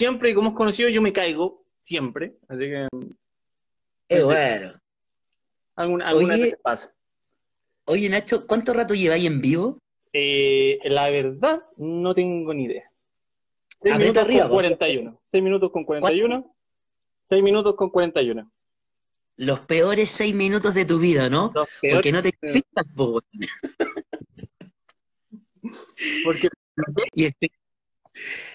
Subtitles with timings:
[0.00, 2.32] siempre y como es conocido, yo me caigo siempre.
[2.48, 2.88] Así que
[4.08, 4.72] Es bueno.
[5.76, 6.42] alguna, alguna Oye.
[6.44, 6.94] vez pasa.
[7.84, 9.78] Oye, Nacho, ¿cuánto rato lleváis en vivo?
[10.14, 12.90] Eh, la verdad, no tengo ni idea.
[13.76, 14.54] 6 Aprieta minutos arriba, con po.
[14.54, 15.20] 41.
[15.22, 16.54] 6 minutos con 41.
[17.24, 18.50] 6 minutos con 41.
[19.36, 21.50] Los peores seis minutos de tu vida, ¿no?
[21.90, 22.62] Porque no te weón.
[26.24, 26.48] porque
[27.14, 27.24] Y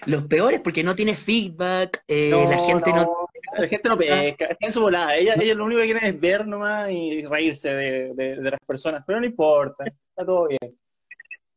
[0.06, 3.02] Los peores porque no tienes feedback, eh, no, la gente no...
[3.04, 3.28] no,
[3.58, 5.16] la gente no pesca, está en su volada.
[5.16, 8.60] Ella, ella lo único que quiere es ver nomás y reírse de, de- de las
[8.66, 10.78] personas, pero no importa, está todo bien.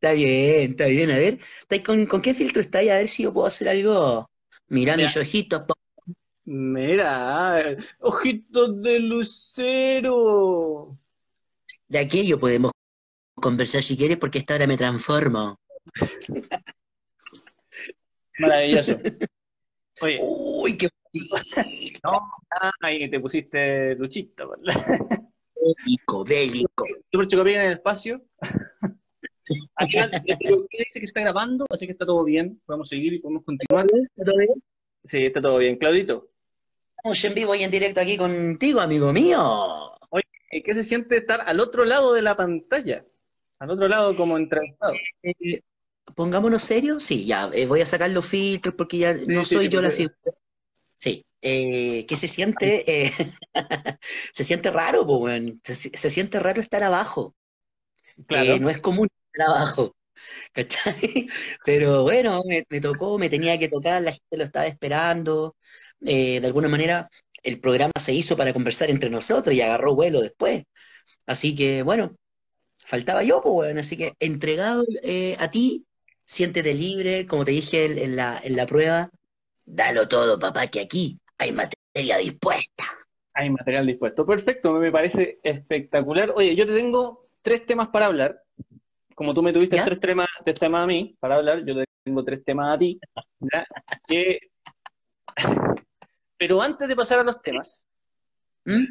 [0.01, 1.11] Está bien, está bien.
[1.11, 2.89] A ver, ¿estáis con, con qué filtro estáis?
[2.89, 4.29] A ver si yo puedo hacer algo.
[4.69, 5.07] Mira Mira.
[5.07, 5.63] mis ojitos.
[6.45, 10.97] Mira, ojitos de lucero.
[11.87, 12.71] De aquello podemos
[13.35, 15.57] conversar si quieres porque esta hora me transformo.
[18.39, 18.97] Maravilloso.
[20.01, 20.87] Oye, Uy, qué
[22.81, 24.55] ahí te pusiste luchito.
[25.55, 26.85] bélico, bélico.
[27.11, 28.21] Super Chocapic en el espacio.
[29.75, 30.09] Acá
[30.71, 32.61] dice que está grabando, así que está todo bien.
[32.65, 33.87] Podemos seguir y podemos continuar.
[35.03, 35.77] Sí, está todo bien.
[35.77, 36.29] Claudito,
[36.97, 39.91] Estamos en vivo y en directo aquí contigo, amigo mío.
[40.51, 43.05] eh, ¿qué se siente estar al otro lado de la pantalla?
[43.59, 44.93] Al otro lado como entrevistado.
[45.23, 45.61] Eh,
[46.15, 49.69] pongámonos serios, sí, ya, eh, voy a sacar los filtros porque ya no soy sí,
[49.69, 50.15] yo la figura.
[50.97, 53.05] Sí, eh, ¿qué se siente?
[53.05, 53.11] Eh,
[54.33, 55.07] se siente raro.
[55.63, 57.35] Se, se siente raro estar abajo.
[58.27, 58.53] Claro.
[58.53, 59.95] Eh, no es común estar abajo,
[60.53, 61.27] ¿cachai?
[61.65, 65.55] Pero bueno, me, me tocó, me tenía que tocar, la gente lo estaba esperando.
[65.99, 67.09] De alguna manera,
[67.43, 70.63] el programa se hizo para conversar entre nosotros y agarró vuelo después.
[71.25, 72.15] Así que, bueno,
[72.77, 75.85] faltaba yo, pues, bueno, así que entregado eh, a ti,
[76.29, 79.09] siéntete libre, como te dije en, en la, en la prueba,
[79.65, 82.83] dalo todo, papá, que aquí hay materia dispuesta.
[83.33, 84.25] Hay material dispuesto.
[84.27, 86.31] Perfecto, me parece espectacular.
[86.35, 88.43] Oye, yo te tengo tres temas para hablar.
[89.15, 89.85] Como tú me tuviste ¿Ya?
[89.85, 92.99] tres temas, tres temas a mí para hablar, yo te tengo tres temas a ti.
[94.07, 94.39] Que-
[96.37, 97.85] Pero antes de pasar a los temas,
[98.65, 98.85] ¿Mm?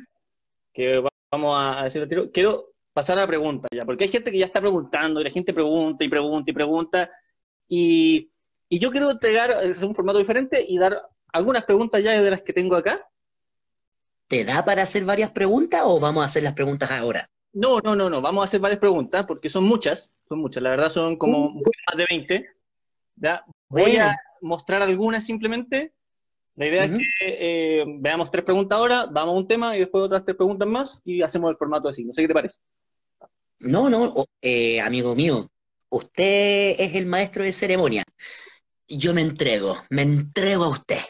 [0.74, 4.32] que va- vamos a decir tiro, quiero pasar a la pregunta ya, porque hay gente
[4.32, 7.10] que ya está preguntando y la gente pregunta y pregunta y pregunta.
[7.68, 8.30] Y,
[8.68, 12.42] y yo quiero entregar es un formato diferente y dar algunas preguntas ya de las
[12.42, 13.08] que tengo acá.
[14.26, 17.30] ¿Te da para hacer varias preguntas o vamos a hacer las preguntas ahora?
[17.52, 18.20] No, no, no, no.
[18.20, 20.62] Vamos a hacer varias preguntas porque son muchas, son muchas.
[20.62, 22.46] La verdad son como poco más de 20.
[23.16, 23.42] ¿ya?
[23.68, 24.04] Voy Bueno.
[24.04, 25.92] a mostrar algunas simplemente.
[26.56, 30.02] La idea es que eh, veamos tres preguntas ahora, vamos a un tema y después
[30.02, 32.04] otras tres preguntas más y hacemos el formato así.
[32.04, 32.58] No sé qué te parece.
[33.60, 34.12] No, no,
[34.42, 35.48] eh, amigo mío,
[35.90, 38.04] usted es el maestro de ceremonia.
[38.88, 41.00] Yo me entrego, me entrego a usted.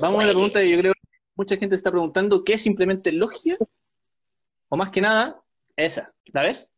[0.00, 3.12] Vamos a la pregunta que yo creo que mucha gente está preguntando, ¿qué es simplemente
[3.12, 3.56] logia?
[4.68, 5.42] O más que nada,
[5.76, 6.12] esa.
[6.32, 6.70] ¿La ves?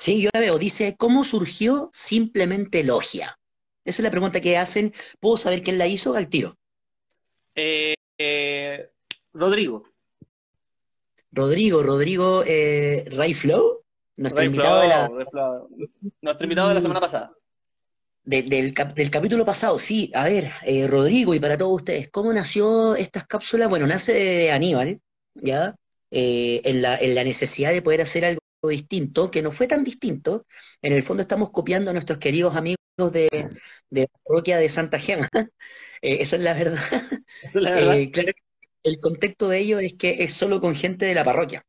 [0.00, 0.58] Sí, yo la veo.
[0.58, 3.38] Dice, ¿cómo surgió simplemente logia?
[3.84, 4.92] Esa es la pregunta que hacen.
[5.20, 6.14] ¿Puedo saber quién la hizo?
[6.14, 6.56] Al tiro.
[7.54, 8.90] Eh, eh,
[9.32, 9.84] Rodrigo.
[11.32, 13.81] Rodrigo, Rodrigo eh, Ray Flow,
[14.16, 15.10] nuestro invitado de la-.
[16.20, 17.32] Nuestro invitado de la semana pasada.
[18.24, 19.78] de- del, cap- del capítulo pasado.
[19.78, 23.68] Sí, a ver, eh, Rodrigo, y para todos ustedes, ¿cómo nació estas cápsulas?
[23.68, 25.00] Bueno, nace de Aníbal,
[25.34, 25.74] ¿ya?
[26.10, 29.82] Eh, en la, en la necesidad de poder hacer algo distinto, que no fue tan
[29.82, 30.46] distinto.
[30.82, 32.78] En el fondo estamos copiando a nuestros queridos amigos
[33.12, 33.28] de,
[33.90, 35.28] de la parroquia de Santa Gema.
[36.04, 36.82] Eh, esa es la verdad.
[37.42, 37.94] Esa es la verdad.
[37.96, 38.32] Eh, claro,
[38.82, 41.64] el contexto de ello es que es solo con gente de la parroquia.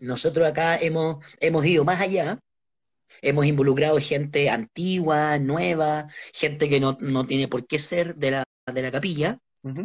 [0.00, 2.40] Nosotros acá hemos, hemos ido más allá,
[3.22, 8.44] hemos involucrado gente antigua, nueva, gente que no, no tiene por qué ser de la,
[8.72, 9.38] de la capilla,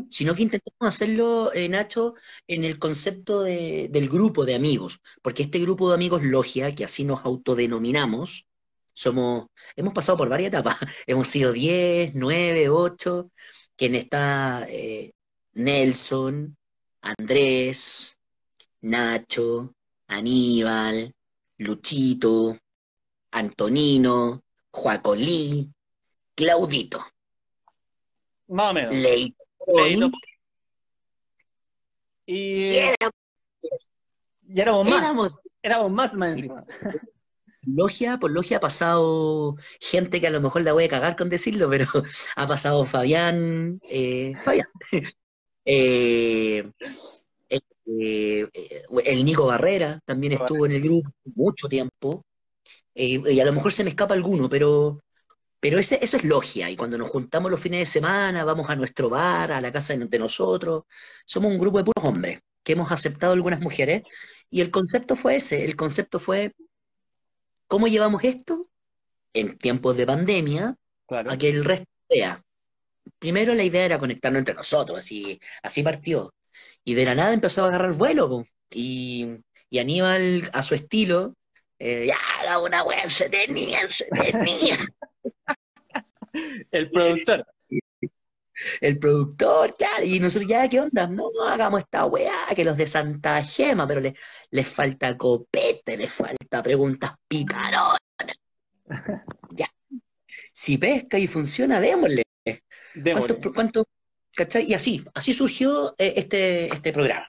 [0.09, 2.15] sino que intentamos hacerlo, eh, Nacho,
[2.47, 6.85] en el concepto de- del grupo de amigos, porque este grupo de amigos logia, que
[6.85, 8.47] así nos autodenominamos,
[8.93, 10.77] somos, hemos pasado por varias etapas,
[11.07, 13.31] hemos sido 10, 9, 8,
[13.75, 15.11] quien está eh,
[15.53, 16.55] Nelson,
[17.01, 18.17] Andrés,
[18.81, 19.73] Nacho,
[20.07, 21.13] Aníbal,
[21.57, 22.57] Luchito,
[23.31, 25.69] Antonino, Juacolí,
[26.35, 27.03] Claudito,
[28.47, 28.93] Más o menos.
[28.93, 29.35] Leitón,
[29.75, 30.11] Leito.
[32.27, 33.13] Y y éramos-
[34.55, 35.01] éramos más.
[35.01, 36.63] éramos Éramos más más encima.
[37.63, 41.29] Logia, por Logia ha pasado gente que a lo mejor la voy a cagar con
[41.29, 41.87] decirlo, pero
[42.35, 44.67] ha pasado Fabián, eh, Fabián,
[45.65, 46.71] eh,
[47.85, 52.23] eh, eh, el Nico Barrera también estuvo en el grupo mucho tiempo,
[52.95, 54.99] eh, y a lo mejor se me escapa alguno, pero,
[55.59, 58.75] Pero ese, eso es logia, y cuando nos juntamos los fines de semana, vamos a
[58.75, 60.83] nuestro bar, a la casa de, de nosotros,
[61.25, 64.03] somos un grupo de puros hombres que hemos aceptado algunas mujeres,
[64.49, 66.53] y el concepto fue ese, el concepto fue,
[67.67, 68.67] ¿cómo llevamos esto
[69.33, 70.75] en tiempos de pandemia
[71.07, 71.31] Claro.
[71.31, 72.41] a que el resto vea?
[73.19, 76.31] Primero la idea era conectarnos entre nosotros, así, así partió.
[76.85, 78.45] Y de la nada empezó a agarrar vuelo, po.
[78.71, 79.27] Y,
[79.69, 81.33] y Aníbal, a su estilo,
[81.79, 84.77] eh, ya, haga una web, se tenía, se tenía.
[86.71, 87.45] El productor.
[88.79, 91.07] El productor, claro, y nosotros ya, ¿qué onda?
[91.07, 94.15] No, no hagamos esta weá, que los de Santa Gema, pero le-
[94.51, 97.97] les falta copete, les falta preguntas picaronas.
[99.51, 99.69] Ya.
[100.53, 102.23] Si pesca y funciona, démosle.
[102.93, 103.27] Démosle.
[103.27, 103.87] ¿Cuánto, cuánto,
[104.35, 104.65] cachai?
[104.69, 107.27] Y así, así surgió eh, este, este programa.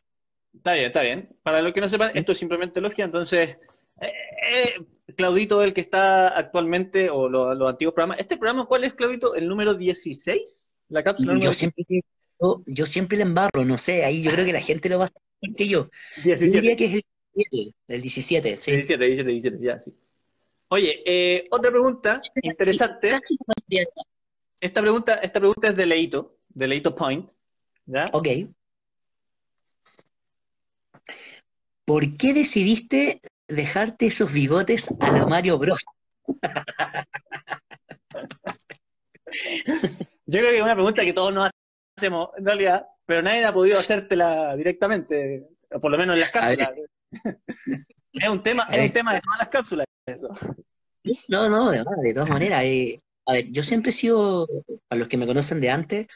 [0.55, 1.29] Está bien, está bien.
[1.43, 3.57] Para los que no sepan, esto es simplemente logia, entonces,
[4.01, 4.13] eh,
[4.53, 4.75] eh,
[5.17, 9.35] Claudito, el que está actualmente, o lo- los antiguos programas, ¿este programa cuál es, Claudito?
[9.35, 10.69] ¿El número 16?
[10.89, 11.85] ¿La cápsula Yo número siempre,
[12.41, 15.07] yo, yo siempre le embarro, no sé, ahí yo creo que la gente lo va
[15.07, 15.13] a
[15.43, 15.89] mejor que yo.
[16.17, 16.61] Yo 17?
[16.61, 17.03] diría que es el
[17.35, 18.71] 17, el 17, sí.
[18.73, 19.93] 17, 17, 17, ya, sí.
[20.69, 23.19] Oye, eh, otra pregunta interesante.
[24.61, 27.31] Esta pregunta, esta pregunta es de Leito, de Leito Point,
[27.85, 28.09] ¿ya?
[28.15, 28.29] Ok.
[31.85, 35.79] ¿Por qué decidiste dejarte esos bigotes a la Mario Bros?
[40.25, 41.51] Yo creo que es una pregunta que todos nos
[41.97, 46.31] hacemos, en realidad, pero nadie ha podido hacértela directamente, o por lo menos en las
[46.31, 46.71] A cápsulas.
[48.19, 50.31] Es un tema, es un tema de todas las cápsulas, eso.
[51.29, 52.63] No, no, de, de todas maneras.
[52.65, 54.49] eh, a ver, yo siempre he sido,
[54.89, 56.07] para los que me conocen de antes,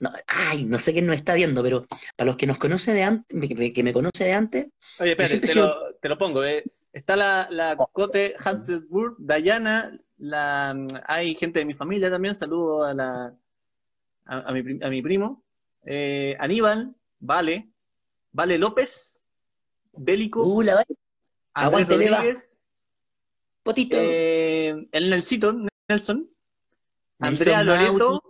[0.00, 1.86] no, ay, no sé quién nos está viendo, pero
[2.16, 4.66] para los que nos conoce de antes, que, me conoce de antes,
[4.98, 6.44] Oye, espérate, siempre te lo, te lo pongo.
[6.44, 6.64] eh.
[6.92, 10.74] Está la, la Cote Hanselsburg, Dayana, la,
[11.06, 13.34] hay gente de mi familia también, saludo a, la,
[14.24, 15.42] a, a mi, a mi primo,
[15.84, 17.68] eh, Aníbal, Vale,
[18.32, 19.18] Vale López,
[19.92, 20.84] Bélico, uh, la
[21.54, 21.88] Andrés.
[21.88, 22.60] Rodríguez,
[23.62, 26.28] potito, eh, el Nelsito, Nelson, Nelson
[27.18, 27.62] Andrea.
[27.62, 28.25] Loreto,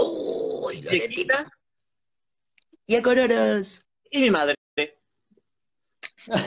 [0.00, 0.86] uy,
[2.88, 4.54] y a Cororos, y mi madre.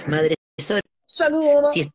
[0.07, 0.79] madre tesoro.
[1.05, 1.71] Saludos.
[1.73, 1.89] Si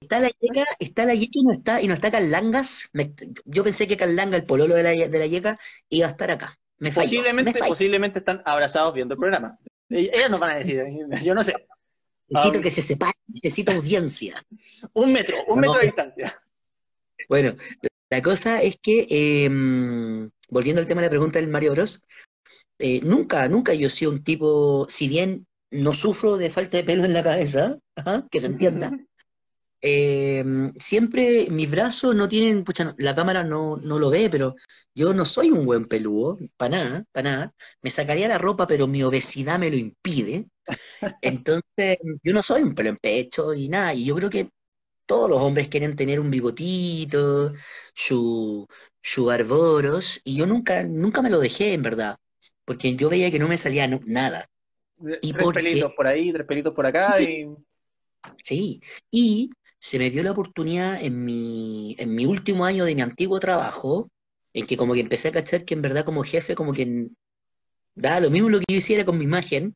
[0.00, 2.90] está la yeca, está la yeca y no está, y no está Carlangas.
[2.92, 3.12] Me-
[3.44, 5.56] yo pensé que Carlanga, el pololo de la, de la yeca,
[5.88, 6.54] iba a estar acá.
[6.78, 9.58] Me falló, Posiblemente, me posiblemente están abrazados viendo el programa.
[9.90, 10.82] E- Ellas nos van a decir,
[11.22, 11.54] yo no sé.
[12.28, 14.44] Necesito que se separe, necesito audiencia.
[14.94, 15.60] Un metro, un No.
[15.60, 16.42] metro de distancia.
[17.28, 17.54] Bueno,
[18.10, 22.02] la cosa es que, eh, volviendo al tema de la pregunta del Mario Bros,
[22.78, 26.84] eh, nunca, nunca yo he sido un tipo, si bien no sufro de falta de
[26.84, 28.92] pelo en la cabeza, ajá, que se entienda,
[29.86, 30.42] eh,
[30.78, 34.54] siempre mis brazos no tienen, pucha, la cámara no, no lo ve, pero
[34.94, 37.54] yo no soy un buen peludo, para nada, para nada.
[37.82, 40.46] Me sacaría la ropa, pero mi obesidad me lo impide.
[41.20, 44.48] Entonces, yo no soy un pelo en pecho y nada, y yo creo que
[45.06, 47.52] todos los hombres quieren tener un bigotito,
[47.94, 48.66] su,
[50.24, 52.16] y yo nunca, nunca me lo dejé, en verdad,
[52.64, 54.46] porque yo veía que no me salía no- nada.
[55.20, 57.54] ¿Y tres pelitos por ahí, tres pelitos por acá y
[58.42, 58.80] Sí,
[59.10, 63.40] y se me dio la oportunidad en mi, en mi último año de mi antiguo
[63.40, 64.10] trabajo,
[64.52, 67.08] en que como que empecé a cachar que en verdad como jefe como que
[67.94, 69.74] daba lo mismo lo que yo hiciera con mi imagen,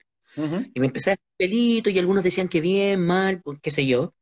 [0.75, 3.87] y me empecé a hacer pelito y algunos decían que bien, mal, pues, qué sé
[3.87, 4.15] yo,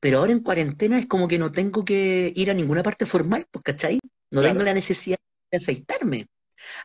[0.00, 3.46] pero ahora en cuarentena es como que no tengo que ir a ninguna parte formal,
[3.50, 4.00] pues, ¿cachai?
[4.30, 4.54] No Claro.
[4.54, 5.18] tengo la necesidad
[5.50, 6.26] de afeitarme.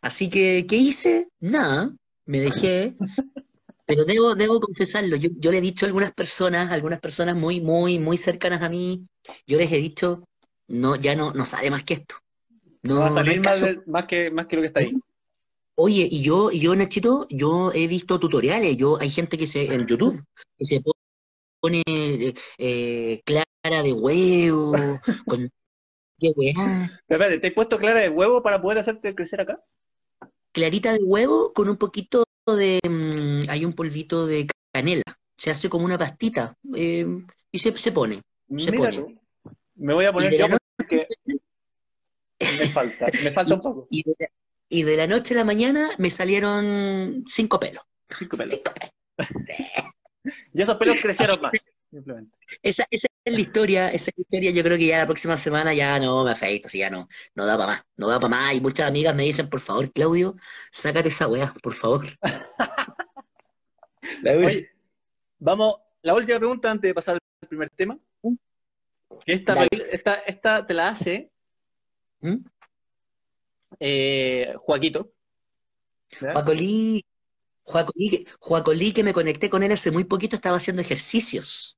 [0.01, 1.29] Así que, ¿qué hice?
[1.39, 1.93] Nada,
[2.25, 2.95] me dejé,
[3.86, 7.62] pero debo, debo confesarlo, yo, yo le he dicho a algunas personas, algunas personas muy,
[7.62, 9.07] muy, muy cercanas a mí,
[9.48, 10.24] yo les he dicho,
[10.67, 12.15] no, ya no, no sale más que esto.
[12.83, 14.79] No va a No, salir no más, de- más que, más que lo que está
[14.81, 14.93] ahí.
[15.75, 19.74] Oye, y yo, y yo, Nachito, yo he visto tutoriales, yo, hay gente que se,
[19.74, 20.24] en YouTube,
[20.57, 20.81] que se
[21.60, 21.83] pone
[22.57, 25.50] eh, clara de huevo, con
[26.21, 26.53] qué weá,
[27.07, 29.61] Pero espérate, ¿te he puesto clara de huevo para poder hacerte crecer acá?
[30.51, 35.03] clarita de huevo con un poquito de, mm, hay un polvito de canela,
[35.37, 37.05] se hace como una pastita, eh,
[37.51, 38.21] y se, se pone.
[38.57, 39.17] Se pone.
[39.75, 40.47] Me voy a poner yo
[40.77, 41.07] porque
[42.39, 43.87] me falta, me falta un poco.
[43.89, 44.27] Y de, la,
[44.69, 47.83] y de la noche a la mañana me salieron cinco pelos.
[48.09, 48.53] Cinco pelos.
[48.55, 48.91] Cinco pelos.
[50.53, 51.51] Y esos pelos crecieron más,
[51.91, 52.36] simplemente.
[52.63, 55.38] Esa, esa es la historia, esa es la historia, yo creo que ya la próxima
[55.38, 58.36] semana ya no me afeito, si ya no, no da para más, no da para
[58.36, 58.55] más.
[58.55, 60.36] Y muchas amigas me dicen, por favor, Claudio,
[60.71, 62.07] sácate esa weá, por favor.
[64.25, 64.69] Oye,
[65.38, 68.00] vamos, la última pregunta antes de pasar al primer tema.
[69.25, 71.29] Esta, esta, esta te la hace
[72.21, 72.38] ¿Mm?
[73.79, 75.12] eh, Joaquito.
[76.19, 76.33] ¿Ya?
[76.33, 77.05] Juacolí,
[77.63, 81.77] Juacolí, Juacolí, que me conecté con él hace muy poquito, estaba haciendo ejercicios.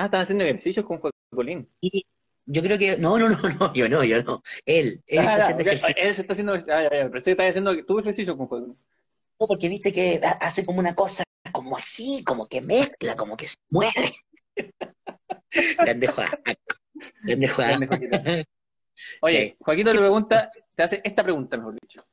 [0.00, 1.00] Ah, están haciendo ejercicios con
[1.32, 1.68] Joaquín.
[1.80, 2.06] Y
[2.46, 4.42] yo creo que, no, no, no, no, yo no, yo no.
[4.64, 5.66] Él, él está Ah, haciendo ok.
[5.66, 5.94] ejercicio.
[5.98, 6.52] Él se está haciendo.
[6.54, 7.10] Ah, ya, ya.
[7.10, 8.78] Pensé que estaba haciendo tu ejercicio con Joaquín.
[9.36, 13.48] Porque viste que ha- hace como una cosa, como así, como que mezcla, como que
[13.48, 14.14] se mueve.
[15.80, 16.28] Grande Juan.
[17.24, 17.48] Grande
[17.88, 18.16] Joaquito.
[19.22, 22.06] Oye, Joaquito le pregunta, te hace esta pregunta, mejor dicho.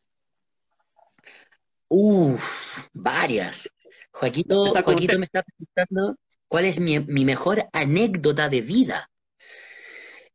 [1.88, 3.70] Uf, varias.
[4.12, 6.16] Joaquito, Joaquito me está preguntando
[6.48, 9.10] cuál es mi, mejor anécdota de vida.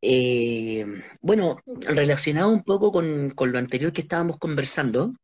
[0.03, 0.87] Eh,
[1.21, 5.15] bueno, relacionado un poco con, con lo anterior que estábamos conversando,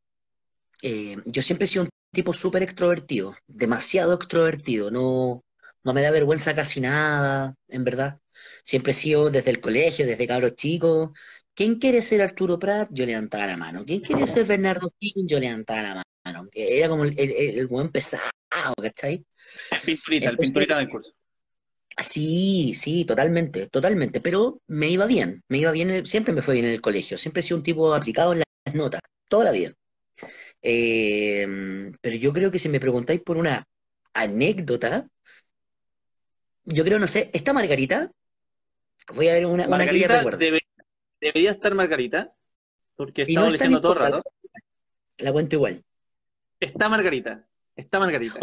[0.83, 5.43] eh, yo siempre he sido un tipo súper extrovertido, demasiado extrovertido, no,
[5.85, 8.19] no me da vergüenza casi nada, en verdad.
[8.64, 11.11] Siempre he sido desde el colegio, desde cabros chicos.
[11.55, 12.88] ¿Quién quiere ser Arturo Prat?
[12.93, 13.85] Yo levantaba la mano.
[13.87, 15.26] ¿Quién quiere ser Bernardo King?
[15.26, 16.49] Yo levantaba la mano.
[16.52, 18.25] Era como el, el buen pesado,
[18.75, 19.25] ¿cachai?
[19.70, 21.12] El pinturita, el pinturita del curso.
[21.99, 24.20] Sí, sí, totalmente, totalmente.
[24.20, 27.16] Pero me iba bien, me iba bien, siempre me fue bien en el colegio.
[27.16, 29.73] Siempre he sido un tipo aplicado en las notas, toda la vida.
[30.62, 31.46] Eh,
[32.00, 33.64] pero yo creo que si me preguntáis por una
[34.12, 35.06] anécdota,
[36.64, 38.11] yo creo, no sé, ¿está Margarita?
[39.14, 40.46] Voy a ver una, una que Margarita, recuerde.
[40.46, 40.66] debe-
[41.20, 42.32] debería estar Margarita,
[42.96, 44.23] porque está no diciendo todo rato.
[45.18, 45.82] La cuento igual.
[46.61, 47.46] Está Margarita,
[47.76, 48.38] está Margarita.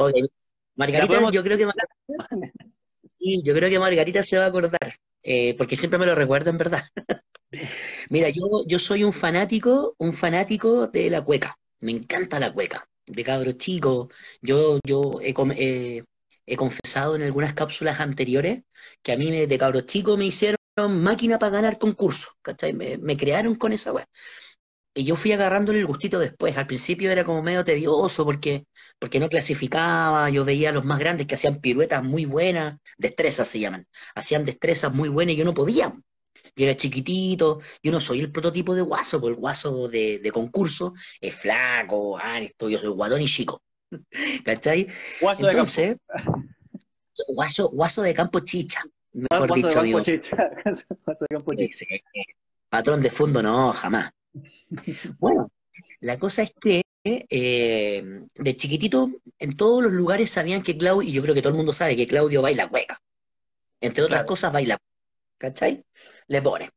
[0.75, 1.75] Margarita, podemos- yo creo que Mar-
[3.19, 4.79] Sí, yo creo que Margarita se va a acordar,
[5.23, 6.83] eh, porque siempre me lo recuerda en verdad.
[8.09, 11.57] Mira, yo, yo soy un fanático, un fanático de la cueca.
[11.79, 14.07] Me encanta la cueca, de cabros chicos.
[14.41, 16.03] Yo, yo he, eh,
[16.45, 18.63] he confesado en algunas cápsulas anteriores
[19.01, 20.57] que a mí me- de cabros chicos me hicieron
[20.89, 22.73] máquina para ganar concursos, ¿cachai?
[22.73, 24.07] Me, me crearon con esa weá.
[24.95, 26.55] Y yo fui agarrándole el gustito después.
[26.57, 28.65] Al principio era como medio tedioso porque,
[28.99, 30.29] porque no clasificaba.
[30.29, 33.87] Yo veía a los más grandes que hacían piruetas muy buenas, destrezas se llaman.
[34.13, 35.91] Hacían destrezas muy buenas y yo no podía.
[36.55, 40.31] Yo era chiquitito, yo no soy el prototipo de guaso, porque el guaso de, de
[40.31, 43.63] concurso es flaco, alto, yo soy guatón y chico.
[44.45, 44.87] ¿Cachai?
[45.19, 45.71] Guaso de campo.
[47.29, 48.81] Guaso, guaso de campo chicha,
[49.13, 50.01] mejor Guaso de dicho, campo amigo.
[50.01, 50.35] chicha.
[51.05, 51.77] Guaso de campo chicha.
[52.69, 54.11] Patrón de fondo, no, jamás.
[55.19, 55.51] Bueno,
[56.01, 58.03] la cosa es que eh,
[58.35, 61.57] de chiquitito en todos los lugares sabían que Claudio, y yo creo que todo el
[61.57, 62.97] mundo sabe que Claudio baila cueca.
[63.81, 64.27] Entre otras Claro.
[64.27, 64.77] cosas, baila,
[65.37, 65.83] ¿cachai?
[66.27, 66.69] Le pone.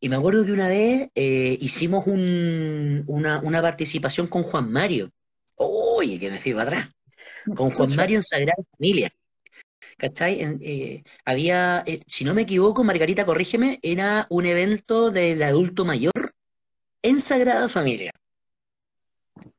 [0.00, 5.10] Y me acuerdo que una vez eh, hicimos un- una, una participación con Juan Mario.
[5.56, 6.88] Oye, que me fui para atrás.
[7.56, 9.10] Con Juan Mario en Sagrada Familia.
[9.96, 10.40] ¿Cachai?
[10.40, 16.12] En- eh, había, si no me equivoco, Margarita, corrígeme, era un evento del adulto mayor
[17.02, 18.12] en Sagrada Familia.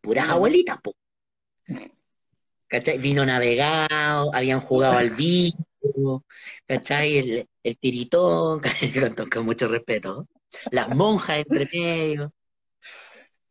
[0.01, 0.93] Puras abuelitas, po.
[2.67, 2.97] ¿Cachai?
[2.97, 6.25] Vino navegado, habían jugado al bingo,
[6.65, 7.17] ¿cachai?
[7.17, 8.61] El, el tiritón,
[9.15, 10.27] con, con mucho respeto.
[10.71, 12.33] Las monjas entre medio.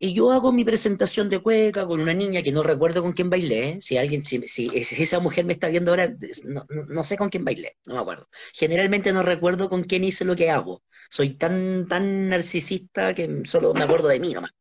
[0.00, 3.31] Y yo hago mi presentación de cueca con una niña que no recuerdo con quién
[3.31, 3.69] bailé.
[3.71, 3.78] ¿eh?
[3.81, 6.14] Si alguien, si, si- si esa mujer me está viendo ahora,
[6.47, 8.28] no, no- sé con quién bailé, no me acuerdo.
[8.55, 10.83] Generalmente no recuerdo con quién hice lo que hago.
[11.11, 14.52] Soy tan, tan narcisista que solo me acuerdo de mí nomás.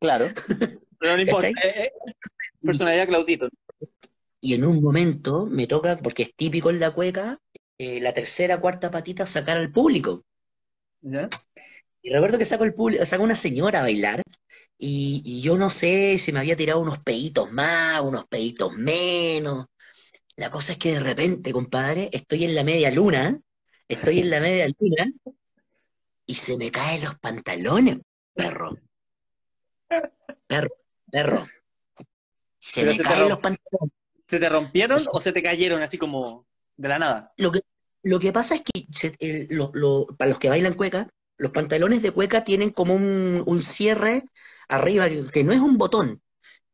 [0.00, 0.26] Claro.
[0.98, 1.48] Pero no importa.
[1.48, 1.92] Eh, eh,
[2.62, 3.48] personalidad Claudito.
[4.40, 7.38] Y en un momento me toca, porque es típico en la cueca,
[7.78, 10.22] eh, la tercera, cuarta patita sacar al público.
[11.00, 11.28] ¿Ya?
[12.02, 14.22] Y recuerdo que saco el público, saco una señora a bailar,
[14.78, 19.66] y, y yo no sé si me había tirado unos peitos más, unos peitos menos.
[20.36, 23.38] La cosa es que de repente, compadre, estoy en la media luna,
[23.88, 25.12] estoy en la media luna,
[26.26, 27.98] y se me caen los pantalones,
[28.34, 28.76] perro.
[30.46, 30.70] Perro,
[31.10, 31.44] perro.
[32.58, 33.92] Se Pero me se caen los pantalones.
[34.26, 37.32] ¿Se te rompieron o se te cayeron así como de la nada?
[37.36, 37.60] Lo que,
[38.02, 41.52] lo que pasa es que se- el- lo- lo- para los que bailan cueca, los
[41.52, 44.24] pantalones de cueca tienen como un, un cierre
[44.68, 46.22] arriba, que, no es un botón,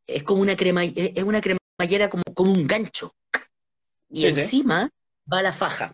[0.07, 3.15] es como una crema, es una cremallera como, como un gancho.
[4.09, 4.41] Y Sí, sí.
[4.41, 4.89] encima
[5.31, 5.93] va la faja.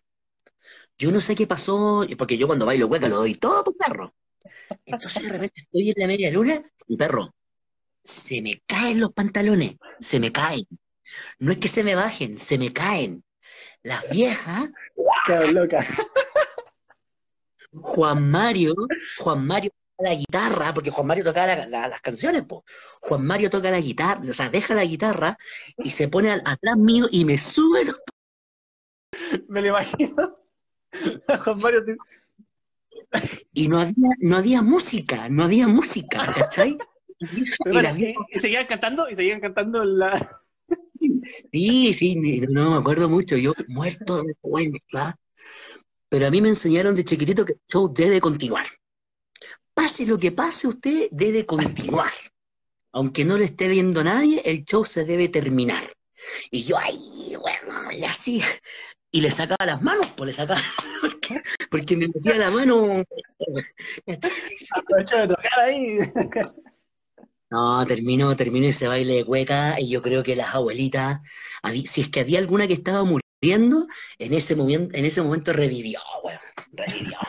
[0.98, 4.14] Yo no sé qué pasó, porque yo cuando bailo cueca lo doy todo por perro.
[4.86, 7.36] Entonces de repente estoy en la media luna y perro,
[8.04, 10.66] se me caen los pantalones, se me caen.
[11.40, 13.24] No es que se me bajen, se me caen.
[13.84, 14.70] Las viejas
[15.26, 15.86] Qué loca.
[17.72, 18.74] Juan Mario,
[19.18, 22.64] Juan Mario la guitarra, porque Juan Mario toca la- la- las canciones, po.
[23.02, 25.38] Juan Mario toca la guitarra, o sea, deja la guitarra
[25.78, 28.00] y se pone al- atrás mío y me sube los-
[29.48, 30.38] Me lo imagino.
[31.44, 31.82] Juan Mario.
[33.54, 36.78] Y no había, no había música, no había música, ¿cachai?
[37.20, 40.24] Y, seguían cantando, y seguían cantando la.
[41.52, 42.16] Sí, sí,
[42.48, 45.16] no me acuerdo mucho, yo muerto de vergüenza.
[46.10, 48.68] Pero a mí me enseñaron de chiquitito que el show debe continuar.
[49.78, 52.12] Pase lo que pase, usted debe continuar.
[52.94, 55.84] Aunque no lo esté viendo nadie, el show se debe terminar.
[56.50, 58.48] Y yo ahí, bueno, le hacía.
[59.12, 60.60] Y le sacaba las manos, pues le sacaba.
[61.70, 63.04] porque me metía la mano.
[64.72, 66.00] Aprovecho de tocar ahí.
[67.52, 71.20] No, terminó, terminó ese baile de cueca y yo creo que las abuelitas,
[71.86, 73.86] si es que había alguna que estaba muriendo,
[74.18, 76.40] en ese momento, en ese momento revivió, weón,
[76.74, 77.20] revivió.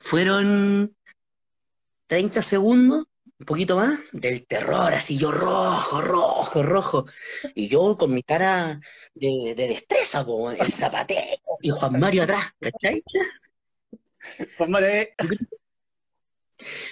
[0.00, 0.92] Fueron
[2.14, 3.06] 30 segundos,
[3.40, 7.06] un poquito más, del terror, así yo rojo, rojo, rojo.
[7.56, 8.80] Y yo con mi cara
[9.14, 10.24] de, destreza,
[10.56, 13.02] el zapateo, y Juan Mario atrás, ¿cachai?
[14.56, 15.14] Juan Mario, eh.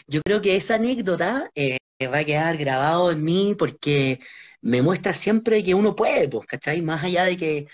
[0.09, 4.19] Yo creo que esa anécdota eh, va a quedar grabado en mí porque
[4.61, 6.83] me muestra siempre que uno puede, pues, ¿cachai?
[6.83, 7.69] Más allá de que,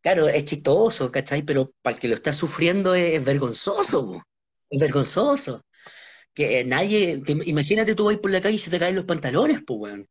[0.00, 1.42] claro, es chistoso, ¿cachai?
[1.42, 4.24] Pero para el que lo está sufriendo es, vergonzoso,
[4.70, 5.62] es vergonzoso.
[6.38, 9.80] Que nadie, imagínate tú vas por la calle y se te caen los pantalones, pues,
[9.80, 10.08] weón.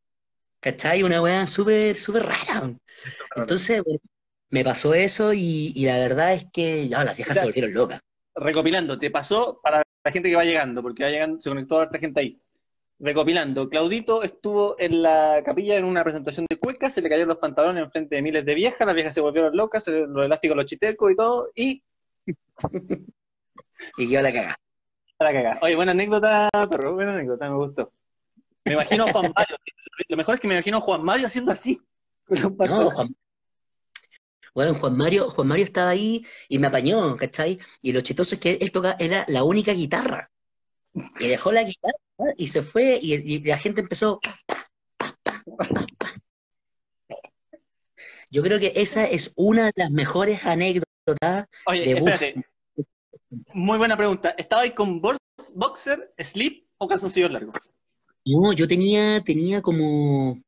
[0.60, 1.02] ¿Cachai?
[1.02, 2.70] Una weá súper, súper rara.
[3.34, 3.82] Entonces,
[4.50, 8.02] me pasó eso y, la verdad es que ya las viejas se volvieron locas.
[8.36, 11.86] Recopilando, te pasó para la gente que va llegando, porque va llegando, se conectó a
[11.86, 12.42] otra gente ahí.
[13.00, 17.38] Recopilando, Claudito estuvo en la capilla en una presentación de cuecas, se le cayeron los
[17.38, 20.66] pantalones en frente de miles de viejas, las viejas se volvieron locas, los elásticos los
[20.66, 21.84] chitecos y todo, y...
[23.98, 24.60] y yo la cagá.
[25.62, 27.92] Oye, buena anécdota, perro, buena anécdota, me gustó.
[28.64, 29.58] Me imagino a Juan Mario,
[30.10, 31.80] lo mejor es que me imagino a Juan Mario haciendo así.
[32.30, 33.16] no, Juan...
[34.54, 37.60] Bueno, Juan Mario, Juan Mario estaba ahí y me apañó, ¿cachai?
[37.82, 40.30] Y lo chistoso es que él toca, era la única guitarra.
[41.20, 44.20] Y dejó la guitarra y se fue y, la gente empezó.
[48.30, 51.48] Yo creo que esa es una de las mejores anécdotas.
[51.66, 52.44] Oye, espérate.
[53.54, 54.30] Muy buena pregunta.
[54.38, 57.56] ¿Estaba ahí con boxer, slip o calzoncillos largos?
[58.26, 60.42] No, yo tenía, tenía como.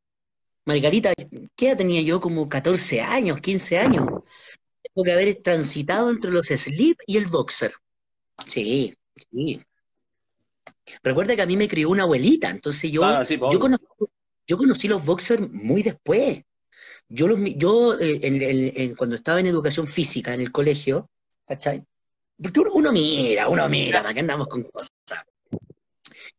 [0.66, 1.14] Margarita,
[1.56, 2.20] ¿qué edad tenía yo?
[2.22, 4.06] Como 14 años, 15 años.
[4.06, 7.74] Tengo que haber transitado entre los slip y el boxer.
[8.48, 8.96] Sí,
[9.32, 9.62] sí.
[11.04, 13.02] Recuerda que a mí me crió una abuelita, entonces yo,
[14.48, 16.44] yo, conocí, los boxers muy después.
[17.08, 21.10] Yo, los, yo eh, cuando estaba en educación física en el colegio,
[21.46, 21.84] ¿cachai?
[22.42, 24.90] Porque uno, mira, uno mira, ¿para qué andamos con cosas?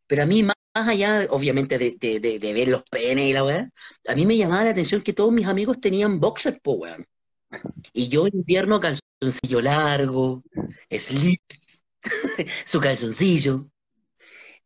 [0.06, 3.70] Pero a mí, más allá, obviamente, de, ver los penes y la weá,
[4.08, 7.06] a mí me llamaba la atención que todos mis amigos tenían boxers, po, weón.
[7.92, 10.42] Y yo en invierno calzoncillo largo,
[10.90, 11.84] slips,
[12.64, 13.68] su calzoncillo.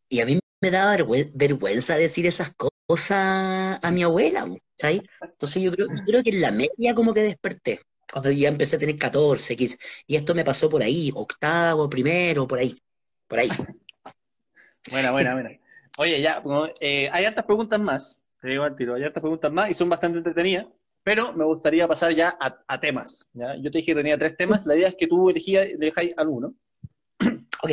[0.09, 0.97] Y a mí me daba
[1.35, 4.47] vergüenza decir esas cosas a mi abuela,
[4.79, 5.03] ¿sabes?
[5.21, 7.81] Entonces yo creo, creo que en la media como que desperté,
[8.15, 12.47] cuando ya empecé a tener 14, 15, y esto me pasó por ahí, octavo, primero,
[12.47, 12.73] por ahí,
[13.27, 13.49] por ahí.
[14.93, 15.51] Buena, buena, buena.
[15.97, 16.43] Oye, ya,
[16.79, 19.89] eh, hay hartas preguntas más, te digo al tiro, hay hartas preguntas más y son
[19.89, 20.67] bastante entretenidas,
[21.03, 23.27] pero me gustaría pasar ya a, temas.
[23.33, 23.57] ¿ya?
[23.57, 26.55] Yo te dije que tenía tres temas, la idea es que tú elegías, dejáis alguno.
[27.63, 27.71] Ok.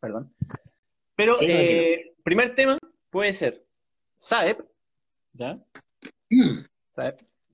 [0.00, 0.32] Perdón.
[1.16, 2.78] Pero, eh, primer tema
[3.10, 3.66] puede ser
[4.16, 4.64] Saeb,
[5.32, 5.58] ¿ya?
[6.30, 6.60] Mm.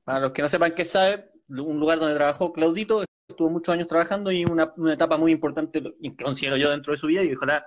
[0.05, 3.73] Para los que no sepan qué es Saeb, un lugar donde trabajó Claudito, estuvo muchos
[3.73, 5.83] años trabajando y una, etapa muy importante,
[6.23, 7.67] considero yo, dentro de su vida, y ojalá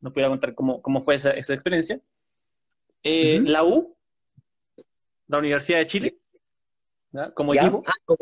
[0.00, 2.00] nos pudiera contar cómo, fue esa, experiencia.
[3.02, 3.96] Eh, la U,
[5.28, 6.18] la Universidad de Chile,
[7.34, 7.82] como equipo.
[7.86, 8.14] Ah,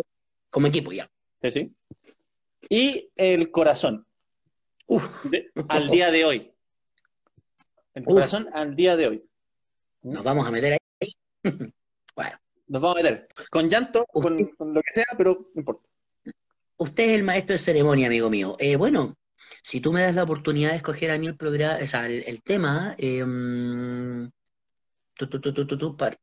[0.50, 1.10] como, equipo, ya.
[1.42, 1.74] Sí, sí.
[2.68, 4.06] Y el corazón,
[5.68, 6.52] al día de hoy
[7.94, 9.24] tu corazón al día de hoy.
[10.02, 11.16] Nos vamos a meter ahí.
[12.16, 12.38] bueno.
[12.72, 13.28] Nos vamos a meter.
[13.50, 14.34] Con llanto, con,
[14.72, 15.86] lo que sea, pero no importa.
[16.78, 18.56] Usted es el maestro de ceremonia, amigo mío.
[18.58, 19.14] Eh, bueno,
[19.62, 22.42] si tú me das la oportunidad de escoger a mí el programa, o sea, el,
[22.42, 23.22] tema, eh,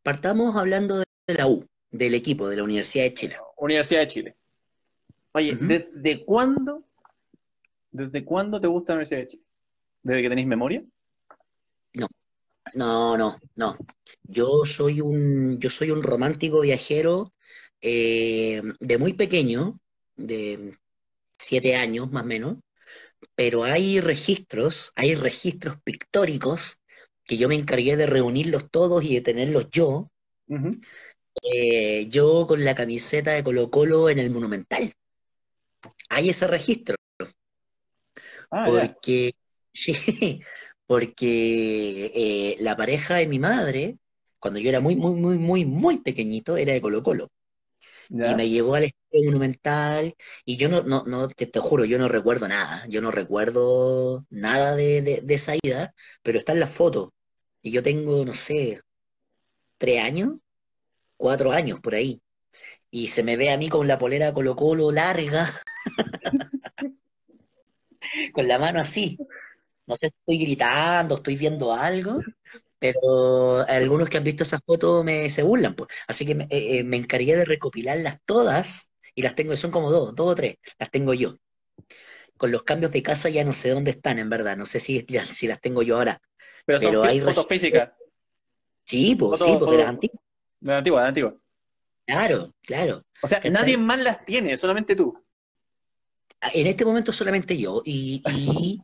[0.02, 3.36] partamos hablando de la U, del equipo de la Universidad de Chile.
[3.56, 4.36] Universidad de Chile.
[5.34, 6.84] Oye, ¿desde cuándo,
[7.92, 9.44] desde cuándo te gusta la Universidad de Chile?
[10.02, 10.84] ¿Desde que tenéis memoria?
[12.76, 13.78] No, no, no.
[14.24, 17.34] Yo soy un, yo soy un romántico viajero
[17.82, 19.80] eh, de muy pequeño,
[20.16, 20.78] de
[21.38, 22.58] siete años más o menos,
[23.36, 26.82] pero hay registros, hay registros pictóricos
[27.24, 30.10] que yo me encargué de reunirlos todos y de tenerlos yo.
[31.54, 34.94] Eh, yo con la camiseta de Colo Colo en el Monumental.
[36.10, 36.96] hay ese registro.
[38.52, 38.66] Ah.
[38.66, 39.34] Porque,
[39.74, 40.42] sí,
[40.90, 44.00] porque eh, la pareja de mi madre,
[44.40, 47.30] cuando yo era muy, muy, muy, muy, muy pequeñito, era de Colo Colo.
[48.22, 52.00] Y me llevó al Estadio Monumental y yo no, no, no, te, te juro, yo
[52.00, 52.86] no recuerdo nada.
[52.90, 57.10] Yo no recuerdo nada de, de, de esa ida, pero está en las fotos.
[57.62, 58.82] Y yo tengo, no sé,
[59.78, 60.36] tres años,
[61.18, 62.22] cuatro años por ahí.
[62.92, 65.50] Y se me ve a mí con la polera Colo Colo larga,
[68.34, 69.18] con la mano así.
[69.90, 72.24] No sé si estoy gritando, estoy viendo algo,
[72.80, 75.90] pero algunos que han visto esas fotos me se burlan, pues.
[76.08, 79.92] Así que me, eh, eh, me encargué de recopilarlas todas y las tengo, son como
[79.92, 81.38] dos, dos o tres, las tengo yo.
[82.38, 84.58] Con los cambios de casa ya no sé dónde están, en verdad.
[84.58, 86.22] No sé si, si las tengo yo ahora.
[86.66, 87.90] Pero son Pero fi- hay fotos físicas.
[88.88, 90.22] Sí, pues, sí, pues de las antiguas.
[90.62, 91.40] de la antigua, de la antigua.
[92.06, 93.04] Claro, claro.
[93.22, 93.52] O sea, ¿Cachai?
[93.54, 95.14] nadie más las tiene, solamente tú.
[96.54, 98.82] En este momento solamente yo y, y,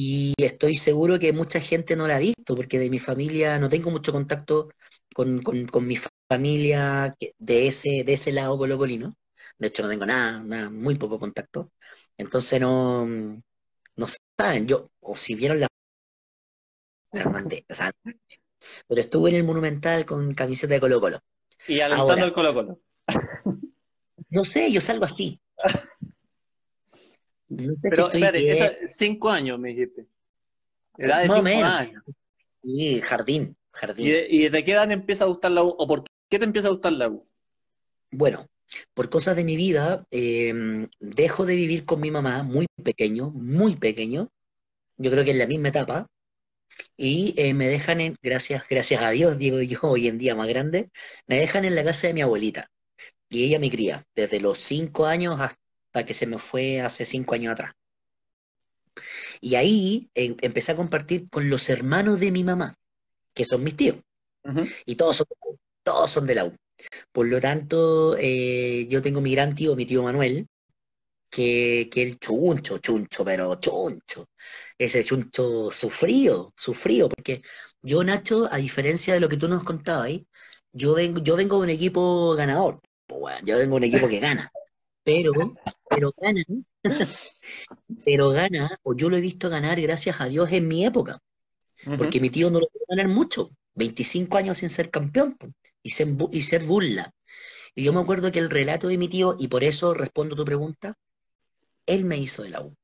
[0.00, 3.68] y estoy seguro que mucha gente no la ha visto porque de mi familia no
[3.68, 4.70] tengo mucho contacto
[5.14, 9.16] con, con, con mi fa- familia de ese, de ese lado colocolino.
[9.58, 11.72] De hecho, no tengo nada, nada, muy poco contacto.
[12.16, 14.06] Entonces no, no
[14.38, 14.66] saben.
[14.68, 15.68] Yo, o si vieron la,
[17.70, 17.92] o sea,
[18.88, 21.18] pero estuve en el Monumental con camiseta de Colo Colo.
[21.66, 22.80] Y alentando el Colo Colo.
[24.30, 25.40] no sé, yo salgo así.
[27.48, 30.06] No Pero espérate, cinco años me dijiste.
[30.98, 31.64] Edad de Más o cinco menos.
[31.64, 32.04] años.
[32.62, 34.08] Sí, jardín, ¿Y, jardín.
[34.08, 35.74] de- y desde qué edad te empieza a gustar la U?
[35.78, 37.26] ¿O por qué te empieza a gustar la U?
[38.10, 38.46] Bueno,
[38.94, 43.76] por cosas de mi vida, eh, dejo de vivir con mi mamá muy pequeño, muy
[43.76, 44.28] pequeño,
[44.96, 46.06] yo creo que en la misma etapa,
[46.96, 50.48] y eh, me dejan en, gracias, gracias a Dios, digo yo, hoy en día más
[50.48, 50.90] grande,
[51.26, 52.70] me dejan en la casa de mi abuelita,
[53.30, 55.60] y ella me cría desde los cinco años hasta
[56.04, 57.74] que se me fue hace cinco años atrás.
[59.40, 62.74] Y ahí eh, empecé a compartir con los hermanos de mi mamá,
[63.34, 63.96] que son mis tíos,
[64.86, 65.26] y todos son,
[65.82, 66.56] todos son de la U.
[67.12, 70.46] Por lo tanto, eh, yo tengo mi gran tío, mi tío Manuel,
[71.30, 74.26] que, que el chuncho, chuncho, pero chuncho.
[74.76, 77.42] Ese chuncho sufrido, sufrido, porque
[77.82, 80.26] yo, Nacho, a diferencia de lo que tú nos contabas ahí,
[80.72, 82.80] yo vengo, yo vengo de un equipo ganador.
[83.06, 84.50] Pues, bueno, yo vengo de un equipo que gana.
[85.08, 85.32] Pero,
[85.88, 86.44] pero gana,
[88.04, 91.18] pero gana, o yo lo he visto ganar gracias a Dios en mi época
[91.96, 95.36] porque mi tío no lo pudo ganar mucho, 25 años sin ser campeón
[95.82, 97.14] y ser, y ser burla.
[97.74, 100.44] Y yo me acuerdo que el relato de mi tío, y por eso respondo tu
[100.44, 100.94] pregunta,
[101.86, 102.74] él me hizo de la U.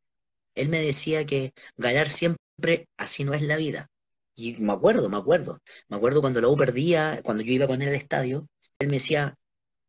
[0.55, 3.89] Él me decía que ganar siempre así no es la vida.
[4.35, 5.59] Y me acuerdo, me acuerdo.
[5.89, 8.47] Me acuerdo cuando la U perdía, cuando yo iba con él al estadio,
[8.79, 9.37] él me decía,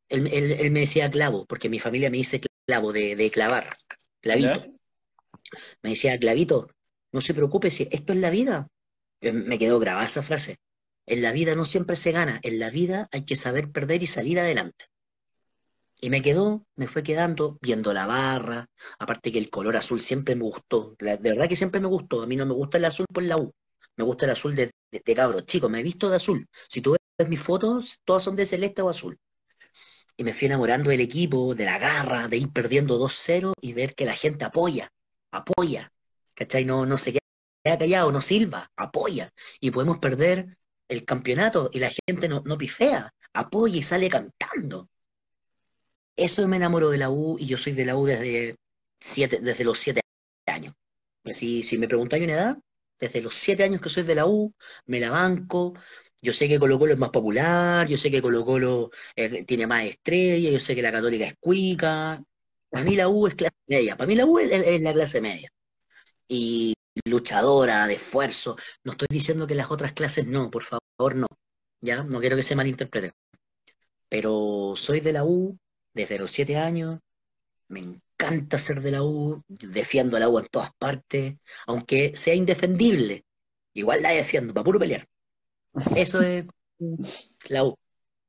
[0.09, 3.69] él, él- él me decía clavo, porque mi familia me dice clavo de, de clavar,
[4.21, 4.63] clavito.
[5.83, 6.69] Me decía, clavito,
[7.11, 8.67] no se preocupe si esto es la vida.
[9.21, 10.57] Eh, Me quedó grabada esa frase.
[11.07, 14.07] En la vida no siempre se gana, en la vida hay que saber perder y
[14.07, 14.85] salir adelante.
[16.01, 18.65] Y me quedó, me fue quedando viendo la barra,
[18.99, 22.21] aparte que el color azul siempre me gustó, la- de verdad que siempre me gustó,
[22.21, 23.51] a mí no me gusta el azul por la U,
[23.95, 26.81] me gusta el azul de, de, de cabro chico, me he visto de azul, si
[26.81, 29.17] tú ves mis fotos, todas son de celeste o azul.
[30.17, 33.95] Y me fui enamorando del equipo, de la garra, de ir perdiendo 2-0 y ver
[33.95, 34.89] que la gente apoya,
[35.31, 35.91] apoya,
[36.35, 36.65] ¿cachai?
[36.65, 39.31] No, no se queda callado, no silba, apoya.
[39.59, 44.89] Y podemos perder el campeonato y la gente no, no pifea, apoya y sale cantando.
[46.15, 48.55] Eso me enamoró de la U y yo soy de la U desde,
[48.99, 50.01] siete, desde los siete
[50.45, 50.73] años.
[51.23, 52.57] Y así, si me preguntáis una edad,
[52.99, 54.53] desde los siete años que soy de la U,
[54.85, 55.73] me la banco.
[56.21, 59.67] Yo sé que Colo Colo es más popular, yo sé que Colo Colo eh, tiene
[59.67, 62.23] más estrellas, yo sé que la Católica es cuica.
[62.69, 65.49] Para mí la U es clase media, para mí la U es, la clase media.
[66.27, 66.73] Y
[67.05, 68.57] luchadora, de esfuerzo.
[68.83, 71.27] No estoy diciendo que las otras clases no, por favor, no.
[71.81, 72.03] ¿Ya?
[72.03, 73.13] No quiero que se malinterprete.
[74.09, 75.57] Pero soy de la U
[75.93, 76.99] desde los siete años.
[77.67, 79.43] Me encanta ser de la U.
[79.47, 81.35] Defiendo a la U en todas partes.
[81.67, 83.25] Aunque sea indefendible.
[83.73, 85.07] Igual la defiendo, para puro pelear.
[85.95, 86.45] Eso es
[87.49, 87.75] la U.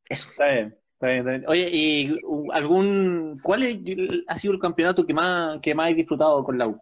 [0.09, 0.29] Eso.
[0.31, 1.45] Está bien, está bien, está bien.
[1.49, 2.21] Oye, ¿y
[2.53, 3.79] algún, cuál es-
[4.27, 6.81] ha sido el campeonato que más, que más has disfrutado con la U?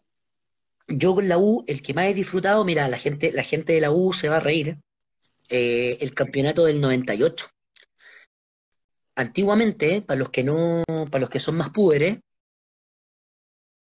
[0.88, 3.80] Yo con la U, el que más he disfrutado, mira, la gente, la gente de
[3.80, 4.76] la U se va a reír.
[5.50, 7.46] eh, el campeonato del 98.
[9.16, 12.18] Antiguamente, para los que no, para los que son más púberes,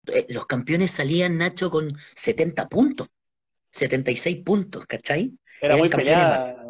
[0.08, 3.08] eh, los campeones salían, Nacho, con 70 puntos,
[3.72, 5.38] 76 puntos, ¿cachai?
[5.60, 6.61] Era Eran muy peleada.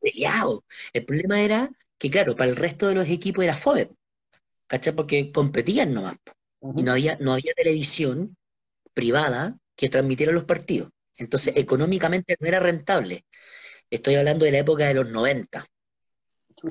[0.00, 0.60] Peleados.
[0.92, 3.90] El problema era que, claro, para el resto de los equipos era fome,
[4.66, 4.94] ¿cachai?
[4.94, 6.16] Porque competían nomás.
[6.24, 6.74] po.
[6.76, 8.36] y no había, no había televisión
[8.94, 10.90] privada que transmitiera los partidos.
[11.18, 13.24] Entonces, económicamente no era rentable.
[13.90, 15.64] Estoy hablando de la época de los 90,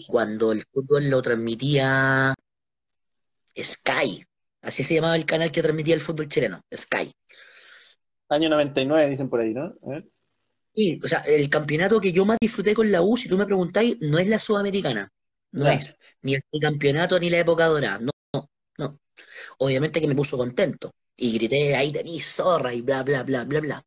[0.07, 2.33] cuando el fútbol lo transmitía
[3.57, 4.23] Sky.
[4.61, 7.11] Así se llamaba el canal que transmitía el fútbol chileno, Sky.
[8.29, 9.73] Año 99, dicen por ahí, ¿no?
[10.77, 13.47] Sí, o sea, el campeonato que yo más disfruté con la U, si tú me
[13.47, 15.11] preguntáis, no es la Sudamericana.
[15.53, 17.97] No es ni el campeonato ni la época dorada.
[17.97, 18.99] No, no, no.
[19.57, 20.91] Obviamente que me puso contento.
[21.15, 23.83] Y grité, ahí tenéis zorra y bla, bla, bla, bla, bla.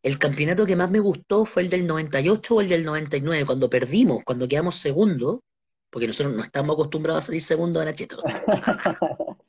[0.00, 3.68] El campeonato que más me gustó fue el del 98 o el del 99, cuando
[3.68, 5.42] perdimos, cuando quedamos segundo,
[5.90, 8.18] porque nosotros no estamos acostumbrados a salir segundo de Nacheto.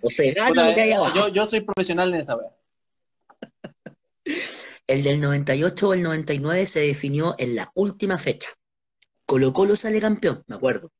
[0.00, 2.48] o sea, yo, yo soy profesional en esa wea.
[4.92, 8.50] El del 98 o el 99 se definió en la última fecha.
[9.24, 10.92] Colo Colo sale campeón, me acuerdo.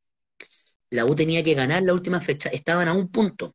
[0.89, 3.55] La U tenía que ganar la última fecha, estaban a un punto.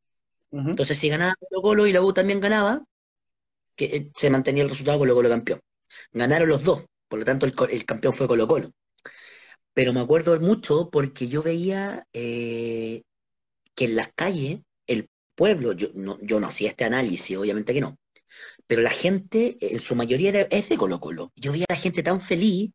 [0.52, 2.84] Entonces, si ganaba Colo Colo y la U también ganaba,
[3.76, 5.60] que eh, se mantenía el resultado Colo Colo campeón.
[6.12, 8.70] Ganaron los dos, por lo tanto el, campeón fue Colo Colo.
[9.74, 13.02] Pero me acuerdo mucho porque yo veía eh,
[13.74, 17.82] que en las calles, el pueblo, yo no, yo no hacía este análisis, obviamente que
[17.82, 17.98] no,
[18.68, 21.32] pero la gente, en su mayoría, es de Colo Colo.
[21.36, 22.72] Yo veía a la gente tan feliz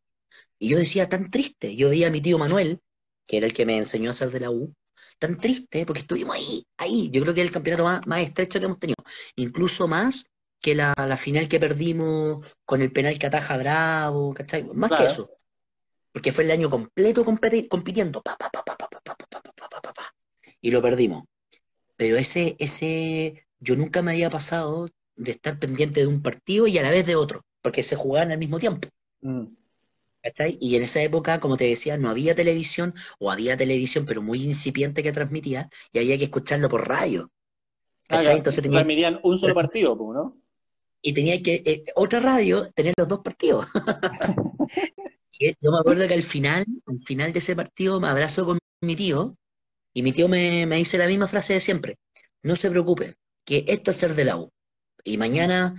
[0.59, 1.75] y yo decía tan triste.
[1.75, 2.81] Yo veía a mi tío Manuel,
[3.25, 4.73] que era el que me enseñó a ser de la U,
[5.19, 7.09] tan triste porque estuvimos ahí, ahí.
[7.11, 8.97] Yo creo que es el campeonato más, estrecho que hemos tenido.
[9.35, 14.63] Incluso más que la, final que perdimos con el penal que ataja Bravo, ¿cachai?
[14.73, 15.29] Más que eso.
[16.11, 18.21] Porque fue el año completo compitiendo.
[18.21, 18.63] Pa, pa, pa,
[20.63, 21.25] y lo perdimos.
[21.95, 26.77] Pero ese, ese, yo nunca me había pasado de estar pendiente de un partido y
[26.77, 28.87] a la vez de otro, porque se jugaban al mismo tiempo.
[29.21, 29.45] Mm.
[30.59, 34.43] Y en esa época, como te decía, no había televisión, o había televisión, pero muy
[34.43, 37.29] incipiente que transmitía, y había que escucharlo por radio.
[38.09, 38.79] Ah, Entonces tenía...
[38.79, 40.37] Transmitían un solo partido, ¿no?
[41.01, 43.67] Y tenía que, eh, otra radio, tener los dos partidos.
[45.61, 48.95] yo me acuerdo que al final, al final de ese partido, me abrazo con mi
[48.95, 49.35] tío,
[49.93, 51.97] y mi tío me, me dice la misma frase de siempre,
[52.43, 54.49] no se preocupe, que esto es ser de la U.
[55.03, 55.75] Y mañana,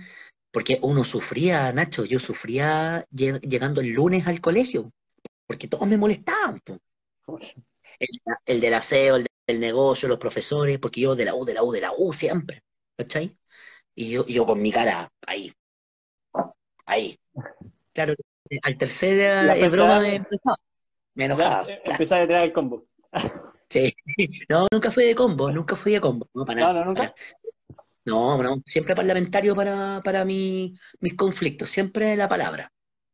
[0.51, 4.91] porque uno sufría, Nacho, yo sufría llegando el lunes al colegio,
[5.47, 6.59] porque todos me molestaban.
[8.45, 11.63] El, del aseo, el del negocio, los profesores, porque yo de la U, de la
[11.63, 12.61] U, de la U siempre,
[12.97, 13.35] ¿cachai?
[13.95, 15.51] Y yo, yo con mi cara ahí,
[16.85, 17.17] ahí.
[17.93, 18.13] Claro,
[18.61, 20.57] al tercer broma me enojaba.
[21.15, 21.67] Me enojaba.
[21.85, 22.85] Empezaba a tirar el combo.
[23.69, 23.93] Sí.
[24.49, 26.29] No, nunca fui de combo, nunca fui de combo.
[26.33, 26.73] No, para nada.
[26.73, 27.13] No, no, nunca.
[28.05, 30.79] No, no, siempre parlamentario para, para mis
[31.17, 32.71] conflictos, siempre la palabra.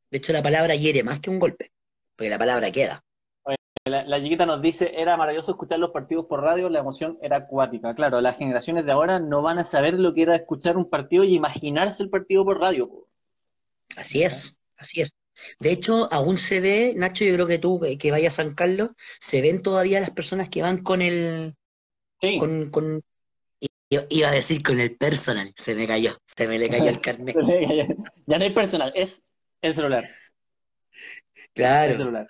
[0.09, 1.71] De hecho, la palabra hiere más que un golpe,
[2.15, 3.03] porque la palabra queda.
[3.85, 7.37] La, la, chiquita nos dice, era maravilloso escuchar los partidos por radio, la emoción era
[7.37, 7.95] acuática.
[7.95, 11.23] Claro, las generaciones de ahora no van a saber lo que era escuchar un partido
[11.23, 13.07] y imaginarse el partido por radio.
[13.95, 15.09] Así es, así es.
[15.59, 18.91] De hecho, aún se ve, Nacho, yo creo que tú que vayas a San Carlos,
[19.19, 21.55] se ven todavía las personas que van con el,
[22.39, 23.03] con,
[23.91, 27.35] Iba a decir con el personal, se me cayó, se me le cayó el carnet.
[28.25, 29.25] ya no hay personal, es
[29.61, 30.05] el celular.
[31.53, 31.91] Claro.
[31.91, 32.27] El celular.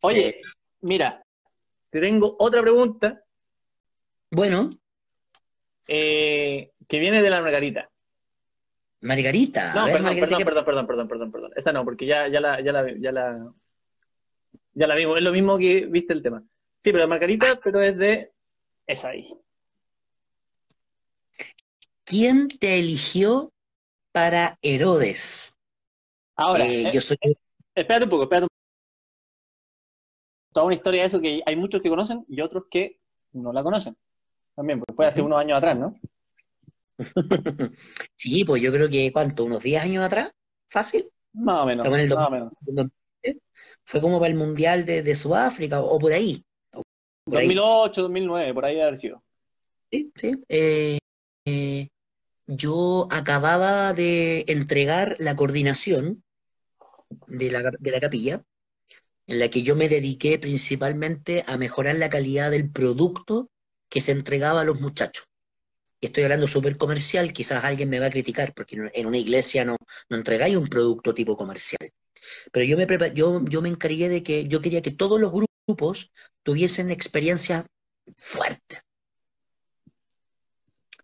[0.00, 0.40] Oye,
[0.80, 1.22] mira,
[1.90, 3.22] te tengo otra pregunta.
[4.30, 4.70] Bueno.
[5.86, 7.90] Eh, que viene de la Margarita.
[9.02, 9.74] Margarita.
[9.74, 11.52] No, perdón, perdón, perdón, perdón, perdón, perdón, perdón.
[11.56, 13.52] Esa no, porque ya, ya la, ya la, ya la,
[14.72, 15.18] ya la vimos.
[15.18, 16.42] Es lo mismo que viste el tema.
[16.78, 18.32] Sí, pero Margarita, pero es de
[18.86, 19.28] esa ahí.
[22.12, 23.54] ¿Quién te eligió
[24.12, 25.58] para Herodes?
[26.36, 27.16] Ahora, eh, yo soy...
[27.74, 28.60] espérate un poco, espérate un poco.
[30.52, 33.00] Toda una historia de eso que hay muchos que conocen y otros que
[33.32, 33.96] no la conocen.
[34.54, 35.94] También, porque fue hace unos años atrás, ¿no?
[38.18, 39.44] sí, pues yo creo que, ¿cuánto?
[39.44, 40.30] ¿Unos 10 años atrás?
[40.68, 41.10] ¿Fácil?
[41.32, 41.88] Más o menos.
[41.88, 42.52] Más o menos.
[43.84, 46.44] Fue como para el Mundial de, Sudáfrica o, por ahí.
[47.24, 49.22] 2008, 2009, por ahí debe haber sido.
[49.90, 50.44] Sí, sí.
[50.50, 50.98] Eh,
[51.46, 51.88] eh,
[52.46, 56.22] yo acababa de entregar la coordinación
[57.26, 58.42] de la, de la capilla,
[59.26, 63.50] en la que yo me dediqué principalmente a mejorar la calidad del producto
[63.88, 65.26] que se entregaba a los muchachos.
[66.00, 69.64] Y estoy hablando súper comercial, quizás alguien me va a criticar, porque en una iglesia
[69.64, 69.76] no,
[70.08, 71.90] no entregáis un producto tipo comercial.
[72.50, 76.12] Pero yo me, yo, yo me encargué de que yo quería que todos los grupos
[76.42, 77.64] tuviesen experiencias
[78.16, 78.80] fuertes,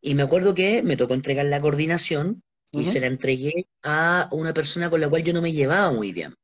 [0.01, 4.53] y me acuerdo que me tocó entregar la coordinación y se la entregué a una
[4.53, 6.35] persona con la cual yo no me llevaba muy bien.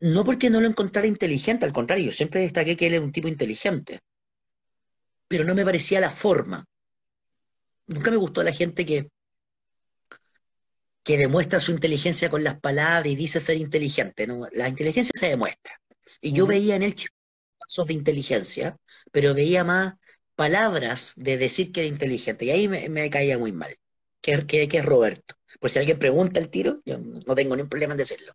[0.00, 3.12] No porque no lo encontrara inteligente, al contrario, yo siempre destaqué que él era un
[3.12, 4.00] tipo inteligente,
[5.28, 6.64] pero no me parecía la forma.
[7.86, 9.08] nunca me gustó la gente que,
[11.02, 14.46] que demuestra su inteligencia con las palabras y dice ser inteligente, ¿no?
[14.52, 15.80] La inteligencia se demuestra.
[16.20, 16.94] Y yo veía en él
[17.58, 18.76] pasos de inteligencia,
[19.12, 19.94] pero veía más
[20.36, 22.44] palabras de decir que era inteligente.
[22.44, 23.74] Y ahí me, caía muy mal.
[24.20, 25.34] Que, que, es Roberto.
[25.60, 28.32] Por si alguien pregunta el tiro, yo no tengo ningún problema en decirlo.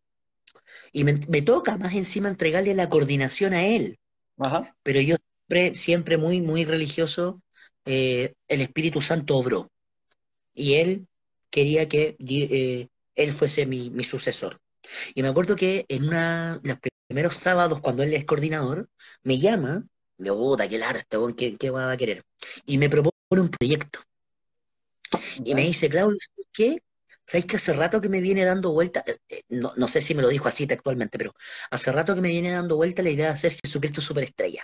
[0.91, 3.99] Y me, toca más encima entregarle la coordinación a él.
[4.83, 7.41] Pero yo siempre, siempre muy, muy religioso,
[7.85, 9.71] eh, el Espíritu Santo obró.
[10.53, 11.07] Y él
[11.49, 14.59] quería que eh, él fuese mi, mi, sucesor.
[15.13, 18.89] Y me acuerdo que en una, los primeros sábados, cuando él es coordinador,
[19.23, 19.85] me llama,
[20.19, 22.23] me puta, qué largo, ¿qué, ¿qué va a querer?
[22.65, 23.99] Y me propone un proyecto.
[25.43, 26.19] Y me dice, Claudio,
[26.53, 26.83] ¿qué?
[27.25, 29.03] ¿Sabéis que hace rato que me viene dando vuelta?
[29.07, 31.33] Eh, eh, no, no, sé si me lo dijo así textualmente, pero
[31.71, 34.63] hace rato que me viene dando vuelta la idea de hacer Jesucristo superestrella.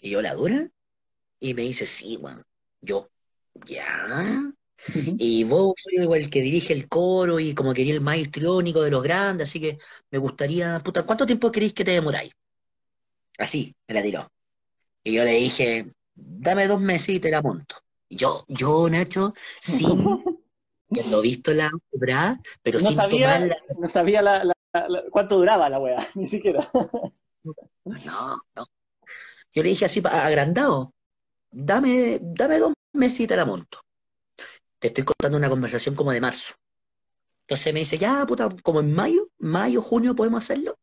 [0.00, 0.70] Y yo, ¿la dura?
[1.40, 2.42] Y me dice, sí, bueno,
[2.80, 3.10] yo,
[3.66, 4.52] ya.
[5.18, 9.02] Y vos el que dirige el coro y como quería el más histriónico de los
[9.02, 9.78] grandes, así que
[10.10, 12.32] me gustaría, puta, ¿cuánto tiempo queréis que te demoráis?
[13.38, 14.28] Así, me la tiró.
[15.02, 17.76] Y yo le dije, dame dos meses y te la monto.
[18.08, 20.06] Y yo, yo, Nacho, sin
[20.90, 24.52] haberlo visto la obra, pero no sin sabía, No sabía la,
[25.10, 26.68] cuánto duraba la weá, ni siquiera.
[27.84, 28.66] no, no.
[29.52, 30.92] Yo le dije así, agrandado,
[31.50, 33.84] dame, dame dos meses y te la monto
[34.84, 36.56] te estoy contando una conversación como de marzo.
[37.44, 40.76] Entonces me dice, ya, puta, como en mayo, mayo, junio podemos hacerlo.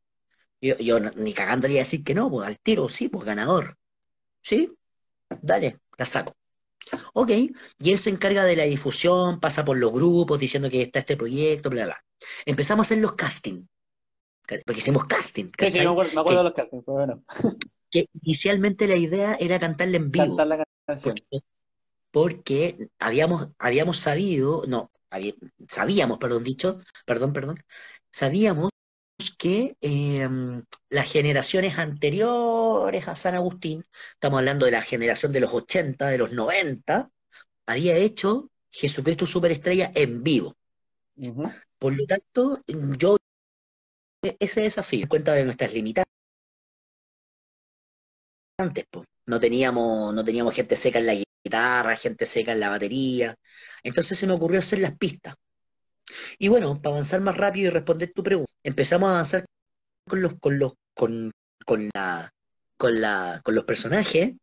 [0.62, 3.78] Yo, yo ni cagándole a decir que no, pues al tiro, sí, pues ganador.
[4.42, 4.72] ¿Sí?
[5.42, 6.36] Dale, la saco.
[7.14, 7.30] Ok,
[7.80, 11.18] y él se encarga de la difusión, pasa por los grupos diciendo que está este
[11.18, 12.04] proyecto, bla, bla.
[12.46, 13.66] Empezamos a hacer los casting.
[14.66, 15.46] Porque hicimos casting.
[15.58, 17.24] Sí, sí, me acuerdo, de los castings, pero bueno.
[17.90, 20.38] Que inicialmente la idea era cantarle en vivo.
[20.38, 21.16] Cantar la canción
[22.12, 24.92] porque habíamos, habíamos sabido, no,
[25.68, 27.64] sabíamos, perdón, dicho, perdón, perdón,
[28.12, 28.71] sabíamos
[29.30, 35.54] que em, las generaciones anteriores a San Agustín, estamos hablando de la generación de los
[35.54, 37.12] 80, de los 90,
[37.68, 40.56] había hecho Jesucristo Superestrella en vivo.
[41.78, 42.60] Por lo tanto,
[42.98, 43.18] yo
[44.40, 46.06] ese desafío, en cuenta de nuestras limitantes,
[48.90, 53.36] pues, no teníamos, no teníamos gente seca en la guitarra, gente seca en la batería.
[53.84, 55.36] Entonces se me ocurrió hacer las pistas.
[56.38, 59.46] Y bueno, para avanzar más rápido y responder tu pregunta, empezamos a avanzar
[60.08, 61.32] con los, con los, con,
[61.66, 62.32] con la,
[62.78, 64.34] con la, con los personajes.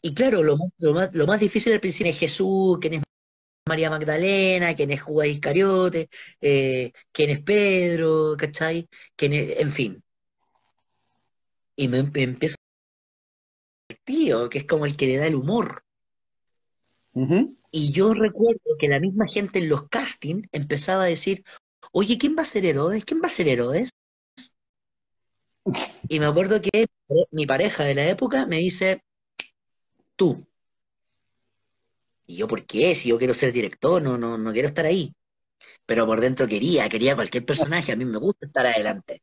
[0.00, 3.02] Y claro, lo más, lo, más, lo más difícil al principio es Jesús, quién es
[3.68, 6.08] María Magdalena, quién es Judas Iscariote,
[6.40, 8.88] eh, quién es Pedro, ¿cachai?
[9.16, 10.02] Quién en fin.
[11.76, 12.56] Y me, me empiezo
[14.04, 15.82] tío, que es como el que le da el humor.
[17.70, 21.44] Y yo recuerdo que la misma gente en los castings empezaba a decir,
[21.92, 23.04] oye, ¿quién va a ser Herodes?
[23.04, 23.90] ¿Quién va a ser Herodes?
[26.08, 26.86] Y me acuerdo que
[27.30, 29.02] mi pareja de la época me dice,
[30.16, 30.46] tú.
[32.26, 32.94] Y yo, ¿por qué?
[32.94, 35.14] Si yo quiero ser director, no, no, no quiero estar ahí.
[35.84, 39.22] Pero por dentro quería, quería cualquier personaje, a mí me gusta estar adelante.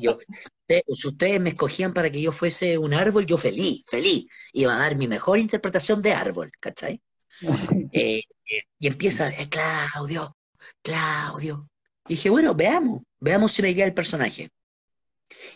[0.00, 0.18] Yo,
[0.68, 4.26] si ustedes me escogían para que yo fuese un árbol, yo feliz, feliz.
[4.52, 7.00] Iba a dar mi mejor interpretación de árbol, ¿cachai?
[7.92, 8.22] Eh,
[8.78, 10.36] y empieza, eh, Claudio,
[10.82, 11.68] Claudio.
[12.06, 14.50] Y dije, bueno, veamos, veamos si me queda el personaje.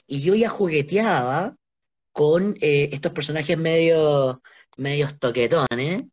[0.06, 1.56] Y yo ya jugueteaba
[2.12, 4.42] con eh, estos personajes medio,
[4.76, 6.04] medios toquetones,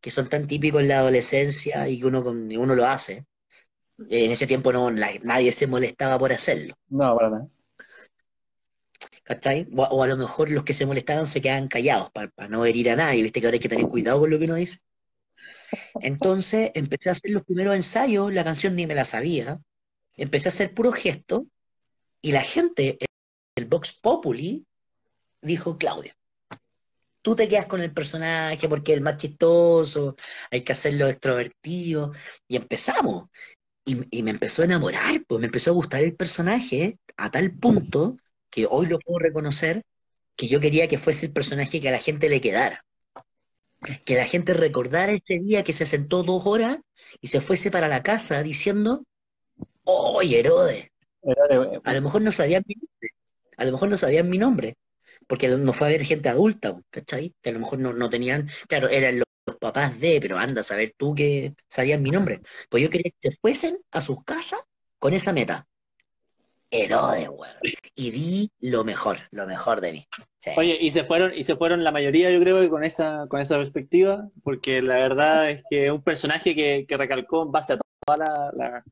[0.00, 3.24] que son tan típicos en la adolescencia y que uno, uno lo hace.
[3.98, 6.74] En ese tiempo no, nadie se molestaba por hacerlo.
[6.88, 7.48] No, para nada.
[9.26, 9.66] ¿Cachai?
[9.76, 12.96] O, a lo mejor los que se molestaban se quedaban callados para, no herir a
[12.96, 14.78] nadie, viste que ahora hay que tener cuidado con lo que uno dice.
[16.00, 19.60] Entonces empecé a hacer los primeros ensayos, la canción ni me la sabía,
[20.16, 21.46] empecé a hacer puro gesto
[22.22, 22.98] y la gente,
[23.54, 24.66] el Vox Populi,
[25.42, 26.14] dijo, Claudia,
[27.22, 30.16] tú te quedas con el personaje porque es el más chistoso,
[30.50, 32.12] hay que hacerlo extrovertido,
[32.46, 33.28] y empezamos.
[33.84, 38.16] Y, me empezó a enamorar, pues me empezó a gustar el personaje a tal punto
[38.50, 39.82] que hoy lo puedo reconocer,
[40.36, 42.84] que yo quería que fuese el personaje que a la gente le quedara.
[44.04, 46.78] Que la gente recordara ese día que se sentó dos horas
[47.20, 49.04] y se fuese para la casa diciendo,
[49.84, 50.90] ¡Oh, Herodes!
[51.84, 53.10] A lo mejor no sabían mi nombre.
[53.56, 54.76] A lo mejor no sabían mi nombre
[55.26, 57.34] porque no fue a ver gente adulta, ¿cachai?
[57.42, 59.26] Que a lo mejor no, tenían, claro, eran los,
[59.60, 62.40] papás de, pero anda a saber tú que sabían mi nombre.
[62.68, 64.60] Pues yo quería que fuesen a sus casas
[64.98, 65.66] con esa meta.
[66.70, 67.54] Herodes, weón.
[67.94, 70.06] Y di lo mejor, lo mejor de mí.
[70.38, 70.50] Sí.
[70.56, 73.40] Oye, y se fueron, y se fueron la mayoría, yo creo, que con esa, con
[73.40, 77.74] esa perspectiva, porque la verdad es que es un personaje que, que recalcó en base
[77.74, 78.84] a toda la, la-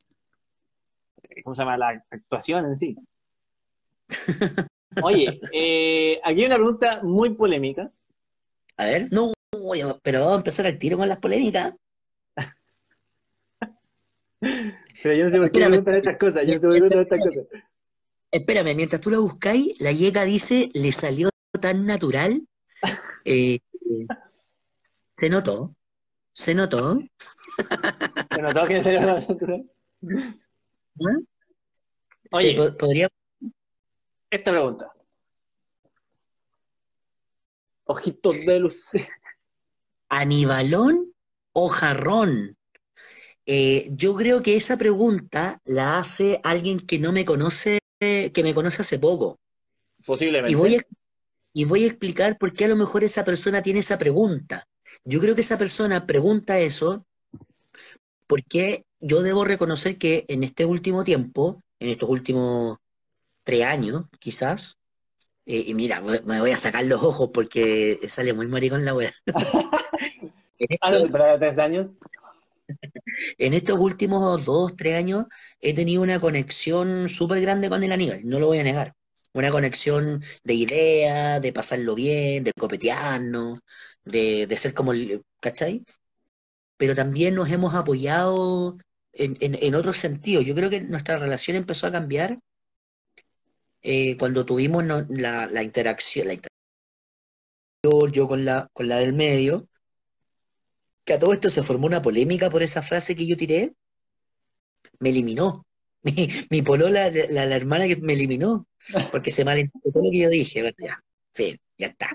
[1.42, 1.76] ¿cómo se llama?
[1.76, 2.96] La actuación en sí.
[5.02, 7.90] Oye, eh, aquí hay una pregunta muy polémica.
[8.76, 9.32] A ver, no,
[10.02, 11.74] pero vamos a empezar al tiro con las polémicas.
[15.02, 16.80] Pero yo no sé por qué me preguntan estas cosas, yo no sé por qué
[16.82, 17.62] me preguntan estas cosas.
[18.30, 21.30] Espérame, mientras tú la buscáis, la Yeka dice, le salió
[21.60, 22.46] tan natural.
[23.26, 23.58] Eh,
[25.18, 25.74] se notó,
[26.34, 27.00] se notó.
[28.34, 29.70] Se notó que una natural.
[31.00, 31.18] ¿Ah?
[32.32, 32.54] Oye.
[32.54, 33.08] Po- podría
[34.28, 34.92] Esta pregunta.
[37.84, 38.90] Ojitos de luz.
[40.10, 41.14] ¿Anibalón
[41.52, 42.56] o jarrón?
[43.46, 48.54] Eh, yo creo que esa pregunta la hace alguien que no me conoce, que me
[48.54, 49.38] conoce hace poco.
[50.04, 50.52] Posiblemente.
[50.52, 50.86] Y voy a,
[51.52, 54.66] y voy a explicar por qué a lo mejor esa persona tiene esa pregunta.
[55.04, 57.04] Yo creo que esa persona pregunta eso
[58.26, 62.78] porque yo debo reconocer que en este último tiempo, en estos últimos
[63.42, 64.76] tres años, quizás,
[65.46, 68.94] eh, y mira, me, voy a sacar los ojos porque sale muy maricón la
[71.12, 71.88] pero de tres años.
[73.38, 75.26] En estos últimos dos, tres años
[75.60, 78.94] he tenido una conexión súper grande con el Aníbal, no lo voy a negar.
[79.32, 83.60] Una conexión de ideas, de pasarlo bien, de copetearnos,
[84.04, 85.84] de, de ser como el, ¿cachai?
[86.76, 88.78] Pero también nos hemos apoyado
[89.12, 90.44] en, en, en otros sentidos.
[90.44, 92.38] Yo creo que nuestra relación empezó a cambiar
[93.82, 96.52] eh, cuando tuvimos la, la interacción, la interacción
[98.12, 99.68] yo con la, con la del medio,
[101.04, 103.74] que a todo esto se formó una polémica por esa frase que yo tiré,
[104.98, 105.66] me eliminó.
[106.04, 108.66] Mi, mi polola, la, la, la hermana que me eliminó,
[109.10, 111.02] porque se malinterpretó lo que yo dije, ya,
[111.32, 112.10] fin, ya está.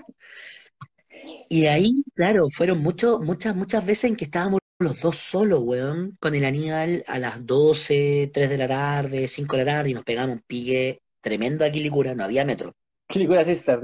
[1.48, 6.16] Y ahí, claro, fueron mucho, muchas, muchas veces en que estábamos los dos solos, weón,
[6.20, 9.94] con el Aníbal a las 12, 3 de la tarde, 5 de la tarde, y
[9.94, 12.72] nos pegamos un pique tremendo aquí Licura, no había metro.
[13.12, 13.80] Licura Sister.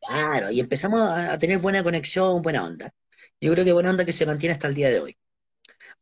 [0.00, 2.90] Claro, y empezamos a, a tener buena conexión, buena onda.
[3.40, 5.16] Yo creo que buena onda que se mantiene hasta el día de hoy.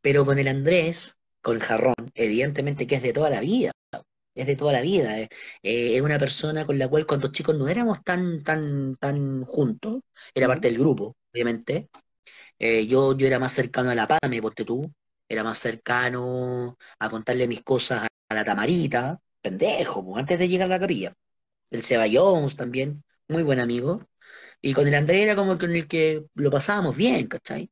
[0.03, 3.73] Pero con el Andrés, con Jarrón, evidentemente que es de toda la vida,
[4.35, 5.21] es de toda la vida.
[5.21, 5.29] eh.
[5.63, 10.03] Eh, es una persona con la cual cuando chicos no éramos tan, tan, tan juntos,
[10.35, 11.89] era parte del grupo, obviamente.
[12.59, 14.83] Eh, yo, yo era más cercano a la Pame, ponte tú,
[15.29, 20.67] era más cercano a contarle mis cosas a, a la Tamarita, pendejo, antes de llegar
[20.67, 21.15] a la capilla.
[21.71, 24.03] El Seba Jones también, muy buen amigo.
[24.67, 27.71] Y con el Andrés era como con el que lo pasábamos bien, ¿cachai?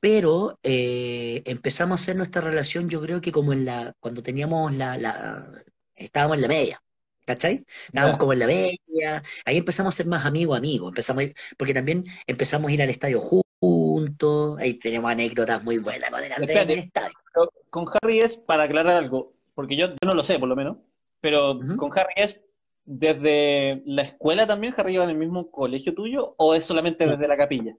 [0.00, 4.74] Pero eh, empezamos a hacer nuestra relación, yo creo que como en la, cuando teníamos
[4.74, 5.62] la, la,
[5.94, 6.82] estábamos en la media,
[7.24, 7.64] ¿cachai?
[7.86, 8.18] Estábamos Ya.
[8.18, 11.72] como en la media, ahí empezamos a ser más amigos, amigos, empezamos a ir- porque
[11.74, 16.62] también empezamos a ir al estadio juntos, ahí tenemos anécdotas muy buenas con el Andrés
[16.62, 17.14] en el estadio.
[17.70, 20.78] Con Harry es, para aclarar algo, porque yo, yo no lo sé por lo menos,
[21.20, 21.76] pero Ujú.
[21.76, 22.40] con Harry es
[22.84, 27.28] desde la escuela también, Harry iba en el mismo colegio tuyo, o es solamente desde
[27.28, 27.76] la capilla?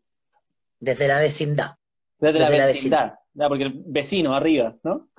[0.80, 1.76] Desde la vecindad.
[2.20, 5.10] Desde la la vecindad, ya, porque el vecino arriba, ¿no?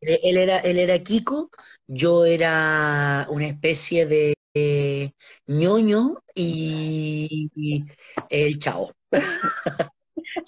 [0.00, 1.50] Él era, él era Kiko,
[1.86, 5.10] yo era una especie de eh,
[5.46, 7.84] ñoño y, y
[8.28, 8.92] el chavo.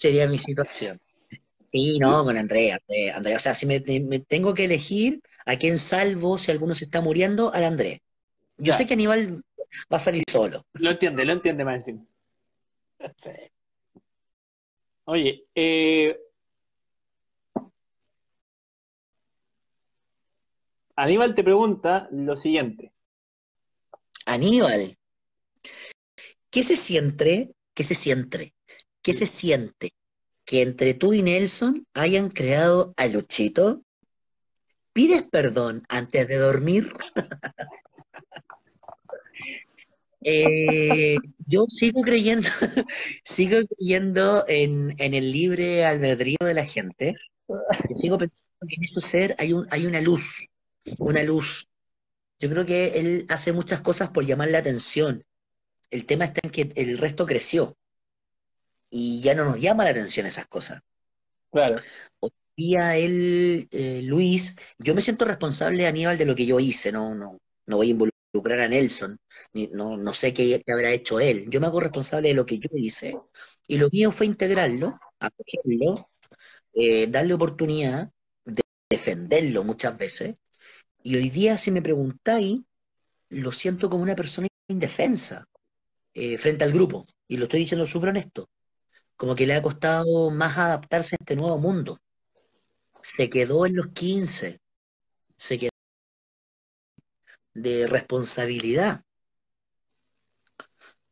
[0.01, 0.97] Sería mi situación.
[1.73, 3.37] Sí, no, con Andrea, eh, Andrea.
[3.37, 7.01] O sea, si me, me tengo que elegir a quién salvo si alguno se está
[7.01, 8.01] muriendo, al Andrés.
[8.59, 8.75] Yo Ya.
[8.75, 9.43] sé que Aníbal
[9.93, 10.65] va a salir solo.
[10.75, 12.07] Lo entiende, lo entiende más encima.
[15.05, 16.19] Oye, eh,
[20.97, 22.93] Aníbal te pregunta lo siguiente.
[24.25, 24.97] Aníbal,
[26.51, 27.55] ¿qué se siente?
[27.75, 28.55] ¿Qué se siente?
[29.03, 29.93] ¿Qué se siente
[30.45, 33.83] que entre tú y Nelson hayan creado a Luchito?
[34.93, 36.93] ¿Pides perdón antes de dormir?
[40.29, 41.15] Eh,
[41.47, 42.49] yo sigo creyendo,
[43.25, 47.15] sigo creyendo en, en el libre albedrío de la gente.
[47.49, 50.43] Yo sigo pensando que en ese ser hay un, hay una luz,
[50.99, 51.69] una luz.
[52.41, 55.25] Yo creo que él hace muchas cosas por llamar la atención.
[55.93, 57.77] El tema está en que el resto creció
[58.91, 60.83] y ya no nos llama la atención esas cosas.
[61.53, 61.81] Claro.
[62.19, 66.91] Hoy día él, eh, Luis, yo me siento responsable, Aníbal, de lo que yo hice,
[66.91, 69.19] no, no, no voy a involucrar a Nelson,
[69.73, 71.47] no, no sé qué, qué habrá hecho él.
[71.49, 73.17] Yo me hago responsable de lo que yo hice
[73.69, 76.11] y lo mío fue integrarlo, acogerlo,
[76.75, 78.11] eh, darle oportunidad
[78.45, 80.37] de defenderlo muchas veces
[81.03, 82.61] Y hoy día, si me preguntáis,
[83.31, 85.47] lo siento como una persona indefensa
[86.15, 87.07] eh, frente al grupo.
[87.29, 88.49] Y lo estoy diciendo súper honesto.
[89.17, 91.99] Como que le ha costado más adaptarse a este nuevo mundo.
[93.03, 94.61] Se quedó en los 15.
[95.37, 95.71] Se quedó
[97.57, 99.03] de responsabilidad.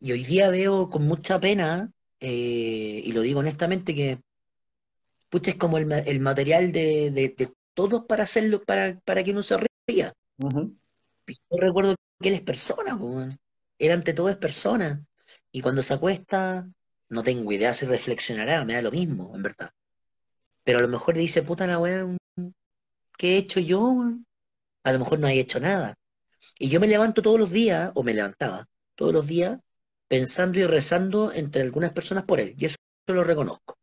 [0.00, 1.90] Y hoy día veo con mucha pena,
[2.20, 4.20] eh, y lo digo honestamente, que
[5.28, 9.32] pucha, es como el, el material de, de- de todos para hacerlo, para, para que
[9.32, 9.56] uno se
[9.88, 10.12] ría.
[10.38, 10.76] Ujú.
[11.28, 13.36] Yo recuerdo que él es persona, weón.
[13.78, 15.04] Él ante todo es persona.
[15.52, 16.68] Y cuando se acuesta,
[17.08, 19.70] no tengo idea si reflexionará, me da lo mismo, en verdad.
[20.64, 22.06] Pero a lo mejor dice, puta la weá,
[23.18, 23.96] ¿qué he hecho yo?
[24.84, 25.94] A lo mejor no he hecho nada.
[26.58, 29.60] Y yo me levanto todos los días, o me levantaba todos los días,
[30.08, 32.54] pensando y rezando entre algunas personas por él.
[32.56, 32.76] Y eso
[33.08, 33.76] lo reconozco.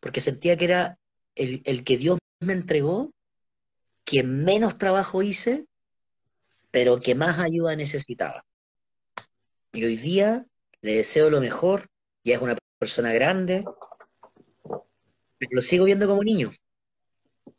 [0.00, 0.98] Porque sentía que era
[1.34, 3.12] el, el que Dios me entregó,
[4.04, 5.66] quien menos trabajo hice,
[6.70, 8.44] pero que más ayuda necesitaba.
[9.72, 10.46] Y hoy día
[10.80, 11.88] le deseo lo mejor,
[12.24, 13.64] ya es una persona grande,
[15.38, 16.50] pero lo sigo viendo como niño.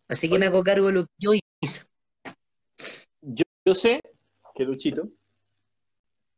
[0.07, 1.31] Así que me hago cargo de lo que yo
[1.61, 1.85] hice.
[3.21, 4.01] Yo, yo sé
[4.55, 5.07] que Luchito,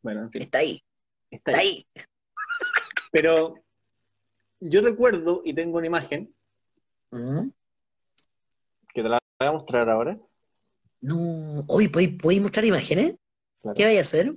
[0.02, 0.84] bueno, en fin, Está ahí,
[1.32, 1.86] está está ahí.
[1.96, 2.04] ahí.
[3.12, 3.56] Pero
[4.60, 6.34] yo recuerdo y tengo una imagen
[7.12, 7.50] ¿Mm?
[8.94, 10.20] que te la voy a mostrar ahora.
[11.02, 13.16] No, hoy ¿podéis, mostrar imágenes?
[13.62, 13.76] Claro.
[13.76, 14.36] ¿Qué vais a hacer?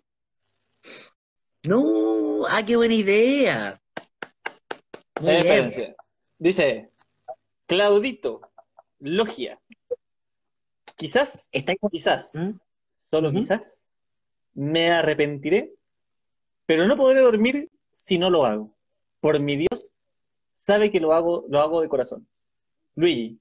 [1.64, 3.80] No, ah, qué buena idea.
[5.20, 5.68] Muy bien.
[6.38, 6.90] Dice,
[7.66, 8.40] Claudito,
[9.00, 9.60] logia.
[10.96, 11.78] Quizás, Está ahí.
[11.90, 12.50] quizás, ¿Mm?
[13.06, 13.38] Solo Ujú.
[13.38, 13.80] quizás,
[14.54, 15.72] me arrepentiré,
[16.66, 18.76] pero no podré dormir si no lo hago.
[19.20, 19.92] Por mi Dios,
[20.56, 22.26] sabe que lo hago, lo hago de corazón.
[22.96, 23.38] Luigi,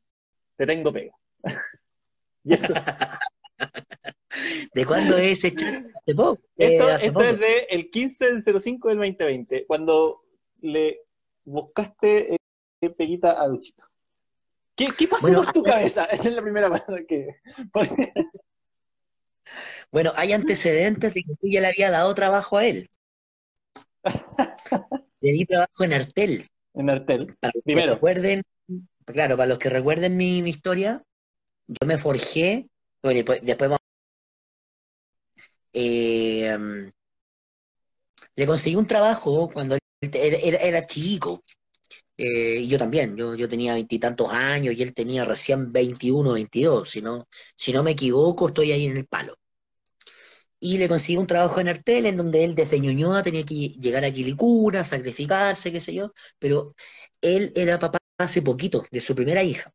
[0.56, 1.16] te tengo pega.
[2.44, 2.74] y eso,
[4.74, 5.56] ¿De cuándo es este?
[6.06, 10.24] Esto, Eh, esto es de el 15 del 05 del 2020, cuando
[10.62, 11.02] le
[11.44, 13.84] buscaste eh, peguita a Luchito.
[14.76, 16.06] ¿Qué, qué pasó Bueno, por tu cabeza?
[16.12, 17.38] Esa es la primera palabra que...
[19.92, 22.90] Bueno, hay antecedentes de que tú ya le había dado trabajo a él.
[25.22, 26.48] Le di trabajo en Artel.
[26.74, 27.36] en Artel.
[27.40, 27.94] Para Primero.
[27.96, 28.44] recuerden,
[29.06, 31.04] claro, para los que recuerden mi, mi historia,
[31.68, 32.68] yo me forjé,
[33.02, 33.80] bueno, después, después vamos-
[35.74, 36.92] eh, um,
[38.36, 41.44] le conseguí un trabajo cuando él era, era- era chico,
[42.18, 46.90] eh, y yo también, yo, yo tenía veintitantos años y él tenía recién 21, 22,
[46.90, 49.36] si no, si no me equivoco, estoy ahí en el palo.
[50.66, 54.04] Y le conseguí un trabajo en Artel en donde él desde Ñuñoa tenía que llegar
[54.04, 56.76] a Quilicura, sacrificarse, qué sé yo, pero
[57.22, 59.72] él era papá hace poquito de su primera hija,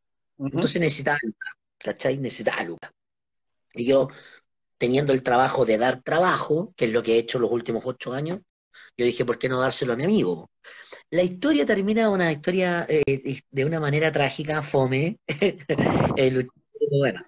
[0.51, 2.17] entonces necesitaba lucas, ¿cachai?
[2.17, 2.91] Necesitaba lucas.
[3.73, 4.09] Y yo,
[4.77, 8.13] teniendo el trabajo de dar trabajo, que es lo que he hecho los últimos ocho
[8.13, 8.39] años,
[8.97, 10.51] yo dije, ¿por qué no dárselo a mi amigo?
[11.11, 15.19] La historia termina una historia eh, de una manera trágica, fome.
[16.17, 16.49] El-
[16.91, 17.21] bueno,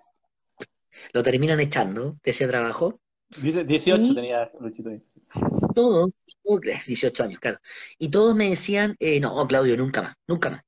[1.13, 2.99] lo terminan echando de ese trabajo.
[3.41, 5.01] Dice 18 Y- tenía Luchito ahí.
[5.73, 6.11] Todos,
[6.43, 7.59] todos, 18 años, claro.
[7.97, 10.61] Y todos me decían, eh, no, Claudio, nunca más, nunca más.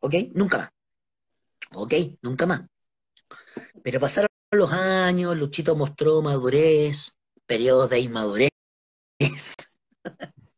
[0.00, 0.14] ¿Ok?
[0.34, 0.70] Nunca más.
[1.74, 1.94] ¿Ok?
[2.22, 2.62] Nunca más.
[3.82, 7.16] Pero pasaron los años, Luchito mostró madurez,
[7.46, 8.50] periodos de inmadurez.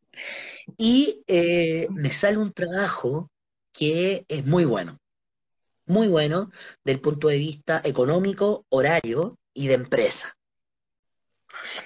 [0.78, 3.28] Y eh, me sale un trabajo
[3.72, 4.98] que es muy bueno,
[5.84, 6.50] muy bueno
[6.84, 10.32] del punto de vista económico, horario y de empresa.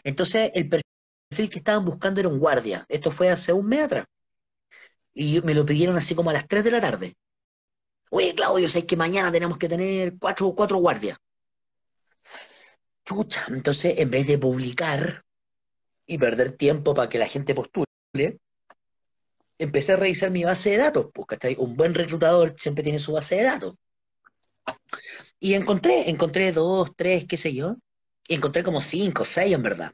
[0.02, 2.84] Entonces, el perfil que estaban buscando era un guardia.
[2.88, 4.06] Esto fue hace un mes atrás.
[5.12, 7.14] Y me lo pidieron así como a las 3 de la tarde.
[8.10, 11.18] Oye, Claudio, sabes que mañana tenemos que tener cuatro, cuatro guardias.
[13.04, 15.24] Chucha, entonces en vez de publicar
[16.06, 18.38] y perder tiempo para que la gente postule,
[19.58, 21.56] empecé a revisar mi base de datos, pues, ¿cachai?
[21.58, 23.74] Un buen reclutador siempre tiene su base de datos.
[25.38, 27.76] Y encontré, encontré dos, tres, qué sé yo,
[28.28, 29.92] y encontré como cinco, seis en verdad.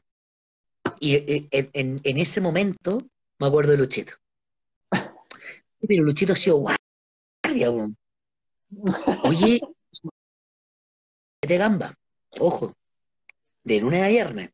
[0.99, 2.99] Y eh, en, en- en ese momento
[3.39, 4.13] me acuerdo de Luchito.
[5.87, 6.79] Pero Luchito ha sido guardia.
[9.23, 9.59] Oye,
[11.41, 11.93] de gamba,
[12.39, 12.75] ojo,
[13.63, 14.51] de lunes a viernes.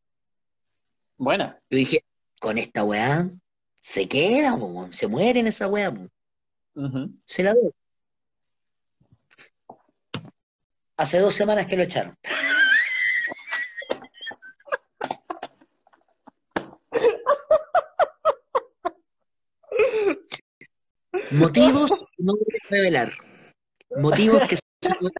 [1.17, 1.59] Buena.
[1.69, 2.03] Yo dije,
[2.39, 3.29] con esta weá
[3.81, 5.91] se queda, weón, se muere en esa weá.
[6.75, 7.11] Ujú.
[7.25, 7.71] se la doy.
[10.95, 12.15] Hace dos semanas que lo echaron.
[21.31, 23.13] Motivos no voy a revelar.
[23.97, 25.11] Motivos que son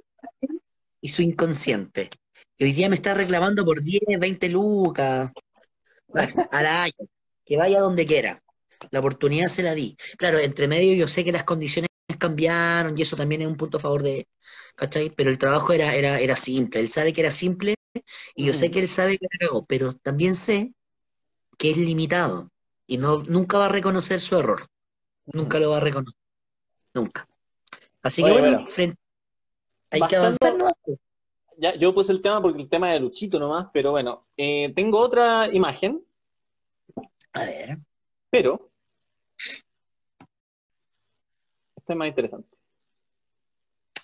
[1.02, 2.10] y su inconsciente.
[2.58, 5.32] Y hoy día me está reclamando por 10, 20 lucas.
[6.52, 6.94] A la año.
[7.46, 8.42] Que vaya donde quiera.
[8.92, 9.98] La oportunidad se la di.
[10.18, 13.78] Claro, entre medio yo sé que las condiciones cambiaron y eso también es un punto
[13.78, 14.28] a favor de,
[14.76, 15.12] ¿cachai?
[15.16, 16.80] Pero el trabajo era, era, era simple.
[16.80, 17.76] Él sabe que era simple
[18.36, 20.74] y yo sé que él sabe que era pero también sé
[21.58, 22.50] que es limitado
[22.86, 24.66] y no, nunca va a reconocer su error.
[25.28, 26.20] Nunca lo va a reconocer.
[26.94, 27.28] Nunca.
[28.02, 28.66] Así que bueno,
[29.90, 30.68] hay que avanzar, ¿no?
[31.58, 35.00] Ya, yo puse el tema porque el tema de Luchito nomás, pero bueno, eh, tengo
[35.00, 36.04] otra imagen.
[37.34, 37.80] A ver.
[38.30, 38.70] Pero,
[41.76, 42.56] este es más interesante.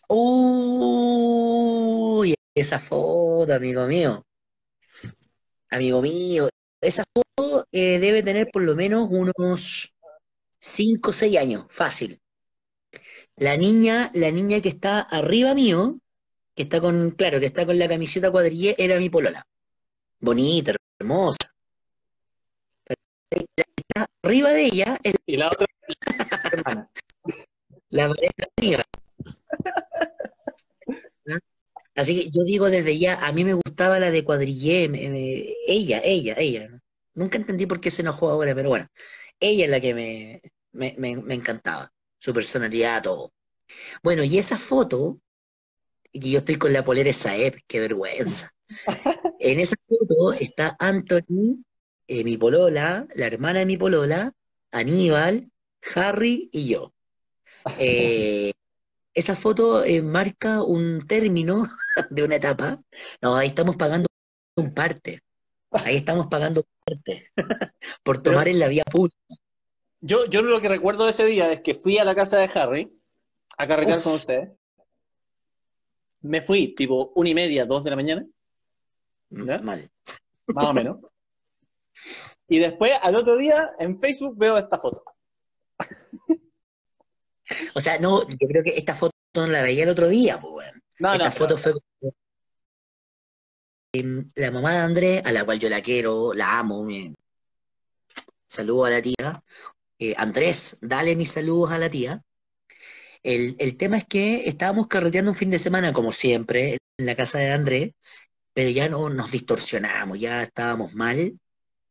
[0.08, 1.54] Uy,
[2.56, 4.26] esa foto, amigo mío.
[5.70, 6.50] Amigo mío,
[6.82, 9.93] esa foto eh, debe tener por lo menos unos
[10.64, 12.22] 5 o 6 años, fácil.
[13.36, 16.00] La niña, la niña que está arriba mío,
[16.56, 19.46] que está con, claro, que está con la camiseta cuadrille, era mi polola.
[20.22, 21.54] Bonita, hermosa.
[22.88, 22.96] La
[23.30, 25.68] que está arriba de ella es y la otra
[26.54, 26.90] hermana.
[27.90, 28.84] La pareja amiga.
[31.96, 34.86] Así que yo digo desde ya, a mí me gustaba la de cuadrillé,
[35.68, 36.82] ella, ella, ella.
[37.16, 38.88] Nunca entendí por qué se enojó ahora, pero bueno,
[39.40, 40.42] ella es la que me,
[40.74, 43.32] me, me, encantaba, su personalidad, todo.
[44.04, 45.20] Bueno, y esa foto,
[46.12, 48.52] y yo estoy con la polera Saeb, qué vergüenza.
[49.40, 51.64] En esa foto está Anthony,
[52.08, 54.32] eh, mi polola, la hermana de mi polola,
[54.72, 55.52] Aníbal,
[55.96, 56.94] Harry y yo.
[57.78, 58.54] Eh,
[59.14, 61.66] esa foto eh, marca un término
[62.10, 62.82] de una etapa.
[63.22, 64.08] No, ahí estamos pagando
[64.56, 65.22] un parte.
[65.72, 67.32] Ahí estamos pagando un parte
[68.04, 69.43] por tomar en la vía pública.
[70.06, 72.50] Yo, yo lo que recuerdo de ese día es que fui a la casa de
[72.54, 72.94] Harry
[73.58, 74.60] a carretear con ustedes.
[76.20, 78.28] Me fui tipo una y media, dos de la mañana.
[79.30, 79.90] Mal.
[80.48, 80.98] Más o menos.
[82.50, 85.06] Y después, al otro día, en Facebook veo esta foto.
[87.74, 90.70] O sea, no, yo creo que esta foto no la veía el otro día, pues,
[91.00, 91.74] No, esta no, foto fue
[93.94, 96.84] em, la mamá de Andrés, a la cual yo la quiero, la amo.
[96.84, 97.16] Me...
[98.48, 99.44] Saludo a la tía.
[100.00, 102.24] Eh, Andrés, dale mis saludos a la tía.
[103.24, 107.16] El, el, tema es que estábamos carreteando un fin de semana, como siempre, en la
[107.16, 107.92] casa de Andrés,
[108.54, 111.40] pero ya no nos distorsionamos, ya estábamos mal,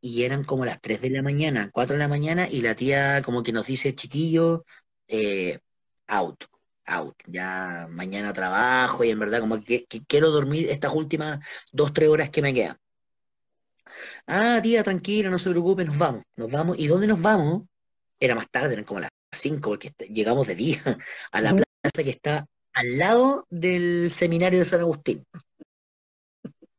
[0.01, 3.23] y eran como las 3 de la mañana, 4 de la mañana, y la tía
[3.23, 4.65] como que nos dice, chiquillo,
[5.09, 5.59] eh,
[6.09, 6.45] out,
[6.87, 7.17] out.
[7.27, 11.41] Ya mañana trabajo y en verdad como que, quiero dormir estas últimas
[11.73, 12.79] dos, tres horas que me quedan.
[14.27, 16.79] Ah, tía, tranquila, no se preocupe, nos vamos, nos vamos.
[16.79, 17.65] ¿Y dónde nos vamos?
[18.23, 20.81] Era más tarde, eran como las 5, porque llegamos de día
[21.33, 25.27] a la plaza que está al lado del seminario de San Agustín.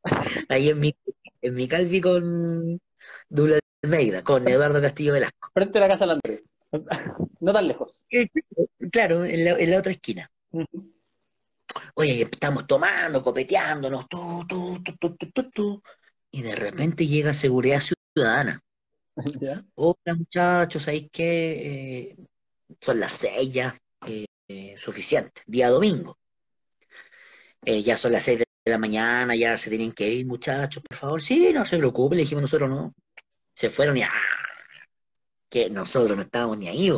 [0.48, 0.96] Ahí en mi,
[1.42, 2.80] en mi calvi con
[3.28, 5.50] Dula Almeida, con Eduardo Castillo Velasco.
[5.54, 6.44] Frente a la casa de Andrés.
[7.42, 8.00] No tan lejos.
[8.90, 10.32] Claro, en la, otra esquina.
[11.96, 15.84] Oye, estamos tomando, copeteándonos, tú, tú, tú, tú,
[16.32, 18.64] y de repente llega Seguridad Ciudadana.
[19.76, 22.10] Hola muchachos, ¿sabéis qué?
[22.10, 22.18] Eh,
[22.80, 23.76] son las seis ya,
[24.08, 26.18] eh, suficiente, día domingo.
[27.66, 30.98] Eh, ya son las seis de la mañana, ya se tienen que ir, muchachos, por
[30.98, 31.22] favor.
[31.22, 32.94] Sí, no se preocupen, le dijimos nosotros no.
[33.54, 34.10] Se fueron y ¡ah!
[35.50, 36.92] que nosotros no estábamos ni ahí,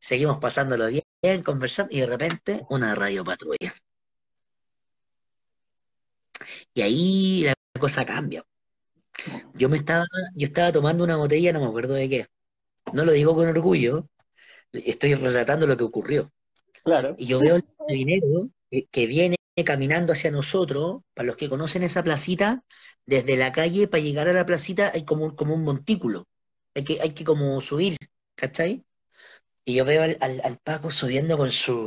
[0.00, 3.74] seguimos pasándolo bien, conversando, y de repente una radio patrulla.
[6.74, 8.44] Y ahí la cosa cambia.
[9.54, 12.26] Yo me estaba, yo estaba tomando una botella, no me acuerdo de qué.
[12.92, 14.08] No lo digo con orgullo,
[14.72, 16.30] estoy relatando lo que ocurrió.
[16.84, 17.14] Claro.
[17.18, 18.50] Y yo veo el dinero
[18.90, 22.62] que viene caminando hacia nosotros, para los que conocen esa placita,
[23.06, 26.26] desde la calle para llegar a la placita hay como, como un montículo
[26.76, 27.96] hay que, hay que como subir,
[28.34, 28.84] ¿cachai?
[29.64, 31.86] Y yo veo al, al, Paco subiendo con su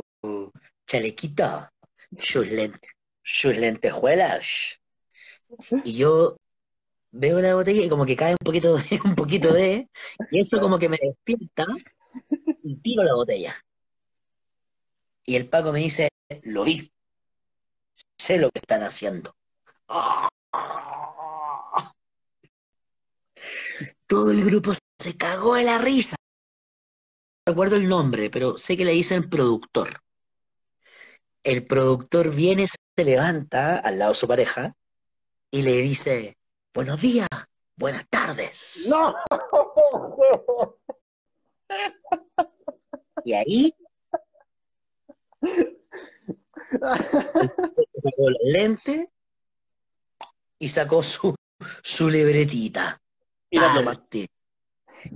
[0.84, 1.72] chalequita,
[2.18, 2.90] sus lentes,
[3.22, 4.80] sus lentejuelas.
[5.84, 6.36] Y yo
[7.12, 9.88] veo la botella y como que cae un poquito de, un poquito de,
[10.30, 11.66] y eso como que me despierta
[12.62, 13.54] y tiro la botella.
[15.24, 16.08] Y el Paco me dice,
[16.44, 16.92] lo vi,
[18.18, 19.34] sé lo que están haciendo.
[24.06, 26.16] Todo el grupo se cagó de la risa.
[27.46, 30.02] No recuerdo el nombre, pero sé que le dicen productor.
[31.42, 34.74] El productor viene, se levanta al lado de su pareja
[35.50, 36.36] y le dice,
[36.74, 37.28] buenos días,
[37.76, 38.86] buenas tardes.
[38.88, 39.14] No.
[43.24, 43.74] Y ahí
[46.70, 49.10] sacó el lente
[50.58, 51.34] y sacó su,
[51.82, 53.00] su libretita.
[53.50, 54.30] Y la Parte.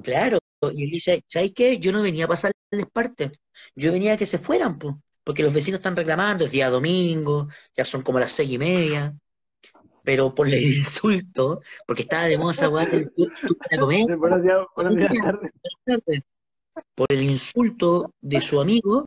[0.02, 0.38] Claro,
[0.72, 1.78] y él dice, ¿sabes qué?
[1.78, 2.55] Yo no venía a pasarles
[2.92, 3.30] parte,
[3.76, 7.46] yo venía a que se fueran, pues, porque los vecinos están reclamando, es día domingo,
[7.76, 9.14] ya son como las seis y media,
[10.05, 13.11] pero por el insulto, porque estaba de moda esta weá del
[13.59, 15.11] para comer, Buenos días, buenos días,
[16.94, 19.07] por el insulto de su amigo,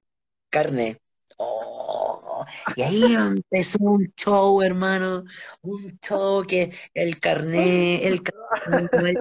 [0.50, 0.98] carne.
[1.38, 2.44] Oh,
[2.76, 5.24] y ahí empezó un show, hermano,
[5.62, 9.14] un show que el carné, el carné,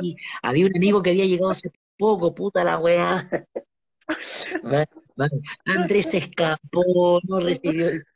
[0.00, 3.28] y había un amigo que había llegado hace poco, puta la weá.
[5.66, 8.06] Andrés escapó, no recibió el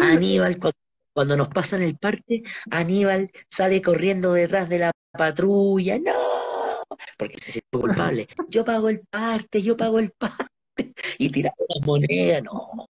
[0.00, 0.70] Aníbal, cu-
[1.12, 6.82] cuando nos pasan el parte, Aníbal sale corriendo detrás de la patrulla, no,
[7.18, 8.28] porque se siente culpable.
[8.48, 12.86] Yo pago el parte, yo pago el parte, y tiraba las monedas, no.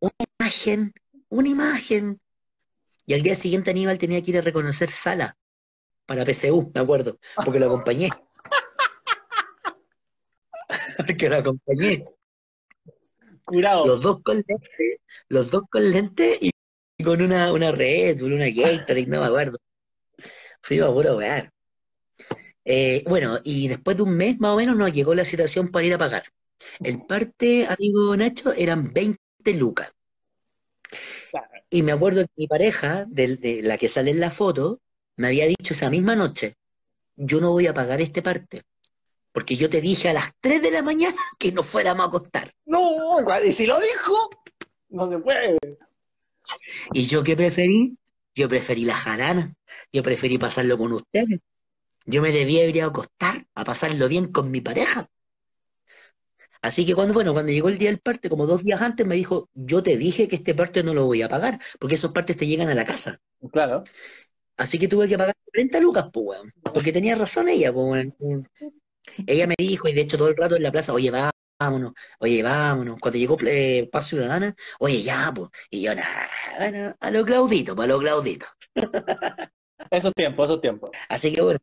[0.00, 0.92] Una imagen,
[1.28, 2.20] una imagen.
[3.06, 5.36] Y al día siguiente Aníbal tenía que ir a reconocer sala
[6.06, 8.08] para PSU, me acuerdo, porque lo acompañé.
[10.96, 12.04] Porque lo acompañé.
[13.52, 13.86] Curado.
[13.86, 14.70] Los dos con lentes,
[15.28, 16.52] los dos con lentes y
[16.96, 19.58] y con una, una Red Bull, una Gatorade, no me acuerdo.
[20.62, 21.50] Fuimos a puro wear.
[22.64, 25.84] Eh, bueno, y después de un mes más o menos nos llegó la citación para
[25.84, 26.24] ir a pagar.
[26.80, 29.18] El parte, amigo Nacho, eran 20
[29.54, 29.92] lucas.
[31.70, 34.80] Y me acuerdo que mi pareja, de, la que sale en la foto,
[35.16, 36.54] me había dicho esa misma noche,
[37.16, 38.62] yo no voy a pagar este parte,
[39.32, 42.52] porque yo te dije a las 3 de la mañana que nos fuéramos a acostar.
[42.66, 44.30] No, y si lo dijo,
[44.90, 45.58] no se puede.
[46.92, 47.96] ¿Y yo qué preferí?
[48.34, 49.54] Yo preferí la jarana,
[49.92, 51.40] yo preferí pasarlo con ustedes.
[52.04, 55.08] Yo me debía ir a acostar, a pasarlo bien con mi pareja.
[56.62, 59.16] Así que cuando, bueno, cuando llegó el día del parte, como dos días antes, me
[59.16, 62.36] dijo, yo te dije que este parte no lo voy a pagar, porque esos partes
[62.36, 63.20] te llegan a la casa.
[63.50, 63.82] Claro.
[64.56, 66.52] Así que tuve que pagar 30 lucas, pues, weón.
[66.72, 68.48] Porque tenía razón ella, pues, weón.
[69.26, 72.42] Ella me dijo, y de hecho todo el rato en la plaza, oye, vámonos, oye,
[72.42, 72.98] vámonos.
[73.00, 75.50] Cuando llegó eh, Paz Ciudadana, oye, ya, pues.
[75.70, 76.28] Y yo, nada,
[77.00, 78.46] a lo Claudito, para lo Claudito.
[79.90, 80.90] Esos tiempos, esos tiempos.
[81.08, 81.58] Así que bueno.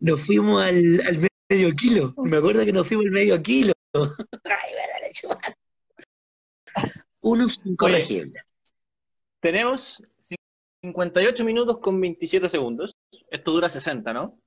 [0.00, 2.14] Nos fuimos al, al medio kilo.
[2.16, 3.72] Me acuerdo que nos fuimos al medio kilo.
[3.94, 5.56] Ay, me la.
[7.20, 8.42] Unos incorregibles.
[9.40, 10.02] Tenemos
[10.82, 12.96] 58 minutos con 27 segundos.
[13.30, 14.38] Esto dura 60, ¿no?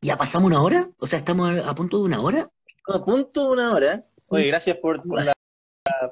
[0.00, 0.88] ¿Ya pasamos una hora?
[0.98, 2.50] O sea, ¿estamos a, a punto de una hora?
[2.88, 4.04] A punto de una hora.
[4.28, 5.32] Oye, gracias por, por la-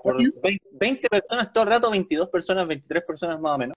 [0.02, 3.76] por 20, 20 personas todo el rato, 22 personas, 23 personas más o menos.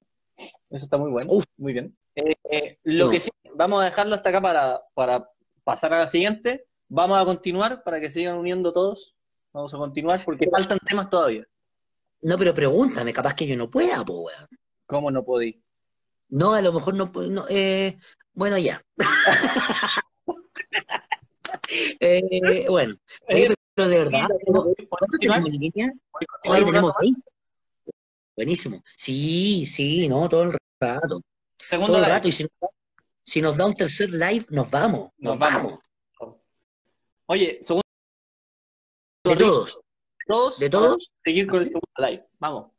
[0.70, 1.32] Eso está muy bueno.
[1.32, 1.44] Uf.
[1.58, 1.96] Muy bien.
[2.16, 3.12] Eh, eh, lo No.
[3.12, 5.30] que sí, vamos a dejarlo hasta acá para, para
[5.64, 6.66] pasar a la siguiente.
[6.90, 9.16] Vamos a continuar para que sigan uniendo todos.
[9.54, 11.48] Vamos a continuar porque faltan temas todavía.
[12.22, 14.50] No, pero pregúntame, capaz que yo no pueda, pues, weón.
[14.94, 15.60] ¿Cómo no podí?
[16.30, 17.98] No, a lo mejor no, no eh,
[18.34, 18.80] bueno, ya.
[22.00, 22.96] Eh, bueno,
[23.30, 25.40] oye, pero de verdad, ¿cuánto ¿Puedo continuar?
[25.40, 25.94] tenemos en línea?
[26.12, 27.02] ¿Puedo continuar Hoy un tenemos rato más?
[27.02, 27.22] 20.
[28.36, 28.84] Buenísimo.
[28.98, 31.22] Sí, sí, no, todo el rato.
[31.58, 32.28] Segundo Todo el rato.
[32.28, 32.48] Y si,
[33.24, 35.10] si nos da un tercer live, nos vamos.
[35.18, 35.80] Nos, Nos vamos.
[36.20, 36.38] vamos.
[37.28, 37.82] Oye, segundo
[39.24, 39.70] De todos.
[40.28, 40.60] todos.
[40.60, 41.10] De todos.
[41.24, 42.28] Seguir con el segundo live.
[42.40, 42.73] Vamos.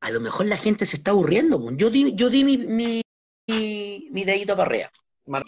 [0.00, 1.70] A lo mejor la gente se está aburriendo.
[1.76, 3.00] Yo di, yo di mi, mi,
[3.48, 4.90] mi, mi dedito para arriba.
[5.26, 5.44] Mar-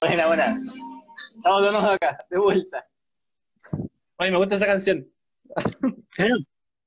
[0.00, 0.60] Buena, buena.
[1.36, 2.86] Estamos de nuevo acá, de vuelta.
[4.18, 5.08] Oye, me gusta esa canción.
[6.10, 6.36] Claro.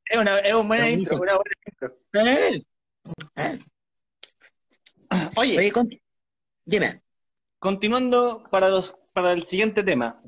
[0.06, 1.00] Es una, es un buena Bonito.
[1.14, 1.98] intro, una buena intro.
[2.14, 2.64] Eh.
[3.38, 3.60] Eh.
[5.36, 5.90] Oye, Oye, con-
[6.66, 7.02] dime.
[7.60, 10.22] continuando para los para el siguiente tema.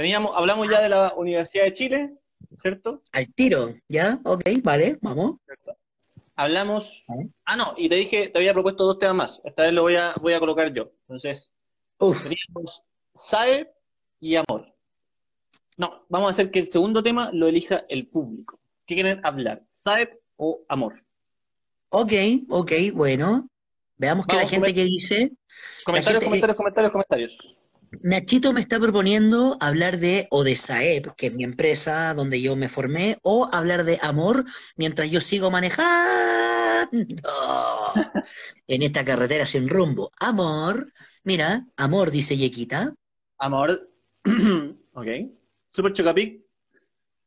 [0.00, 2.14] Teníamos, hablamos ya de la Universidad de Chile,
[2.58, 3.02] ¿cierto?
[3.12, 3.74] Al tiro.
[3.86, 4.18] ¿Ya?
[4.24, 5.34] Ok, vale, vamos.
[6.36, 7.04] Hablamos.
[7.10, 7.28] ¿Eh?
[7.44, 9.40] Ah, no, y te dije, te había propuesto dos temas más.
[9.44, 10.90] Esta vez lo voy a, voy a colocar yo.
[11.02, 11.52] Entonces,
[11.98, 12.82] Uf, teníamos
[13.12, 13.70] SAE
[14.20, 14.74] y amor.
[15.76, 18.58] No, vamos a hacer que el segundo tema lo elija el público.
[18.86, 19.64] ¿Qué quieren hablar?
[19.70, 21.04] ¿SAEP o amor?
[21.90, 22.12] ok,
[22.48, 23.50] ok, bueno.
[23.98, 25.32] Veamos qué la gente que dice.
[25.84, 27.59] Comentarios, gente- comentarios, comentarios, comentarios.
[28.02, 32.54] Nachito me está proponiendo hablar de o de Saep, que es mi empresa donde yo
[32.54, 34.44] me formé, o hablar de amor
[34.76, 35.88] mientras yo sigo manejando
[38.68, 40.12] en esta carretera sin rumbo.
[40.20, 40.86] Amor,
[41.24, 42.94] mira, amor, dice Yequita.
[43.38, 43.90] Amor.
[44.92, 45.06] ok.
[45.70, 46.44] Super Chocapic.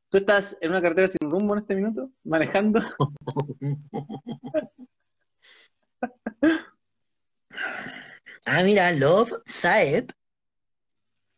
[0.10, 2.10] ¿Tú estás en una carretera sin rumbo en este minuto?
[2.24, 2.82] ¿Manejando?
[8.46, 10.12] Ah, mira, Love, Saeb.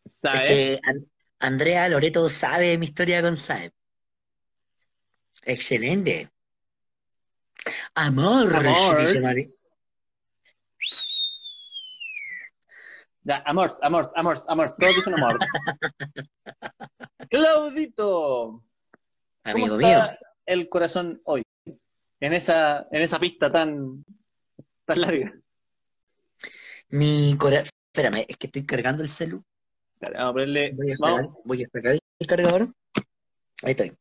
[0.06, 0.40] ¿Sabes?
[0.42, 3.72] Es que An- Andrea Loreto sabe mi historia con Saeb.
[5.42, 6.30] Excelente.
[7.94, 8.66] Amor, Amor.
[13.44, 14.76] amor, amor, amor, amor.
[14.78, 15.38] Todos dicen amor.
[17.30, 18.04] Claudito,
[18.52, 18.62] ¿cómo
[19.44, 19.88] Amigo mío.
[19.88, 21.42] está el corazón hoy?
[22.20, 24.04] En esa, en esa pista tan,
[24.84, 25.34] tan larga.
[26.88, 27.70] Mi corazón.
[27.92, 29.42] Espérame, es que estoy cargando el celu.
[30.00, 30.72] Dale, vamos a ponerle.
[30.72, 32.68] Voy a sacar, voy a sacar el cargador.
[33.62, 33.92] Ahí estoy.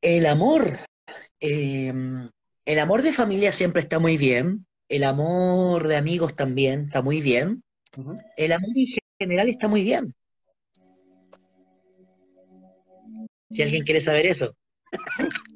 [0.00, 0.78] El amor.
[1.40, 1.92] eh,
[2.64, 4.66] el amor de familia siempre está muy bien.
[4.88, 7.62] El amor de amigos también está muy bien.
[8.36, 8.86] El amor en
[9.18, 10.14] general está muy bien.
[13.50, 14.54] Si alguien quiere saber eso.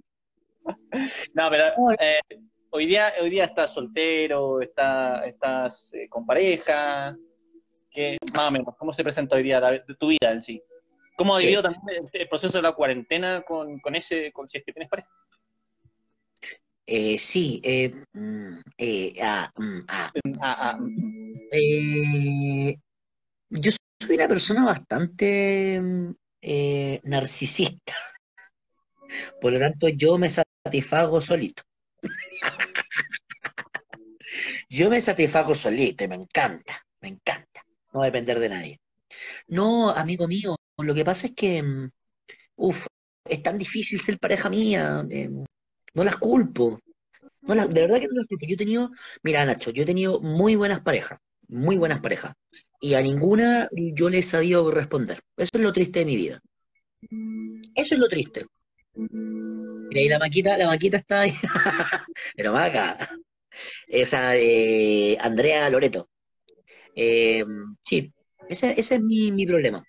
[1.35, 1.67] No, pero
[2.01, 2.21] eh,
[2.71, 7.15] hoy día, hoy día estás soltero, está, estás eh, con pareja.
[8.37, 10.63] ¿Qué, más o menos, ¿cómo se presenta hoy día la- tu vida en sí?
[11.17, 11.45] ¿Cómo Sí.
[11.45, 14.73] vivido también el, el proceso de la cuarentena con, con ese, con si es que
[14.73, 15.09] tienes pareja?
[16.87, 20.13] Eh, sí, eh, mm, eh, ah, mm, ah.
[20.41, 22.79] Ah, mm, Eh,
[23.51, 23.71] yo
[24.03, 25.81] soy una persona bastante
[26.43, 27.95] eh, narcisista.
[29.41, 31.63] Por lo tanto, yo me satisfago solito.
[34.69, 37.65] Yo me satisfago solito y me encanta, me encanta.
[37.97, 38.81] No depender de nadie.
[39.49, 41.91] No, amigo mío, lo que pasa es que, mm,
[42.57, 42.87] uf,
[43.25, 45.05] es tan difícil ser pareja mía.
[45.11, 45.31] eh,
[45.95, 46.79] no las culpo.
[47.43, 48.47] No las- de verdad que no las culpo.
[48.47, 48.91] Yo he tenido,
[49.23, 51.19] mira, Nacho, yo he tenido muy buenas parejas,
[51.49, 52.35] muy buenas parejas.
[52.81, 55.21] Y a ninguna yo le he sabido responder.
[55.37, 56.41] Eso es lo triste de mi vida.
[57.75, 58.47] Eso es lo triste.
[58.95, 61.33] Mira, ahí la maquita, la maquita está ahí.
[62.37, 62.97] Pero vaca.
[63.89, 66.09] Esa, eh, Andrea Loreto.
[66.97, 67.45] Eh,
[67.89, 68.13] sí,
[68.49, 69.85] ese, ese es mi, mi problema.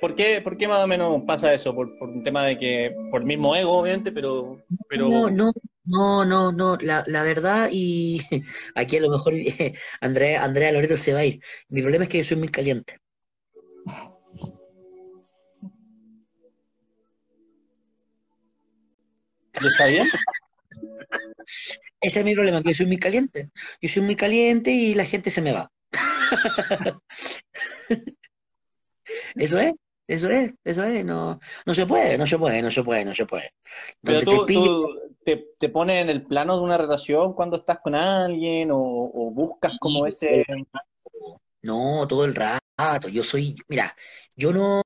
[0.00, 1.74] ¿Por qué, por qué más o menos pasa eso?
[1.74, 5.52] Por, por un tema de que, por el mismo ego, obviamente, pero, pero No, no,
[5.84, 8.20] no, no, no, la, la verdad, y
[8.74, 9.34] aquí a lo mejor
[10.00, 11.40] Andrea, Andrea Loreto se va a ir.
[11.68, 12.98] Mi problema es que yo soy muy caliente.
[19.60, 20.06] ¿y está bien?
[22.00, 23.50] Ese es mi problema, que yo soy muy caliente.
[23.80, 25.70] Yo soy muy caliente y la gente se me va.
[29.34, 29.72] Eso es,
[30.06, 31.04] eso es, eso es.
[31.04, 33.52] No, no se puede, no se puede, no se puede, no se puede.
[34.02, 37.34] Pero Donde te tú, pillo, tú te, te pones en el plano de una relación
[37.34, 40.44] cuando estás con alguien o, o buscas como ese...
[41.62, 43.08] No, todo el rato.
[43.10, 43.94] Yo soy, mira,
[44.34, 44.82] yo no,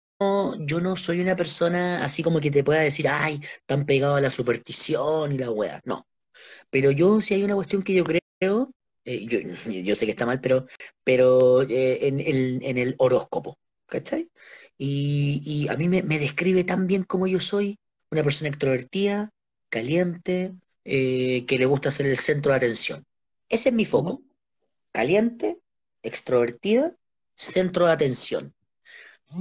[0.58, 4.20] yo no soy una persona así como que te pueda decir, ay, tan pegado a
[4.20, 5.80] la superstición y la wea.
[5.84, 6.06] No.
[6.70, 8.70] Pero yo, si hay una cuestión que yo creo,
[9.06, 9.38] eh, yo,
[9.70, 10.66] yo sé que está mal, pero,
[11.04, 14.30] pero eh, en el, en el horóscopo, ¿cachai?
[14.76, 17.78] Y, y a mí me, me describe tan bien como yo soy,
[18.10, 19.30] una persona extrovertida,
[19.68, 20.54] caliente,
[20.84, 23.04] eh, que le gusta ser el centro de atención.
[23.48, 24.22] Ese es mi foco.
[24.92, 25.58] Caliente,
[26.02, 26.94] extrovertida,
[27.34, 28.54] centro de atención.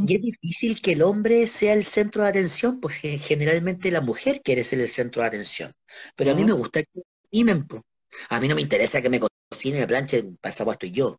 [0.08, 4.42] Y es difícil que el hombre sea el centro de atención, pues generalmente la mujer
[4.44, 5.74] quiere ser el centro de atención.
[6.16, 7.68] Pero a mí me gusta que me mimen.
[8.30, 11.18] A mí no me interesa que me cocine, me planche, para esa hueá estoy yo.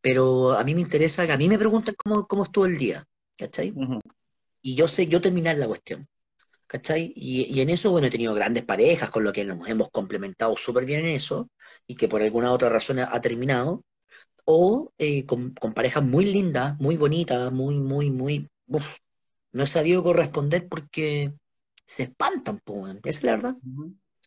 [0.00, 3.04] Pero a mí me interesa que a mí me pregunten cómo, cómo estuvo el día,
[3.38, 3.72] ¿cachai?
[3.76, 4.00] Ujú.
[4.62, 6.04] Y yo sé yo terminar la cuestión,
[6.66, 7.12] ¿cachai?
[7.16, 10.56] Y, y en eso, bueno, he tenido grandes parejas con lo que nos hemos complementado
[10.56, 11.50] súper bien en eso,
[11.86, 13.84] y que por alguna otra razón ha, ha terminado,
[14.44, 18.48] o eh, con, con parejas muy lindas, muy bonitas, muy, muy, muy...
[18.68, 18.86] uf,
[19.52, 21.32] no he sabido corresponder porque
[21.86, 22.60] se espantan.
[23.04, 23.56] Esa es la verdad.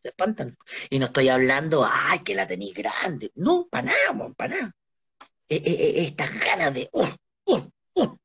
[0.01, 0.57] Se espantan.
[0.89, 3.31] Y no estoy hablando, ay, que la tenéis grande.
[3.35, 4.75] No, para nada, para nada.
[5.47, 6.89] Eh, eh, eh, estas ganas de...
[6.91, 7.07] uh,
[7.45, 7.61] uh,
[7.95, 8.17] uh,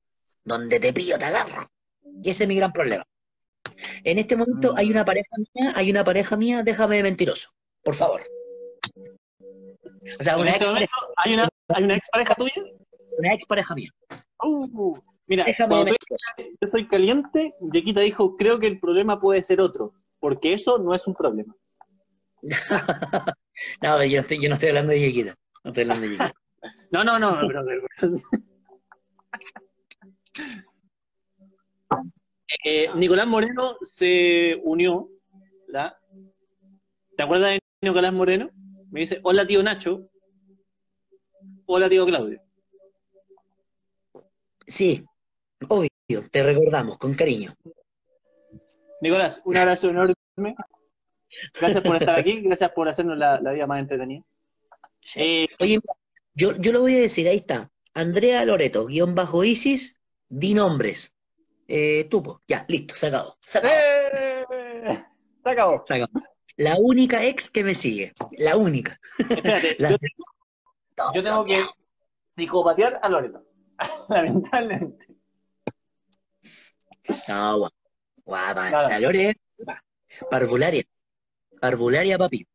[0.44, 1.66] donde te pillo te agarro.
[2.22, 3.04] Y ese es mi gran problema.
[4.04, 7.50] En este momento hay una pareja mía, hay una pareja mía, déjame de mentiroso,
[7.82, 8.20] por favor.
[8.94, 12.62] O sea, En una este ex, momento, ¿hay una, ¿hay una expareja tuya?
[13.18, 13.90] una ex pareja mía.
[14.42, 16.16] Uh, mira, Déjame de tú
[16.60, 20.94] yo soy caliente, Yequita dijo, creo que el problema puede ser otro, porque eso no
[20.94, 21.54] es un problema.
[23.80, 25.34] No, yo, estoy, yo no estoy hablando de Yequita.
[25.62, 26.32] No estoy hablando de Yequita.
[26.90, 27.64] No, no, no, pero...
[32.64, 35.08] Eh, Nicolás Moreno se unió,
[35.68, 35.98] ¿la?
[37.16, 38.50] ¿te acuerdas de Nicolás Moreno?
[38.90, 40.08] Me dice, hola tío Nacho,
[41.66, 42.40] hola tío Claudio.
[44.66, 45.04] Sí,
[45.68, 45.88] obvio,
[46.30, 47.52] te recordamos, con cariño.
[49.00, 50.14] Nicolás, un abrazo enorme.
[51.60, 54.22] Gracias por estar aquí, gracias por hacernos la, la vida más entretenida.
[55.00, 55.20] Sí.
[55.22, 55.78] Eh, Oye,
[56.34, 57.70] Yo, yo lo voy a decir, ahí está.
[57.94, 61.14] Andrea Loreto, guion bajo Isis, di nombres.
[61.68, 63.36] Eh, tupo, ya, listo, se acabó.
[63.40, 63.74] Se acabó.
[63.74, 65.04] ¡Eh!
[65.44, 65.84] Se acabó.
[65.86, 66.20] se acabó.
[66.56, 68.98] La única ex que me sigue, la única.
[69.18, 69.96] Espérate, La- yo,
[71.14, 71.64] yo tengo que
[72.36, 73.44] psicopatear a Loreto.
[74.08, 75.06] Lamentablemente.
[77.28, 77.58] No,
[78.24, 79.36] guapa, guapa, la Lore,
[80.30, 80.84] parvularia,
[81.68, 82.46] parvularia, papi.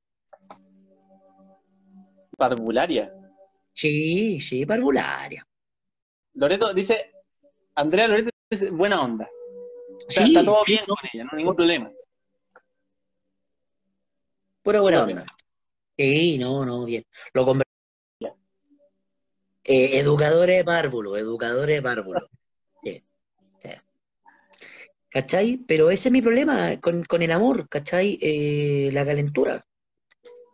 [2.38, 3.12] Parvularia.
[3.74, 5.43] Sí, sí, parvularia.
[6.36, 7.12] Loreto dice,
[7.76, 9.28] Andrea Loreto es buena onda.
[10.07, 10.95] O sea, Sí, está todo bien no.
[10.95, 11.91] con ella, no hay ningún problema.
[14.62, 15.26] Pura buena onda.
[15.97, 17.03] Sí, no, no, bien.
[17.34, 17.64] Lo conver-
[19.64, 22.20] Eh, educadores de párvulo, educadores de párvulo.
[22.22, 22.39] Sí, sí.
[25.12, 25.57] ¿Cachai?
[25.68, 28.20] Pero ese es mi problema con, con el amor, ¿cachai?
[28.22, 29.66] Eh, la calentura.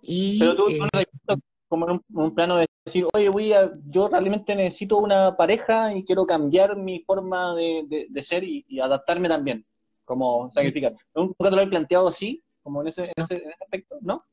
[0.02, 0.80] Y Pero tú, eh,
[1.28, 1.36] tú
[1.68, 6.06] como en un, plano de decir, oye, voy a, yo realmente necesito una pareja y
[6.06, 9.66] quiero cambiar mi forma de, de- de ser y, y adaptarme también,
[10.06, 10.96] como sacrificar.
[11.14, 13.98] ¿Nunca te lo has planteado así, como en ese, en ese, en ese aspecto?
[14.02, 14.24] ¿No?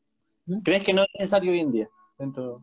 [0.47, 0.61] No.
[0.63, 1.89] ¿Crees que no es necesario hoy en día?
[2.19, 2.61] Dentro...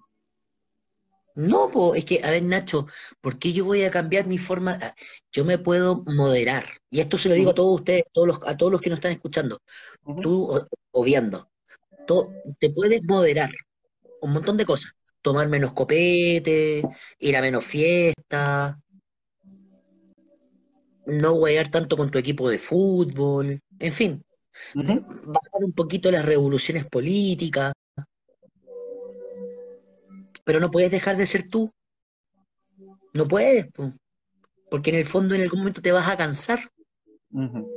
[1.35, 2.87] No, po, es que, a ver, Nacho,
[3.21, 4.77] ¿por qué yo voy a cambiar mi forma?
[4.81, 4.93] Ah,
[5.31, 6.65] Yo me puedo moderar.
[6.89, 8.97] Y esto se lo digo a todos ustedes, todos los, a todos los que nos
[8.97, 9.59] están escuchando,
[10.19, 11.49] tú o, o viendo.
[12.05, 13.51] To- te puedes moderar
[14.21, 14.91] un montón de cosas.
[15.23, 16.83] Tomar menos copete,
[17.19, 18.77] ir a menos fiestas,
[21.05, 24.23] no guayar tanto con tu equipo de fútbol, en fin,
[25.23, 27.73] bajar un poquito las revoluciones políticas.
[30.49, 31.71] Pero no puedes dejar de ser tú.
[33.13, 33.93] No puedes, po.
[34.71, 36.57] porque en el fondo en algún momento te vas a cansar.
[37.29, 37.71] Ujú.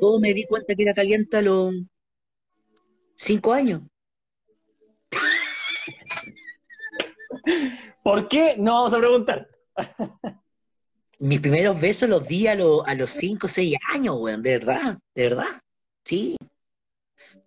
[0.00, 1.70] Todo me di cuenta que era caliente a los
[3.14, 3.82] cinco años.
[8.02, 8.56] ¿Por qué?
[8.58, 9.48] No vamos a preguntar.
[11.20, 14.58] Mis primeros besos los di a, los a los cinco o seis años, weón, de
[14.58, 15.62] verdad, de verdad.
[16.04, 16.36] Sí.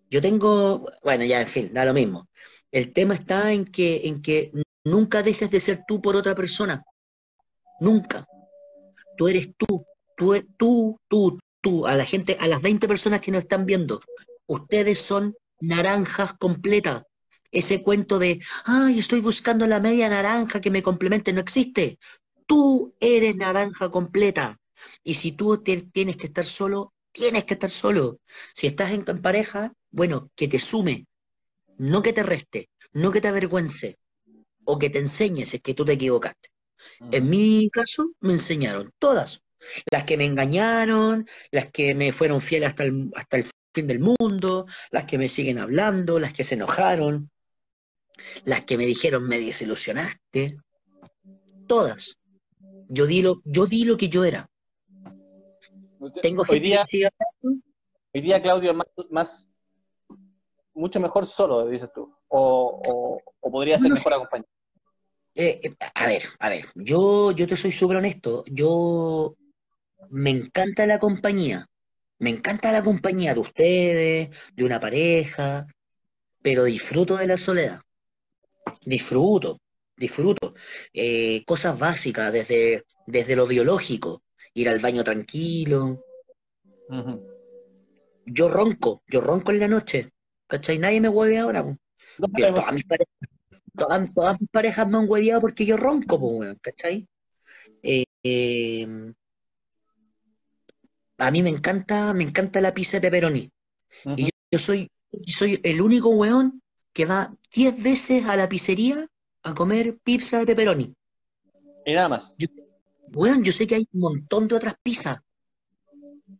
[0.09, 2.29] Yo tengo, bueno, ya, en fin, da lo mismo.
[2.71, 4.51] El tema está en que, en que
[4.85, 6.83] nunca dejes de ser tú por otra persona.
[7.79, 8.25] Nunca.
[9.17, 9.85] Tú eres tú.
[10.15, 11.87] Tú, e- tú, tú, tú.
[11.87, 13.99] A la gente, a las 20 personas que nos están viendo,
[14.47, 17.03] ustedes son naranjas completas.
[17.51, 21.97] Ese cuento de, ay, estoy buscando la media naranja que me complemente, no existe.
[22.45, 24.57] Tú eres naranja completa.
[25.03, 28.19] Y si tú tienes que estar solo, tienes que estar solo.
[28.53, 31.07] Si estás en pareja, bueno, que te sume,
[31.77, 33.97] no que te reste, no que te avergüence,
[34.71, 36.49] o que te enseñe si es que tú te equivocaste.
[37.11, 39.43] En mi caso, me enseñaron todas.
[39.91, 43.99] Las que me engañaron, las que me fueron fieles hasta el, hasta el fin del
[43.99, 47.29] mundo, las que me siguen hablando, las que se enojaron,
[48.45, 50.57] las que me dijeron me desilusionaste.
[51.67, 51.97] Todas.
[52.87, 54.47] Yo di lo, yo di lo que yo era.
[56.21, 57.09] Tengo hoy gente día, que
[58.13, 59.47] hoy día Claudio más, más-
[60.73, 62.15] mucho mejor solo, dices tú.
[62.29, 64.49] O, o, o podría ser No mejor acompañado.
[65.41, 69.33] Eh, eh, a ver, a ver, yo, yo te soy súper honesto, yo
[70.09, 71.65] me encanta la compañía,
[72.17, 75.65] me encanta la compañía de ustedes, de una pareja,
[76.41, 77.79] pero disfruto de la soledad,
[78.85, 79.61] disfruto,
[79.95, 80.53] disfruto.
[80.91, 84.23] Eh, cosas básicas, desde, desde lo biológico,
[84.55, 86.03] ir al baño tranquilo,
[88.25, 90.09] yo ronco, yo ronco en la noche,
[90.47, 90.79] ¿cachai?
[90.79, 91.63] Nadie me hueve ahora.
[91.63, 91.77] No
[92.17, 92.59] Yo, sabemos.
[92.59, 93.38] todas mis parejas,
[93.75, 97.07] todas, todas mis parejas me han hueveado porque yo ronco, pues, weón, ¿cachai?
[97.81, 99.13] Eh, eh,
[101.17, 103.51] a mí me encanta, me encanta la pizza de pepperoni.
[104.15, 106.61] Y yo, yo soy, yo soy el único weón
[106.93, 109.07] que va 10 veces a la pizzería
[109.43, 110.93] a comer pizza de pepperoni.
[111.85, 112.35] Y nada más.
[113.13, 115.19] Weón, yo sé que hay un montón de otras pizzas.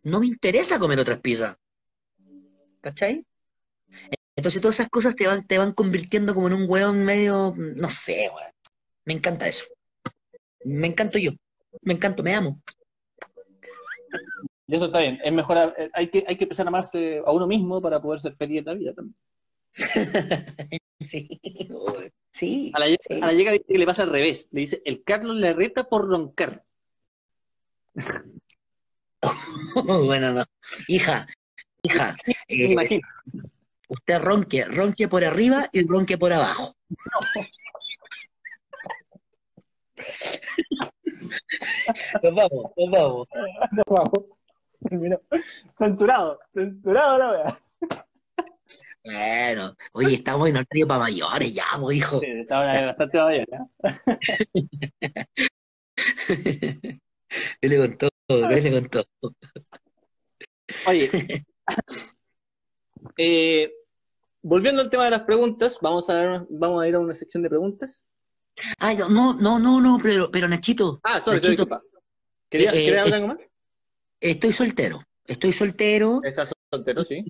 [0.03, 1.57] No me interesa comer otras pizzas.
[2.82, 3.25] ¿Cachai?
[4.39, 7.89] Entonces todas esas cosas te van, te van convirtiendo como en un weón medio, no
[7.89, 8.53] sé, weón.
[9.03, 9.65] Me encanta eso.
[10.63, 11.31] Me encanto yo.
[11.81, 12.61] Me encanto, me amo.
[14.65, 15.19] Y eso está bien.
[15.21, 18.21] Es mejor, eh, hay que, hay que empezar a amarse a uno mismo para poder
[18.21, 19.15] ser feliz en la vida también.
[21.01, 21.39] Sí,
[22.31, 22.71] sí.
[22.75, 23.19] A la, sí.
[23.21, 24.47] a la llega dice que le pasa al revés.
[24.51, 26.63] Le dice, el Carlos le reta por roncar.
[29.75, 30.45] Bueno, no.
[30.87, 31.27] Hija,
[31.83, 33.07] hija, Me eh, imagino.
[33.89, 36.73] Usted ronque, ronque por arriba y ronque por abajo.
[42.23, 42.71] Nos vamos,
[43.71, 44.25] nos vamos.
[44.91, 45.19] Mira,
[45.77, 47.57] censurado, censurado la wea.
[49.03, 52.19] Bueno, oye, estamos en horario para mayores ya, pues, hijo.
[52.19, 53.71] Sí, está bastante mayor, ¿no?
[57.61, 58.11] Dele con todo,
[58.47, 59.05] dele con todo.
[60.87, 61.09] Oye,
[63.17, 63.71] eh,
[64.41, 67.43] volviendo al tema de las preguntas, vamos a, dar- vamos a ir a una sección
[67.43, 68.03] de preguntas.
[68.77, 71.81] Ay, no, no, no, no, pero, pero Nachito, Ah, sorry, sorry, Nachito, disculpa.
[72.49, 73.37] ¿Querías, Eh, ¿querías eh, hablar algo más?
[74.21, 77.23] estoy soltero, estoy soltero Estás soltero, sí.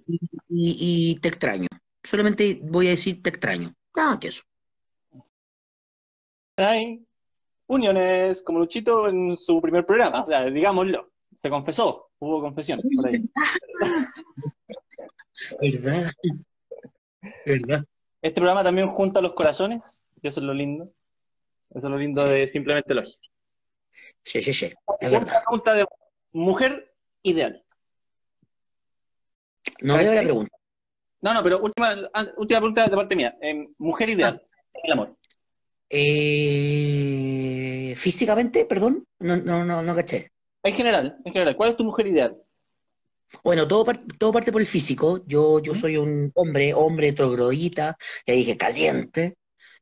[0.50, 1.68] y, y te extraño.
[2.04, 3.74] Solamente voy a decir te extraño.
[3.96, 4.42] Nada que eso.
[6.58, 7.06] Hay
[7.68, 11.12] uniones como Luchito en su primer programa, o sea, digámoslo.
[11.36, 13.24] Se confesó, hubo confesión por ahí.
[15.62, 16.12] ¿Verdad?
[17.46, 17.86] ¿Verdad?
[18.22, 20.92] Este programa también junta los corazones, y eso es lo lindo.
[21.70, 23.28] Eso es lo lindo de simplemente lógica.
[24.24, 24.66] Sí, sí, sí,
[25.00, 25.10] es.
[25.10, 25.86] Una pregunta de
[26.32, 26.94] mujer
[27.24, 27.64] ideal.
[29.82, 30.58] No veo la pregunta.
[31.22, 31.96] No, no, pero última,
[32.38, 33.38] última pregunta de parte mía.
[33.42, 34.42] Eh, mujer ideal,
[34.84, 35.16] el amor.
[35.90, 36.74] Eh,
[37.98, 40.32] físicamente, perdón, no, no, no, no caché.
[40.64, 42.38] En general, en general, ¿cuál es tu mujer ideal?
[43.44, 45.24] Bueno, todo, par- todo parte por el físico.
[45.26, 49.36] Yo, yo soy un hombre, hombre troglodita, ya dije caliente.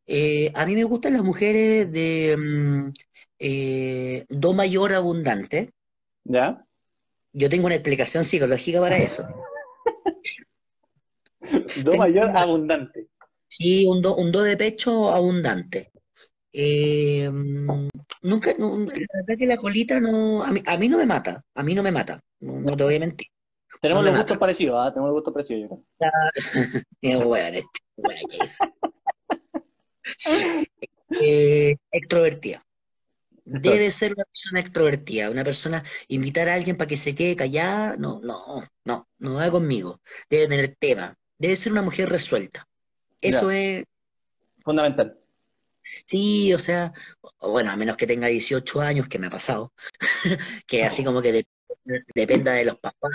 [0.05, 2.93] Eh, a mí me gustan las mujeres de mm,
[3.39, 5.71] eh, do mayor abundante.
[6.23, 6.65] ¿Ya?
[7.33, 9.27] Yo tengo una explicación psicológica para eso.
[11.83, 13.07] Do mayor abundante.
[13.59, 15.91] Y un do, un do de pecho abundante.
[16.53, 17.89] Eh, mm,
[18.23, 21.43] nunca, no, la verdad que la colita no, a mí, a mí no me mata,
[21.53, 23.27] a mí no me mata, no, no te voy a mentir.
[23.81, 24.91] Tenemos No los gustos parecidos, ¿ah?
[24.91, 25.83] Tenemos los gustos parecidos, yo creo.
[26.99, 28.57] Qué es.
[31.21, 32.61] Eh, extrovertida.
[33.45, 37.95] Debe ser una persona extrovertida, una persona, invitar a alguien para que se quede callada,
[37.95, 40.01] no, no, no, no va conmigo.
[40.29, 42.67] Debe tener tema, debe ser una mujer resuelta.
[43.21, 43.85] Eso es,
[44.65, 45.17] Fundamental.
[46.05, 46.91] sí, o sea,
[47.39, 49.71] bueno, a menos que tenga 18 años, que me ha pasado,
[50.67, 51.47] que así como que de-
[52.13, 53.11] dependa de los papás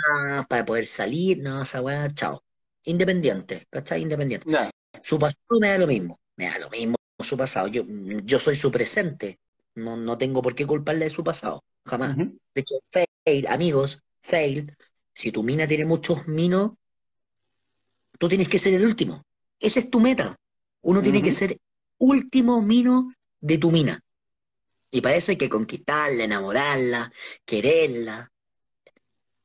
[0.47, 2.43] para poder salir, no, esa weá, chao.
[2.85, 4.01] Independiente, ¿cachai?
[4.01, 4.47] Independiente.
[5.01, 7.67] Su pasado me da lo mismo, me da lo mismo su pasado.
[7.67, 7.83] Yo,
[8.23, 9.39] yo soy su presente,
[9.75, 12.15] no, no tengo por qué culparle de su pasado, jamás.
[12.17, 12.75] De hecho,
[13.25, 14.75] fail, amigos, fail,
[15.13, 16.73] si tu mina tiene muchos minos,
[18.19, 19.23] tú tienes que ser el último.
[19.59, 20.35] Esa es tu meta.
[20.81, 21.57] Uno tiene que ser
[21.97, 23.99] último mino de tu mina.
[24.91, 27.11] Y para eso hay que conquistarla, enamorarla,
[27.45, 28.31] quererla,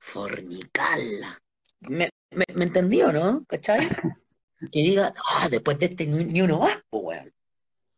[0.08, 1.38] fornicarla.
[1.80, 3.44] ¿Me, me, me entendió, no?
[3.46, 3.80] ¿Cachai?
[4.72, 7.32] Que diga, ah, después de este ni, ni uno más, pues, weón.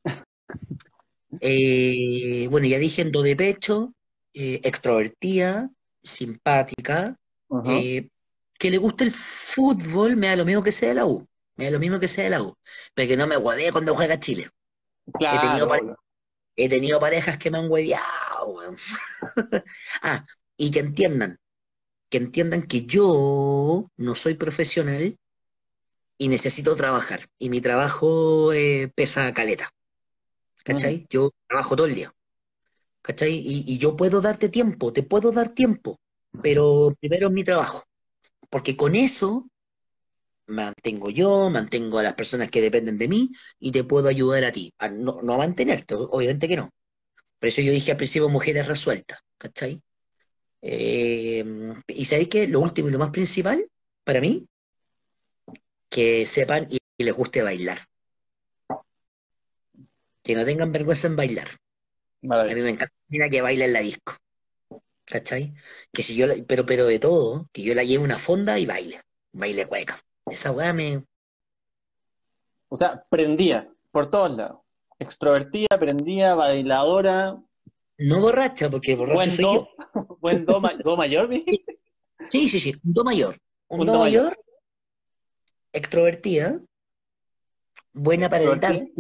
[1.40, 3.94] Eh, bueno, ya dije en do de pecho,
[4.34, 5.70] eh, extrovertida,
[6.02, 7.16] simpática,
[7.64, 8.08] eh,
[8.58, 11.64] que le gusta el fútbol, me da lo mismo que sea de la U, me
[11.66, 12.54] da lo mismo que sea de la U,
[12.94, 14.50] pero que no me huevee cuando juega Chile.
[15.14, 15.96] Claro, tenido pare- obvio.
[16.56, 18.76] He tenido parejas que me han hueveado, weón.
[20.02, 20.26] Ah,
[20.58, 21.38] y que entiendan,
[22.10, 25.16] que entiendan que yo no soy profesional
[26.18, 29.70] y necesito trabajar, y mi trabajo eh, pesa caleta.
[30.64, 31.06] ¿Cachai?
[31.08, 32.12] Yo trabajo todo el día.
[33.00, 33.32] ¿Cachai?
[33.32, 35.98] Y, y yo puedo darte tiempo, te puedo dar tiempo,
[36.42, 37.84] pero primero es mi trabajo.
[38.50, 39.48] Porque con eso
[40.48, 44.52] mantengo yo, mantengo a las personas que dependen de mí y te puedo ayudar a
[44.52, 44.74] ti.
[44.78, 46.70] A no, no a mantenerte, obviamente que no.
[47.38, 49.80] Por eso yo dije al principio mujeres resueltas, ¿cachai?
[50.62, 51.44] Eh,
[51.88, 53.66] y sabéis que lo último y lo más principal
[54.04, 54.46] para mí,
[55.88, 57.78] que sepan y, y les guste bailar.
[60.22, 61.48] Que no tengan vergüenza en bailar.
[62.22, 62.54] A Maravilla.
[62.54, 64.16] mí me encanta mira que baila en la disco.
[65.04, 65.52] ¿Cachai?
[65.92, 68.58] Que si yo la- pero, pero de todo, que yo la lleve a una fonda
[68.58, 69.00] y baile.
[69.32, 69.98] Baile cueca.
[70.26, 71.02] Esa weá me.
[72.68, 74.60] O sea, prendía por todos lados.
[74.98, 77.40] Extrovertida, prendía, bailadora,
[78.00, 79.68] No borracha, porque borracho buen soy yo.
[79.94, 81.28] do, buen do, do mayor.
[82.32, 82.74] Sí, sí, sí.
[82.84, 83.36] Un do mayor.
[83.68, 84.22] Un, Un do do mayor.
[84.24, 84.38] mayor,
[85.72, 86.60] extrovertida,
[87.92, 88.92] buena para el dance,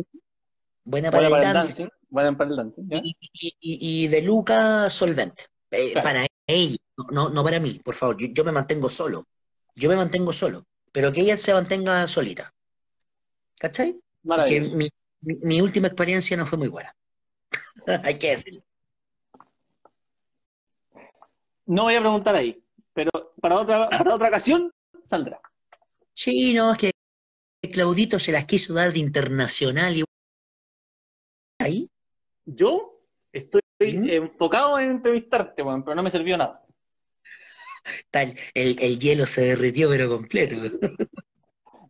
[0.84, 1.88] buena para Buena el para el dance, dancing.
[2.08, 3.00] Buena para el dancing, ¿ya?
[3.02, 3.16] y,
[3.60, 5.44] y- de Luca solvente.
[5.70, 6.02] Eh, Claro.
[6.08, 6.76] Para ella,
[7.10, 8.16] no, no para mí, por favor.
[8.18, 9.26] Yo, yo me mantengo solo.
[9.76, 10.64] Yo me mantengo solo.
[10.92, 12.52] Pero que ella se mantenga solita.
[13.58, 13.96] ¿Cachai?
[14.48, 14.88] Que mi,
[15.20, 16.92] mi- mi última experiencia no fue muy buena.
[18.04, 18.62] Hay que decirlo.
[21.70, 22.60] No voy a preguntar ahí,
[22.92, 23.10] pero
[23.40, 24.72] para otra, para otra ocasión
[25.04, 25.40] saldrá.
[26.12, 26.90] Sí, no, es que
[27.70, 30.02] Claudito se las quiso dar de internacional y
[31.60, 31.88] ahí.
[32.44, 33.00] Yo
[33.32, 34.10] estoy ¿Mm?
[34.10, 36.66] enfocado en entrevistarte, weón, pero no me sirvió nada.
[38.10, 40.56] Tal, el, el hielo se derritió pero completo.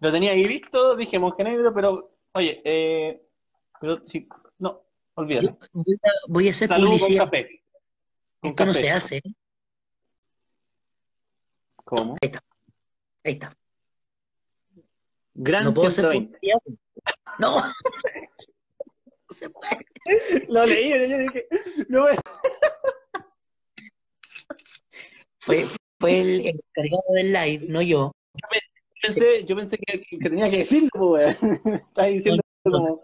[0.01, 3.23] Lo tenía ahí visto, dije Montenegro, pero, oye, eh,
[3.81, 4.29] pero sí,
[4.59, 4.83] no,
[5.15, 5.57] olvídalo.
[5.73, 7.25] Voy a, voy a hacer Salud con publicidad.
[7.25, 7.63] café.
[8.41, 9.17] Con Esto no se hace.
[9.17, 9.23] ¿eh?
[11.91, 12.17] ¿Cómo?
[12.23, 13.53] Ahí está.
[15.35, 16.39] Gran No puedo hacer 120.
[16.39, 16.61] publicidad.
[17.41, 17.57] No.
[17.61, 17.73] No
[19.35, 20.47] se puede.
[20.49, 21.47] Lo leí, pero yo dije,
[21.89, 22.17] no a-
[25.41, 25.67] Fue,
[25.99, 28.13] fue el, el encargado del live, no yo.
[29.03, 31.37] pensé, yo pensé que, que tenía que decirlo, pues.
[31.89, 33.03] Estás diciendo como...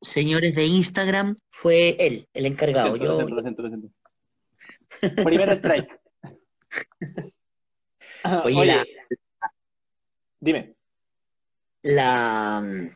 [0.00, 2.96] Señores de Instagram, fue él, el Lo encargado.
[2.96, 3.68] siento, Yo, lo siento, lo siento, lo
[5.00, 5.24] siento.
[5.24, 6.00] Primer strike.
[8.24, 8.84] Ah, Oye, Oye, la-
[10.40, 10.74] dime.
[11.82, 12.90] la.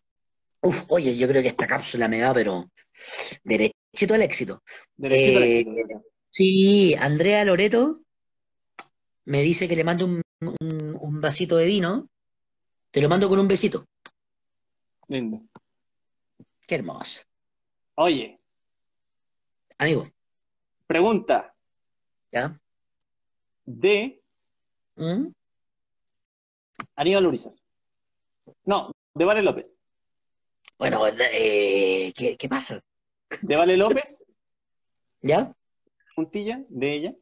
[0.62, 2.70] Uf, oye, yo creo que esta cápsula me va, pero
[3.44, 4.62] derechito al éxito.
[4.96, 6.04] Derechito al Eh, éxito.
[6.30, 8.00] Sí, Andrea Loreto
[9.24, 12.08] me dice que le mando un, un- un vasito de vino.
[12.90, 13.84] Te lo mando con un besito.
[15.08, 15.42] Lindo.
[16.66, 17.22] Qué hermoso.
[17.96, 18.38] Oye,
[19.78, 20.08] Amigo,
[20.86, 21.54] pregunta
[22.30, 22.58] ¿ya?
[23.64, 24.21] de
[25.02, 25.32] ¿Mm?
[26.94, 27.52] Aníbal Urizar.
[28.64, 29.80] No, de Vale López.
[30.78, 32.80] Bueno, eh, ¿qué, qué pasa?
[33.42, 34.24] De Vale López,
[35.20, 35.52] ¿Ya?
[36.14, 37.14] puntilla, de ella,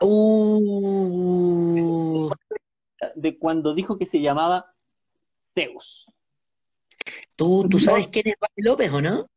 [0.00, 0.28] Uh,
[3.14, 4.74] de cuando dijo que se llamaba
[5.54, 6.10] Zeus.
[7.36, 7.84] ¿tú, tú No.
[7.84, 9.28] sabes quién es Vale López o no?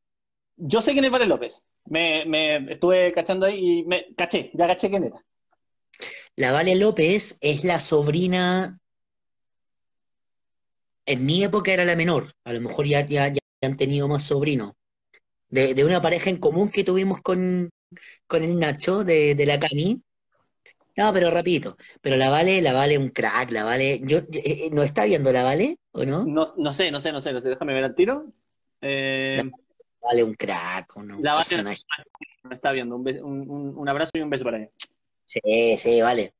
[0.55, 1.63] Yo sé quién es Vale López.
[1.85, 5.23] Me, me estuve cachando ahí y me caché, ya caché quién era.
[6.35, 8.79] La Vale López es la sobrina.
[11.05, 12.33] En mi época era la menor.
[12.43, 14.73] A lo mejor ya, ya, ya han tenido más sobrinos.
[15.49, 17.69] De, de una pareja en común que tuvimos con,
[18.27, 20.01] con el Nacho de, de la Cami.
[20.97, 21.77] No, pero rapidito.
[22.01, 24.01] Pero la Vale, la Vale un crack, la Vale.
[24.03, 26.25] Yo, eh, eh, ¿no está viendo la Vale o no?
[26.25, 27.49] No, no sé, no sé, no sé, no sé.
[27.49, 28.33] Déjame ver al tiro.
[28.81, 29.41] Eh,
[30.01, 31.77] Vale un crack, un, un La Vale-
[32.43, 32.95] me está viendo.
[32.95, 34.69] Un, bes- un, un- un abrazo y un beso para ella.
[35.27, 36.33] Sí, sí, vale.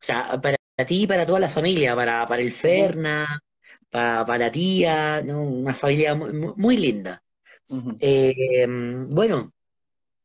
[0.00, 0.56] O sea, para
[0.86, 3.40] ti y para toda la familia, para, para el Ferna,
[3.90, 5.42] para, para la tía, ¿no?
[5.42, 7.22] Una familia muy, muy- linda.
[8.00, 8.66] Eh,
[9.10, 9.52] bueno,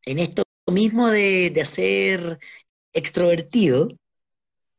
[0.06, 2.40] en esto mismo de, de ser
[2.94, 3.90] extrovertido,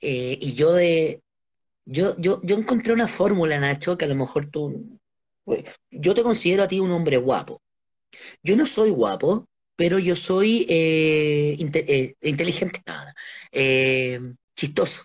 [0.01, 1.23] eh, y yo de,
[1.87, 4.99] yo, yo, yo encontré una fórmula, Nacho, que a lo mejor tú,
[5.45, 7.63] pues, yo te considero a ti un hombre guapo.
[8.43, 9.49] Yo no soy guapo,
[9.79, 13.15] pero yo soy eh, inte- eh, inteligente, nada,
[13.53, 14.19] eh,
[14.57, 15.03] chistoso.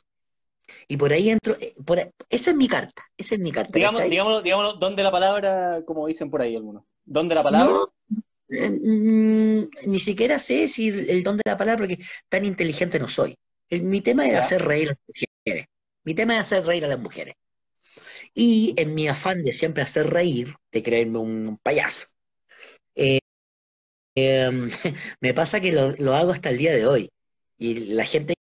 [0.88, 3.72] Y por ahí entro, eh, por ahí- esa es mi carta, esa es mi carta,
[3.72, 4.10] Digamos, ¿cachai?
[4.10, 6.84] digámoslo, digámoslo, ¿dónde la palabra, como dicen por ahí algunos?
[7.06, 7.72] ¿Dónde la palabra?
[7.72, 7.94] No,
[8.50, 13.08] mm, ni siquiera sé si el, el don de la palabra, porque tan inteligente no
[13.08, 13.36] soy.
[13.70, 14.40] El- mi tema es Ya.
[14.40, 15.66] hacer reír a las mujeres.
[16.04, 17.36] Mi tema es hacer reír a las mujeres.
[18.34, 22.08] Y en mi afán de siempre hacer reír, de creerme un payaso,
[22.96, 23.20] eh,
[24.16, 24.52] eh,
[25.22, 27.10] me pasa que lo, lo hago hasta el día de hoy.
[27.58, 28.34] Y la gente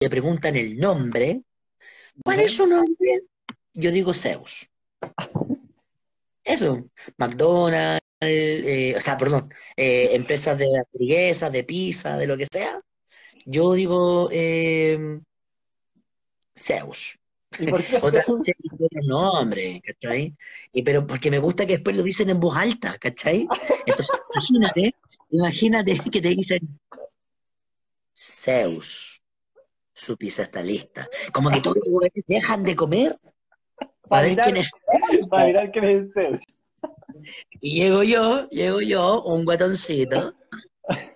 [0.00, 1.42] le preguntan el nombre.
[2.24, 3.22] ¿Cuál es su nombre?
[3.72, 4.70] Yo digo Zeus.
[6.44, 6.88] Eso,
[7.18, 12.80] McDonald's, eh, o sea, perdón, eh, empresas de hamburguesas, de pizza, de lo que sea.
[13.46, 15.20] Yo digo eh,
[16.58, 17.18] Zeus.
[17.58, 17.96] ¿Y por qué?
[17.96, 20.34] Otra otro nombre, ¿cachai?
[20.72, 23.46] Y pero porque me gusta que después lo dicen en voz alta, ¿cachai?
[23.86, 24.94] Entonces, imagínate,
[25.30, 26.78] imagínate que te dicen
[28.14, 29.22] Zeus,
[29.94, 31.08] su pizza está lista.
[31.32, 33.16] Como que todos los dejan de comer
[34.08, 34.52] para ver mirar.
[34.52, 35.28] quién es.
[35.28, 36.42] Para mirar quién es Zeus.
[37.60, 40.34] Y llego yo, llego yo, un guatoncito,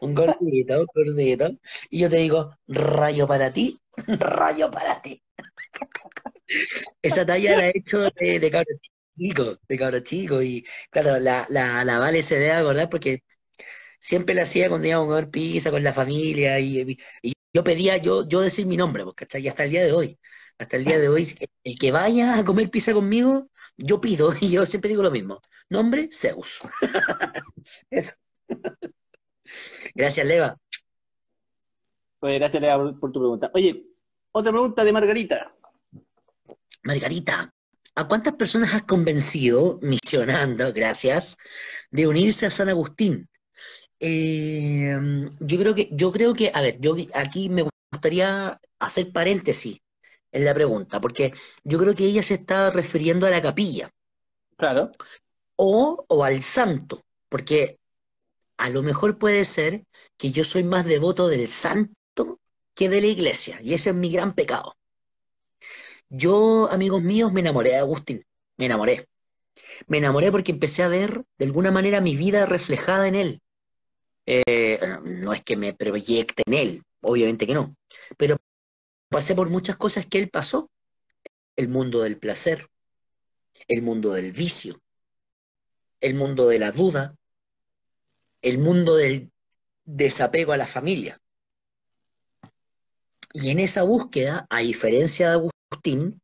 [0.01, 1.51] un gordito, un gordito,
[1.91, 5.23] y yo te digo, rayo para ti, rayo para ti.
[7.03, 8.75] Esa talla la he hecho de, de cabro
[9.17, 13.23] chico, de cabro chico, y claro, la, la, la Vale se debe acordar porque
[14.01, 16.97] siempre la hacía cuando íbamos a comer pizza con la familia, y,
[17.53, 19.43] yo pedía yo, yo decir mi nombre, pues, ¿cachai?
[19.43, 20.19] Y hasta el día de hoy,
[20.59, 21.27] hasta el día de hoy,
[21.65, 25.41] el que vaya a comer pizza conmigo, yo pido, y yo siempre digo lo mismo.
[25.69, 26.61] Nombre, Zeus.
[29.95, 30.57] Gracias, Leva.
[32.21, 33.51] Pues gracias, por, por tu pregunta.
[33.55, 33.87] Oye,
[34.33, 35.55] otra pregunta de Margarita.
[36.83, 37.53] Margarita,
[37.95, 41.37] ¿a cuántas personas has convencido, misionando, gracias,
[41.91, 43.29] de unirse a San Agustín?
[43.99, 44.99] Eh,
[45.41, 49.79] yo creo que, yo creo que, a ver, yo aquí me gustaría hacer paréntesis
[50.33, 51.35] en la pregunta, porque
[51.65, 53.91] yo creo que ella se está refiriendo a la capilla.
[54.57, 54.93] Claro.
[55.57, 57.79] o, o al santo, porque
[58.57, 59.85] a lo mejor puede ser
[60.17, 62.41] que yo soy más devoto del santo
[62.75, 64.77] que de la iglesia, y ese es mi gran pecado.
[66.11, 68.27] Yo, amigos míos, me enamoré de Agustín,
[68.57, 69.09] me enamoré.
[69.87, 73.43] Me enamoré porque empecé a ver de alguna manera mi vida reflejada en él.
[74.27, 77.75] Eh, no es que me proyecte en él, obviamente que no,
[78.17, 78.37] pero
[79.09, 80.69] pasé por muchas cosas que él pasó.
[81.57, 82.69] El mundo del placer,
[83.69, 84.81] el mundo del vicio,
[86.01, 87.15] el mundo de la duda,
[88.43, 89.31] el mundo del
[89.85, 91.21] desapego a la familia.
[93.33, 96.21] Y en esa búsqueda, a diferencia de Agustín,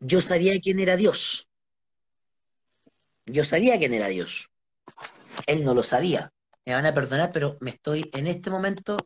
[0.00, 1.48] yo sabía quién era Dios.
[3.26, 4.50] Yo sabía quién era Dios.
[5.46, 6.32] Él no lo sabía.
[6.64, 8.96] Me van a perdonar, pero me estoy en este momento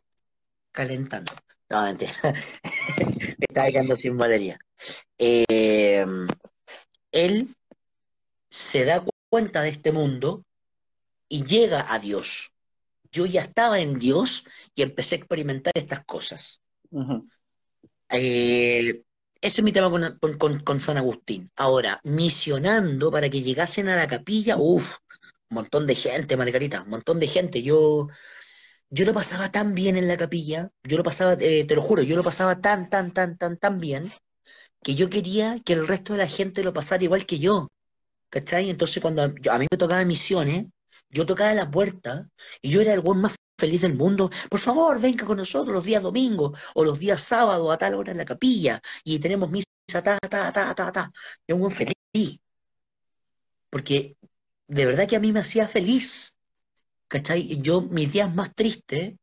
[0.71, 1.31] calentando.
[1.69, 2.13] No, mentira.
[2.23, 4.59] me estaba quedando sin batería.
[5.17, 6.05] Eh,
[7.11, 7.55] él
[8.49, 10.45] se da cuenta de este mundo
[11.29, 12.53] y llega a Dios.
[13.11, 14.45] Yo ya estaba en Dios
[14.75, 16.61] y empecé a experimentar estas cosas.
[18.09, 19.03] Eh,
[19.43, 19.91] eso es mi tema
[20.63, 21.51] con, San Agustín.
[21.57, 24.97] Ahora, misionando para que llegasen a la capilla, uff,
[25.49, 27.61] un montón de gente, Margarita, un montón de gente.
[27.61, 28.07] Yo,
[28.89, 32.03] yo lo pasaba tan bien en la capilla, yo lo pasaba, eh, te lo juro,
[32.03, 34.09] yo lo pasaba tan, tan, tan, tan, tan bien,
[34.83, 37.69] que yo quería que el resto de la gente lo pasara igual que yo.
[38.29, 38.69] ¿Cachai?
[38.69, 39.27] Entonces cuando a,
[39.59, 40.67] mí me tocaba misiones,
[41.09, 42.29] yo tocaba la puerta
[42.61, 44.29] y yo era el buen más feliz del mundo.
[44.49, 48.11] Por favor, venga con nosotros los días domingos o los días sábados a tal hora
[48.11, 51.11] en la capilla y tenemos misa, ta, ta, ta, ta, ta.
[51.47, 51.93] Yo un buen feliz.
[53.69, 54.17] Porque
[54.67, 56.37] de verdad que a mí me hacía feliz.
[57.07, 57.61] ¿Cachai?
[57.61, 59.13] Yo, mis días más tristes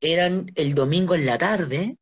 [0.00, 1.96] eran el domingo en la tarde,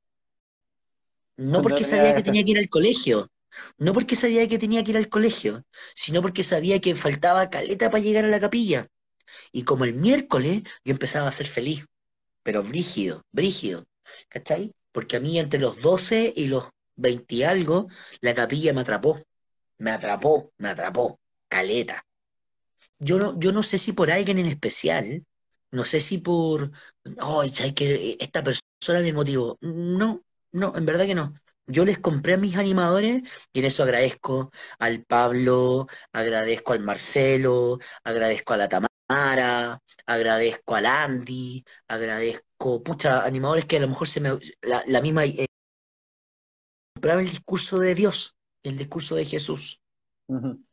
[1.36, 3.31] no porque sabía que tenía que ir al colegio,
[3.78, 5.62] no porque sabía que tenía que ir al colegio,
[5.94, 8.89] sino porque sabía que faltaba caleta para llegar a la capilla.
[9.52, 11.86] Y como el miércoles yo empezaba a ser feliz,
[12.43, 13.85] pero brígido, brígido,
[14.28, 14.73] ¿cachai?
[14.93, 17.89] Porque a mí entre los 12 y los 20 y algo,
[18.20, 19.23] la capilla me atrapó,
[19.78, 22.05] me atrapó, me atrapó, caleta.
[22.98, 25.24] Yo no, yo no sé si por alguien en especial,
[25.70, 26.70] no sé si por,
[27.19, 29.57] ay, que esta persona me motivó.
[29.61, 31.35] No, no, en verdad que no.
[31.66, 37.78] Yo les compré a mis animadores y en eso agradezco al Pablo, agradezco al Marcelo,
[38.02, 44.20] agradezco a la Tamara, agradezco al Andy, agradezco, pucha, animadores que a lo mejor se
[44.20, 45.47] me, la, misma, eh,
[46.95, 49.81] compraba el discurso de Dios, el discurso de Jesús.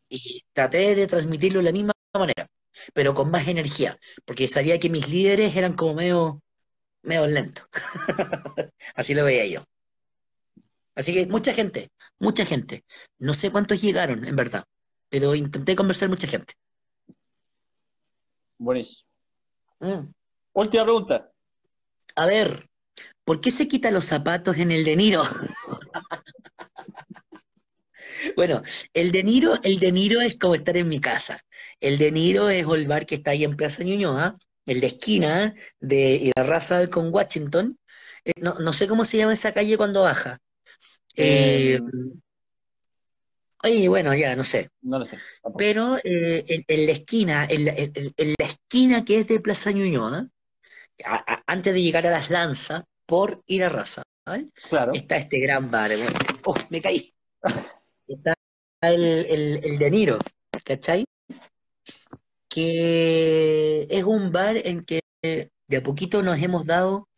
[0.09, 2.47] Y traté de transmitirlo de la misma manera,
[2.93, 6.41] pero con más energía, porque sabía que mis líderes eran como medio,
[7.01, 7.65] medio lentos.
[8.95, 9.63] Así lo veía yo.
[10.93, 11.89] Así que mucha gente,
[12.19, 12.83] mucha gente.
[13.17, 14.63] No sé cuántos llegaron, en verdad,
[15.09, 16.53] pero intenté conversar mucha gente.
[18.57, 19.07] Buenísimo.
[19.79, 20.11] Mm.
[20.53, 21.31] Última pregunta.
[22.15, 22.67] A ver,
[23.23, 25.23] ¿por qué se quita los zapatos en el de Niro?
[28.35, 28.61] bueno,
[28.93, 31.39] el de Niro, el de Niro es como estar en mi casa.
[31.79, 34.35] El de Niro es el bar que está ahí en Plaza Ñuñoa,
[34.65, 37.77] el de esquina de raza con Washington.
[38.25, 40.39] Eh, no, no sé cómo se llama esa calle cuando baja.
[41.15, 41.79] Eh,
[43.71, 44.69] oye, bueno, ya, no sé.
[44.81, 45.17] No lo sé.
[45.57, 47.71] Pero eh, en, la esquina, en la,
[48.39, 50.27] esquina que es de Plaza Ñuñoa,
[51.45, 54.03] antes de llegar a las lanzas, por ir a raza,
[54.69, 54.91] claro.
[54.93, 55.91] está este gran bar.
[56.43, 57.13] Oh, me caí.
[58.07, 58.33] Está
[58.83, 60.17] el, el, el De Niro,
[60.63, 61.03] ¿cachai?
[62.47, 67.09] Que es un bar en que de a poquito nos hemos dado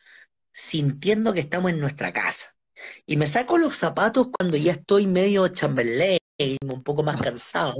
[0.52, 2.56] sintiendo que estamos en nuestra casa.
[3.06, 6.20] Y me saco los zapatos cuando ya estoy medio chamberlain,
[6.62, 7.76] un poco más cansado.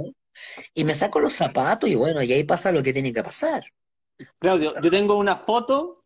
[0.74, 3.62] Y me saco los zapatos y bueno, y ahí pasa lo que tiene que pasar.
[4.38, 6.04] Claudio, yo tengo una foto,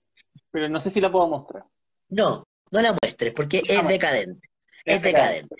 [0.51, 1.65] pero no sé si la puedo mostrar.
[2.09, 4.49] No, no la muestres porque es decadente.
[4.85, 5.57] Es decadente.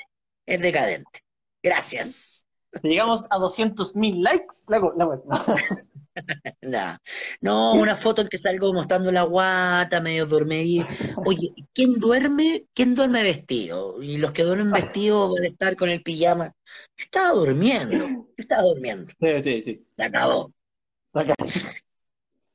[0.47, 1.21] Es decadente.
[1.63, 2.47] Gracias.
[2.83, 5.85] Si llegamos a 200.000 likes, la, la
[7.41, 10.85] No, una foto en que salgo mostrando la guata, medio dormir.
[11.25, 12.65] Oye, ¿quién duerme?
[12.73, 14.03] ¿Quién duerme vestido?
[14.03, 16.55] Y los que duermen vestidos van a estar con el pijama.
[16.97, 19.13] Yo estaba durmiendo, yo estaba durmiendo.
[19.21, 19.87] Sí, sí, sí.
[19.97, 20.53] Se acabó.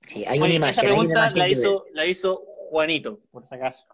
[0.07, 0.71] Sí, hay una imagen.
[0.71, 3.85] Esa pregunta la, hizo, la hizo Juanito, por si acaso.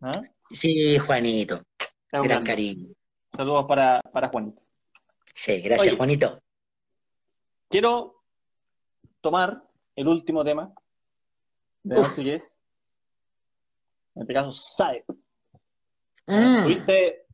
[0.00, 0.22] ¿Ah?
[0.50, 1.62] Sí, Juanito.
[2.12, 2.94] Gran cariño.
[3.34, 4.62] Saludos para, para Juanito.
[5.34, 6.40] Sí, gracias, Juanito.
[7.68, 8.17] Quiero
[9.28, 9.62] tomar
[9.94, 10.72] el último tema
[11.82, 12.64] de noche que es,
[14.14, 15.04] en este caso, SAEP.
[16.26, 16.64] Mm.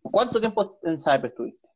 [0.03, 1.69] ¿Cuánto tiempo en SAEP estuviste?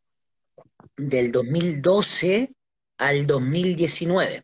[0.97, 2.53] Del 2012
[2.97, 4.43] al 2019.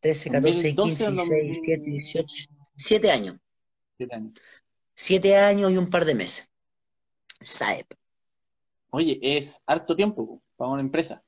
[0.00, 2.26] 13, 14, 15, 16, 17, 18.
[2.88, 3.36] Siete años.
[3.98, 4.32] Siete años.
[4.96, 6.50] Siete años y un par de meses.
[7.42, 7.86] Saep.
[8.90, 11.22] Oye, es harto tiempo po, para una empresa.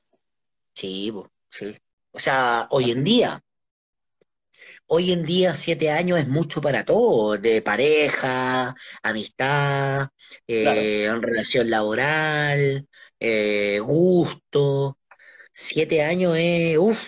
[0.73, 1.13] Sí,
[1.49, 1.77] sí.
[2.13, 3.43] O sea, hoy en día,
[4.87, 10.09] hoy en día siete años es mucho para todo, de pareja, amistad,
[10.61, 10.81] Claro.
[10.87, 12.87] eh, relación laboral,
[13.19, 14.97] eh, gusto.
[15.53, 17.05] Siete años es, uff,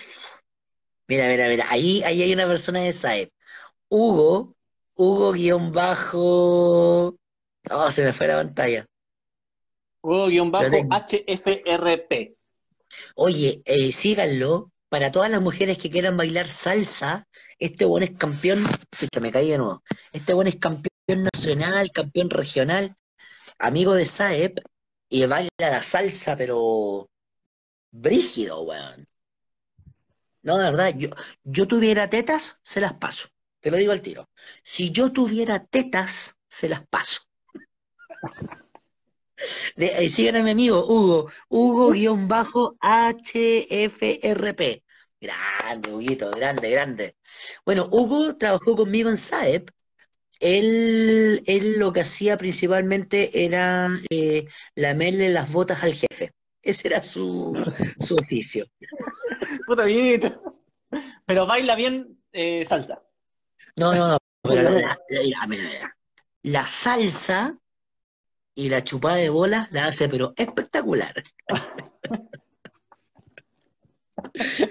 [1.08, 3.30] mira, mira, mira, ahí, ahí hay una persona de Saep.
[3.90, 4.56] Hugo,
[4.96, 7.16] Hugo guion bajo,
[7.70, 8.86] oh, se me fue la pantalla.
[10.56, 11.00] Lo tengo.
[11.00, 12.36] Hugo-HFRP.
[13.16, 14.70] Oye, eh, síganlo.
[14.94, 17.26] Para todas las mujeres que quieran bailar salsa,
[17.58, 18.62] este buen es campeón.
[18.62, 19.82] Pucha, me caí de nuevo.
[20.12, 22.94] Este buen es campeón nacional, campeón regional,
[23.58, 24.60] amigo de Saep,
[25.08, 27.10] y baila la salsa, pero
[27.90, 29.04] brígido, weón.
[30.42, 31.08] No, de verdad, yo,
[31.42, 33.30] yo tuviera tetas, se las paso.
[33.58, 34.30] Te lo digo al tiro.
[34.62, 37.22] Si yo tuviera tetas, se las paso.
[39.76, 42.22] De, eh, sigan a mi amigo Hugo, Hugo-HFRP.
[45.20, 47.16] Grande, Huguito, grande, grande.
[47.64, 49.70] Bueno, Hugo trabajó conmigo en Saep.
[50.40, 56.32] Él, él lo que hacía principalmente era eh, lamerle las botas al jefe.
[56.60, 57.54] Ese era su,
[57.98, 58.66] su oficio.
[59.66, 60.40] Puta vida.
[61.26, 63.02] Pero baila bien eh, salsa.
[63.76, 64.18] No, no, no.
[64.42, 64.98] Pero la.
[66.42, 67.58] La salsa
[68.54, 71.12] y la chupada de bolas la hace, pero espectacular.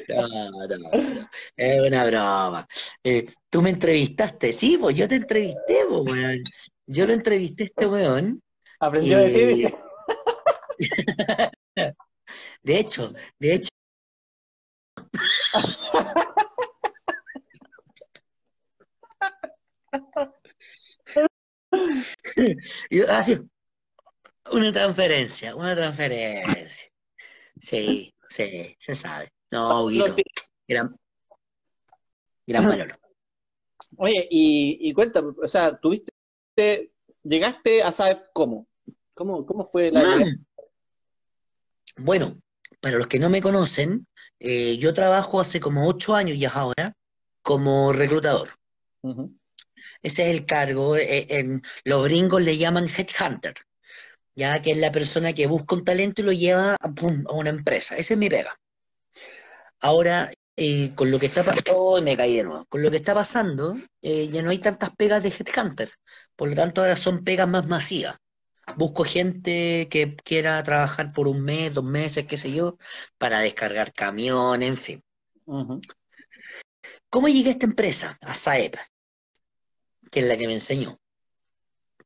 [0.09, 0.89] No, no, no.
[1.55, 2.67] Es una broma.
[3.03, 6.43] Eh, tú me entrevistaste, sí, pues yo te entrevisté, pues, weón.
[6.85, 8.41] Yo lo entrevisté a este weón
[8.79, 9.73] Aprendió de y ti.
[12.63, 13.69] de hecho, de hecho,
[22.89, 23.39] yo- así,
[24.51, 26.91] una transferencia, una transferencia.
[27.59, 29.29] Sí, sí, se sabe.
[29.51, 30.15] No, No, Huguito,
[30.67, 30.95] gran,
[32.47, 32.99] gran valor.
[33.97, 36.11] Oye, y, y cuéntame, o sea, tuviste,
[37.23, 38.67] llegaste a saber cómo.
[39.13, 40.35] ¿Cómo, cómo fue la llegada?
[41.97, 42.41] Bueno,
[42.81, 44.07] para los que no me conocen,
[44.39, 46.95] eh, yo trabajo hace como ocho años ya ahora
[47.41, 48.49] como reclutador.
[50.01, 50.97] Ese es el cargo.
[50.97, 53.53] eh, en, los gringos le llaman headhunter,
[54.35, 57.33] ya que es la persona que busca un talento y lo lleva a, pum, a
[57.33, 57.97] una empresa.
[57.97, 58.57] Esa es mi pega.
[59.79, 62.65] Ahora, eh, con lo que está pasando, oh, me caí de nuevo.
[62.65, 65.91] Con lo que está pasando, eh, ya no hay tantas pegas de headhunter.
[66.35, 68.17] Por lo tanto, ahora son pegas más masivas.
[68.77, 72.77] Busco gente que quiera trabajar por un mes, dos meses, qué sé yo,
[73.17, 75.03] para descargar camiones, en fin.
[77.09, 78.17] ¿Cómo llegué a esta empresa?
[78.21, 78.75] A Saep,
[80.11, 80.99] que es la que me enseñó,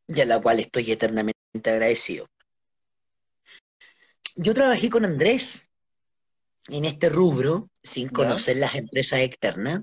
[0.08, 2.28] y a la cual estoy eternamente agradecido.
[4.36, 5.70] Yo trabajé con Andrés
[6.70, 8.14] en este rubro, sin ¿Ya?
[8.14, 9.82] conocer las empresas externas.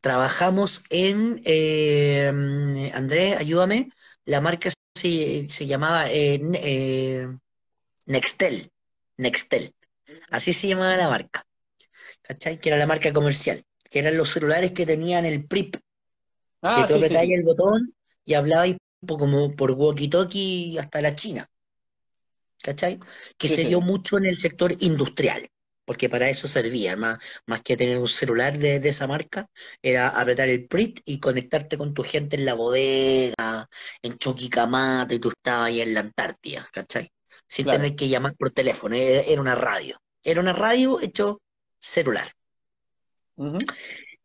[0.00, 3.88] Trabajamos en, eh, Andrés, ayúdame,
[4.24, 7.28] la marca se, se llamaba eh, eh,
[8.06, 8.70] Nextel,
[9.16, 9.74] Nextel,
[10.30, 11.46] así se llamaba la marca,
[12.22, 12.60] ¿cachai?
[12.60, 15.80] Que era la marca comercial, que eran los celulares que tenían el PRIP, que
[16.62, 17.32] Ah, tú sí, sí.
[17.32, 17.95] el botón
[18.26, 18.76] y hablabas
[19.06, 21.46] po- como por walkie-talkie hasta la China,
[22.62, 22.98] ¿cachai?
[23.38, 25.48] Que Sí, se sí, dio mucho en el sector industrial,
[25.84, 29.46] porque para eso servía, más, más que tener un celular de, de esa marca,
[29.82, 33.68] era apretar el PRIT y conectarte con tu gente en la bodega,
[34.02, 37.08] en Choquicamata, y tú estabas ahí en la Antártida, ¿cachai?
[37.48, 37.68] Sin Claro.
[37.68, 41.40] tener que llamar por teléfono, era, era una radio, era una radio hecho
[41.78, 42.28] celular.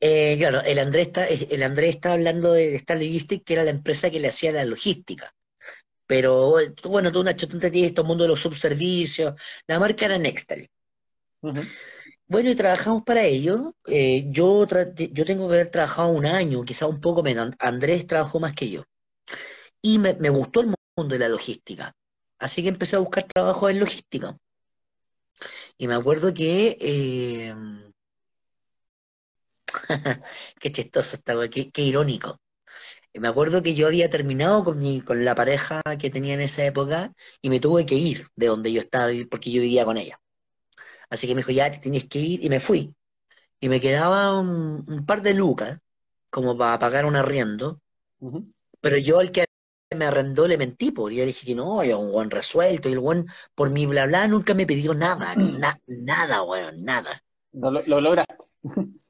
[0.02, 3.70] Eh, claro, el Andrés está, el Andrés está hablando de esta Logistic, que era la
[3.72, 5.32] empresa que le hacía la logística.
[6.08, 9.34] Pero tú- bueno, tú, Nacho, tú entendías todo el mundo de los subservicios.
[9.68, 10.70] La marca era Nextel.
[12.28, 13.74] Bueno, y trabajamos para ello.
[13.88, 17.52] Eh, yo, yo tengo que haber trabajado un año, quizá un poco menos.
[17.60, 18.84] Andrés trabajó más que yo.
[19.82, 21.94] Y me, me gustó el mundo de la logística.
[22.40, 24.38] Así que empecé a buscar trabajo en logística.
[25.78, 27.54] Y me acuerdo que eh,
[30.60, 32.40] Qué chistoso estaba, qué, qué irónico.
[33.14, 36.42] Y Me acuerdo que yo había terminado con mi, con la pareja que tenía en
[36.42, 39.98] esa época y me tuve que ir de donde yo estaba porque yo vivía con
[39.98, 40.20] ella.
[41.10, 42.96] Así que me dijo, ya te tienes que ir y me fui.
[43.60, 45.82] Y me quedaba un, un par de lucas
[46.30, 47.82] como para pagar un arriendo,
[48.82, 49.46] pero yo al que
[49.96, 52.94] me arrendó le mentí, porque yo le dije que no, yo un buen resuelto y
[52.94, 53.26] el buen
[53.56, 57.22] por mi bla bla nunca me pidió nada, na- nada, weón, nada.
[57.54, 58.36] Lo, lo, lo lograste.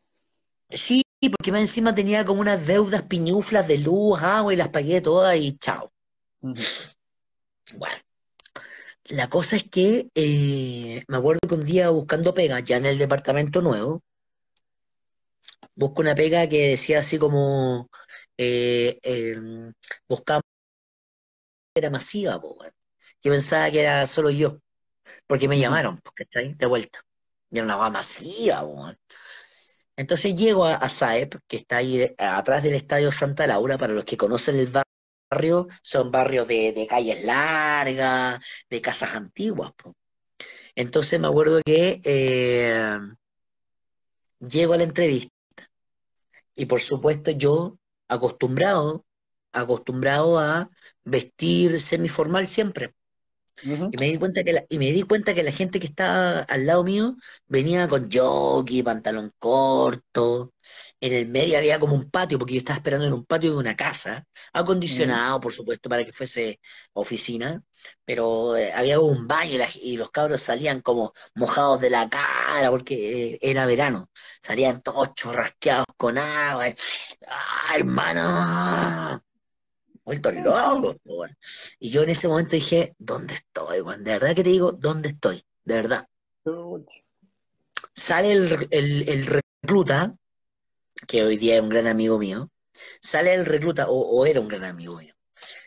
[0.73, 5.01] Sí, porque más encima tenía como unas deudas piñuflas de luz, agua y las pagué
[5.01, 5.91] todas y chao.
[7.73, 7.95] Bueno,
[9.05, 12.97] la cosa es que eh, me acuerdo que un día buscando pega, ya en el
[12.97, 14.01] departamento nuevo,
[15.75, 17.89] busco una pega que decía así como
[18.37, 19.35] eh, eh,
[20.07, 20.41] buscaba
[21.75, 22.73] era masiva, po, weón.
[23.23, 24.59] Yo pensaba que era solo yo,
[25.27, 26.55] porque me llamaron, ¿cachai?
[26.55, 27.03] De vuelta.
[27.51, 28.91] Y era una masiva, po.
[29.95, 34.17] Entonces llego a, Saep, que está ahí atrás del Estadio Santa Laura, para los que
[34.17, 34.67] conocen el
[35.29, 39.71] barrio, son barrios de, calles largas, de casas antiguas.
[40.75, 42.99] Entonces me acuerdo que eh,
[44.39, 45.31] llego a la entrevista
[46.55, 47.77] y por supuesto yo
[48.07, 49.05] acostumbrado,
[49.51, 50.69] acostumbrado a
[51.03, 52.93] vestir semiformal siempre.
[53.89, 56.39] Y me di cuenta que la, y me di cuenta que la gente que estaba
[56.41, 57.15] al lado mío
[57.47, 60.53] venía con jockey, pantalón corto.
[60.99, 63.57] En el medio había como un patio, porque yo estaba esperando en un patio de
[63.57, 64.25] una casa,
[64.87, 65.21] Ujú.
[65.23, 66.59] acondicionado, por supuesto, para que fuese
[66.93, 67.61] oficina,
[68.05, 72.09] pero eh, había un baño y, la- y los cabros salían como mojados de la
[72.09, 74.09] cara, porque eh, era verano.
[74.41, 76.65] Salían todos chorrasqueados con agua.
[77.27, 79.21] ¡Ah, hermano!
[80.81, 81.37] Po, weón.
[81.79, 84.03] Y yo en ese momento dije, ¿dónde estoy, weón?
[84.03, 85.43] De verdad que te digo, ¿dónde estoy?
[85.63, 86.07] De verdad.
[87.93, 90.15] Sale el, el, el recluta,
[91.07, 92.49] que hoy día es un gran amigo mío,
[93.01, 95.13] sale el recluta, o, o era un gran amigo mío,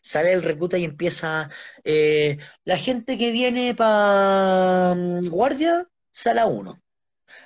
[0.02, 1.51] sale el recluta y empieza,
[1.85, 4.94] eh, la gente que viene para
[5.28, 6.81] guardia, sala 1.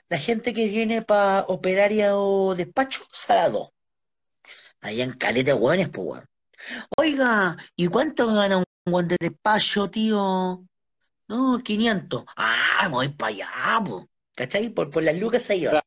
[0.08, 3.70] La gente que viene para operaria o despacho, sala 2.
[4.80, 6.28] Allá en caleta, de hueones, pues, weón.
[6.96, 10.64] Oiga, ¿y cuánto gana un guante de despacho, tío?
[11.28, 12.24] No, 500.
[12.36, 14.08] Ah, me voy para allá, po.
[14.36, 14.70] ¿Cachai?
[14.70, 15.70] Por, por las lucas se iba.
[15.72, 15.86] Claro.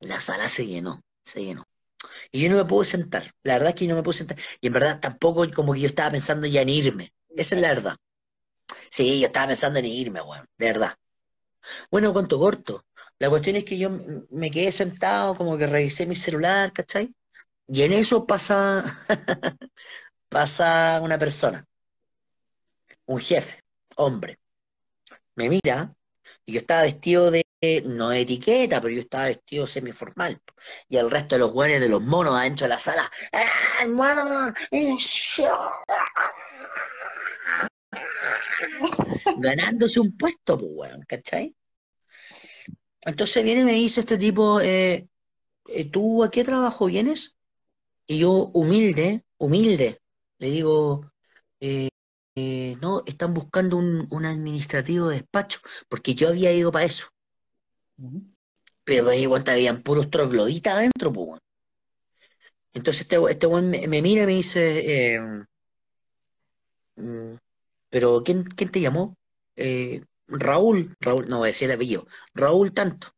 [0.00, 1.64] La sala se llenó, se llenó.
[2.32, 3.32] Y yo no me pude sentar.
[3.44, 4.38] La verdad es que yo no me pude sentar.
[4.60, 7.12] Y en verdad tampoco como que yo estaba pensando ya en irme.
[7.36, 7.96] Esa es la verdad.
[8.90, 10.46] Sí, yo estaba pensando en irme, weón.
[10.58, 10.96] De verdad.
[11.90, 12.84] Bueno, cuento corto.
[13.18, 13.90] La cuestión es que yo
[14.30, 17.14] me quedé sentado, como que revisé mi celular, ¿cachai?
[17.72, 18.84] Y en eso pasa,
[20.28, 21.64] pasa una persona,
[23.06, 23.60] un jefe,
[23.96, 24.38] hombre.
[25.36, 25.94] Me mira
[26.44, 27.46] y yo estaba vestido de,
[27.86, 30.38] no de etiqueta, pero yo estaba vestido semiformal.
[30.86, 33.86] Y el resto de los güeyes de los monos adentro de la sala, ¡ah!
[39.38, 41.56] Ganándose un puesto, pues, weón, ¿cachai?
[43.00, 45.08] Entonces viene y me dice este tipo, eh,
[45.68, 47.38] eh, ¿tú a qué trabajo vienes?
[48.12, 50.02] Y yo, humilde, humilde,
[50.36, 51.10] le digo,
[51.60, 51.88] eh,
[52.34, 57.06] eh, no, están buscando un, un administrativo de despacho, porque yo había ido para eso.
[58.84, 61.40] Pero me di cuenta habían puros trogloditas adentro, pues.
[62.74, 65.20] Entonces este, este weón me, me mira y me dice, eh,
[66.96, 67.36] mm,
[67.88, 69.16] ¿pero quién, quién te llamó?
[70.26, 73.08] Raúl, Raúl, no voy a decir el apellido, Raúl Tanto.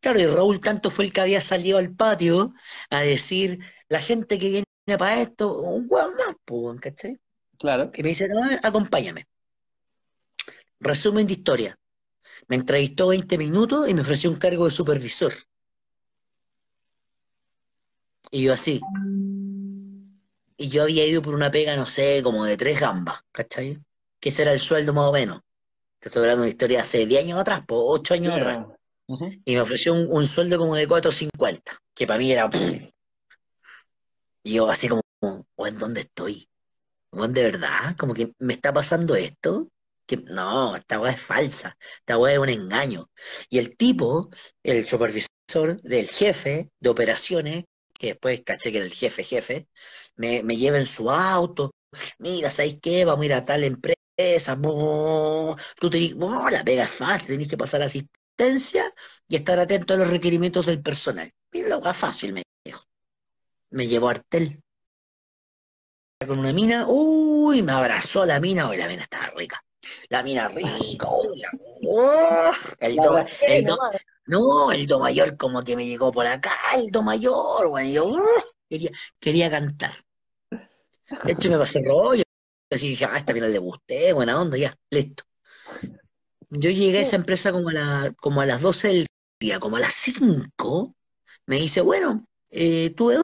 [0.00, 2.54] Claro, y Raúl Tanto fue el que había salido al patio
[2.90, 7.18] a decir, la gente que viene para esto, un weón más, pues, ¿cachai?
[7.58, 7.90] Claro.
[7.94, 9.26] Y me dice, no, acompáñame.
[10.80, 11.78] Resumen de historia.
[12.48, 15.32] Me entrevistó 20 minutos y me ofreció un cargo de supervisor.
[18.30, 18.80] Y yo así.
[20.56, 23.78] Y yo había ido por una pega, no sé, como de tres gambas, ¿cachai?
[24.20, 25.40] Que ese era el sueldo más o menos.
[26.00, 28.66] Te estoy hablando de una historia hace 10 años atrás, pues 8 años atrás.
[29.44, 31.62] Y me ofreció un, un sueldo como de 4.50,
[31.94, 32.50] que para mí era...
[34.44, 35.02] Y yo así como,
[35.58, 36.48] ¿en dónde estoy?
[37.12, 37.96] ¿En de verdad?
[37.98, 39.68] Como que me está pasando esto.
[40.06, 43.10] Que no, esta weá es falsa, esta weá es un engaño.
[43.50, 44.30] Y el tipo,
[44.62, 47.64] el supervisor del jefe de operaciones,
[47.94, 49.68] que después caché que era el jefe jefe,
[50.16, 51.72] me, me lleva en su auto,
[52.18, 53.04] mira, ¿sabes qué?
[53.04, 57.48] Vamos a ir a tal empresa, bo, tú te "Oh, la pega es fácil, tenés
[57.48, 58.84] que pasar asistencia
[59.28, 61.30] y estar atento a los requerimientos del personal.
[61.52, 62.42] Mira, la fácil, me.
[63.74, 64.60] Me llevó a Artel
[66.26, 69.62] con una mina, uy, me abrazó la mina, uy, la mina estaba rica.
[70.08, 71.50] La mina rica, uy, la-
[71.88, 73.78] oh, el do, el do-
[74.26, 77.92] no, el do mayor como que me llegó por acá, el do mayor, bueno, y
[77.94, 78.22] yo uh,
[78.70, 79.92] quería, quería cantar.
[81.24, 82.22] De hecho me pasó el rollo,
[82.70, 85.24] así dije, ah, esta mina le gusté, buena onda, ya, listo.
[86.48, 89.06] Yo llegué a esta empresa como a, la, como a las 12 del
[89.40, 90.94] día, como a las 5,
[91.46, 93.23] me dice, bueno, eh, ¿tú de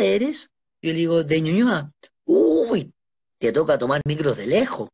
[0.00, 0.50] dónde eres?
[0.82, 1.92] Yo le digo, de Ñuñoa.
[2.24, 2.92] Uy,
[3.38, 4.88] te toca tomar micros de lejos.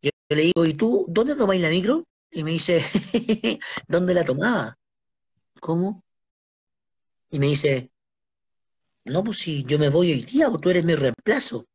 [0.00, 2.04] Yo, le digo, ¿y tú dónde tomáis la micro?
[2.30, 2.84] Y me dice,
[3.88, 4.76] ¿dónde la tomaba?
[5.60, 6.04] ¿Cómo?
[7.30, 7.90] Y me dice,
[9.04, 11.66] no, pues si yo me voy hoy día, pues tú eres mi reemplazo.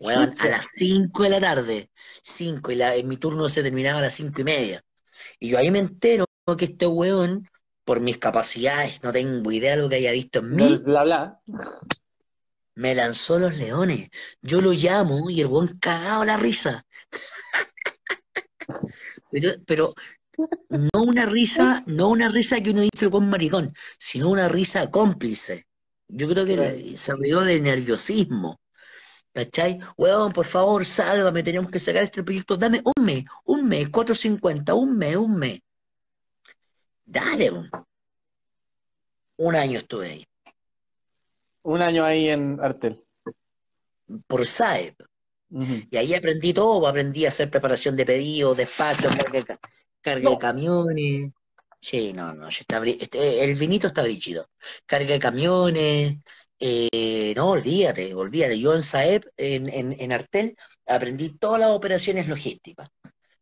[0.00, 1.90] Weón, a las 5 de la tarde.
[2.22, 4.82] 5, y la, en mi turno se terminaba a las cinco y media.
[5.38, 6.26] Y yo ahí me entero
[6.58, 7.48] que este weón,
[7.86, 11.40] por mis capacidades, no tengo idea de lo que haya visto en mí, Bla, bla.
[12.74, 14.10] me lanzó los leones.
[14.42, 16.84] Yo lo llamo y el weón cagado la risa.
[19.30, 19.94] Pero, pero
[20.68, 25.66] no una risa, no una risa que uno dice con maricón, sino una risa cómplice.
[26.08, 28.60] Yo creo que se rió de nerviosismo.
[29.32, 29.78] ¿Cachai?
[29.96, 32.56] Weón, por favor, sálvame, tenemos que sacar este proyecto.
[32.56, 35.60] Dame un mes, un mes, 450, un mes, un mes.
[37.06, 37.52] Dale.
[39.36, 40.26] Un año estuve ahí.
[41.62, 43.02] Un año ahí en Artel.
[44.26, 45.00] Por SAEP.
[45.90, 49.08] Y ahí aprendí todo, aprendí a hacer preparación de pedidos, despacho,
[50.02, 51.32] carga, de camiones.
[51.80, 54.48] Sí, no, no, está, este, el vinito está brígido.
[54.84, 56.16] Carga de camiones,
[56.58, 58.58] eh, no, olvídate, olvídate.
[58.58, 60.56] Yo en SAEP, en, en, en Artel,
[60.86, 62.88] aprendí todas las operaciones logísticas.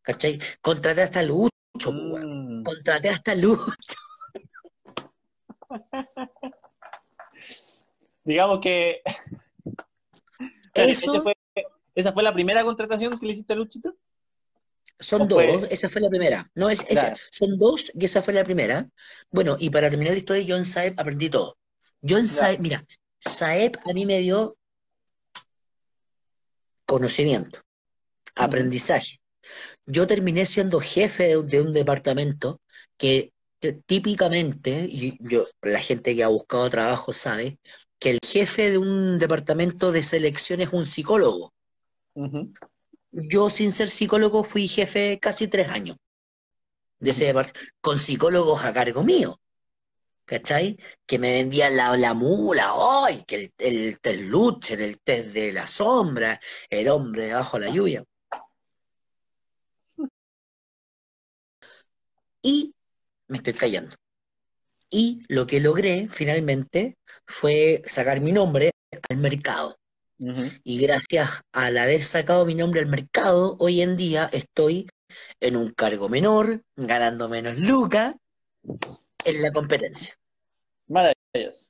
[0.02, 0.38] ¿Cachai?
[0.60, 1.48] Contraté hasta po,
[1.90, 2.28] weón.
[2.28, 2.33] Mm.
[2.64, 3.64] Contraté hasta Lucho.
[8.24, 9.02] Digamos que
[10.72, 11.36] Claro, Eso esa fue,
[11.94, 13.94] esa fue la primera contratación que le hiciste a Luchito.
[14.98, 16.50] son ¿O dos, fue- esa fue la primera.
[16.54, 17.16] No, es, esa- Claro.
[17.30, 18.88] son dos y esa fue la primera.
[19.30, 21.56] Bueno, y para terminar la historia, yo en SAEP aprendí todo.
[22.00, 22.30] Yo en Ya.
[22.30, 22.84] SAEP, mira,
[23.32, 24.56] SAEP a mí me dio
[26.86, 27.60] conocimiento,
[28.34, 29.20] aprendizaje.
[29.86, 32.60] Yo terminé siendo jefe de, un- de un departamento
[32.96, 37.58] que, que típicamente, y yo, la gente que ha buscado trabajo sabe,
[37.98, 41.52] que el jefe de un departamento de selección es un psicólogo.
[43.12, 45.96] Yo, sin ser psicólogo, fui jefe casi tres años
[46.98, 47.38] de ese Ujú.
[47.38, 49.40] depart- con psicólogos a cargo mío,
[50.24, 50.78] ¿cachai?
[51.06, 52.72] Que me vendían la, la mula,
[53.06, 53.24] ¡ay!
[53.26, 56.40] Que el, el test Lucher, el test de la sombra,
[56.70, 58.04] el hombre debajo de la lluvia.
[62.44, 62.74] Y
[63.26, 63.96] me estoy callando.
[64.90, 68.70] Y lo que logré finalmente fue sacar mi nombre
[69.08, 69.76] al mercado.
[70.62, 74.86] Y gracias al haber sacado mi nombre al mercado, hoy en día estoy
[75.40, 78.14] en un cargo menor, ganando menos lucas
[79.24, 80.14] en la competencia.
[80.86, 81.64] Maravilloso.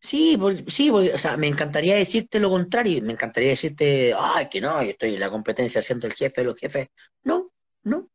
[0.00, 4.48] Sí, por- sí, por- o sea, me encantaría decirte lo contrario, me encantaría decirte, ay,
[4.48, 6.88] que no, yo estoy en la competencia siendo el jefe de los jefes.
[7.22, 7.50] No,
[7.84, 8.08] no,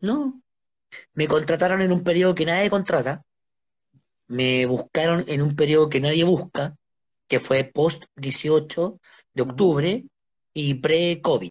[0.00, 0.40] no.
[1.14, 3.22] Me contrataron en un periodo que nadie contrata,
[4.28, 6.76] me buscaron en un periodo que nadie busca,
[7.28, 8.98] que fue post 18
[9.34, 10.04] de octubre
[10.54, 11.50] y pre-COVID.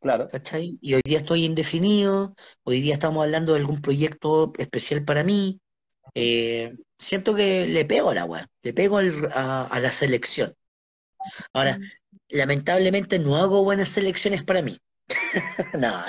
[0.00, 0.28] Claro.
[0.28, 0.78] ¿cachai?
[0.80, 5.60] Y hoy día estoy indefinido, hoy día estamos hablando de algún proyecto especial para mí.
[6.14, 10.54] Eh, siento que le pego a la weá, le pego al- a, a la selección.
[11.52, 11.78] Ahora,
[12.28, 14.78] lamentablemente no hago buenas selecciones para mí.
[15.78, 16.04] No,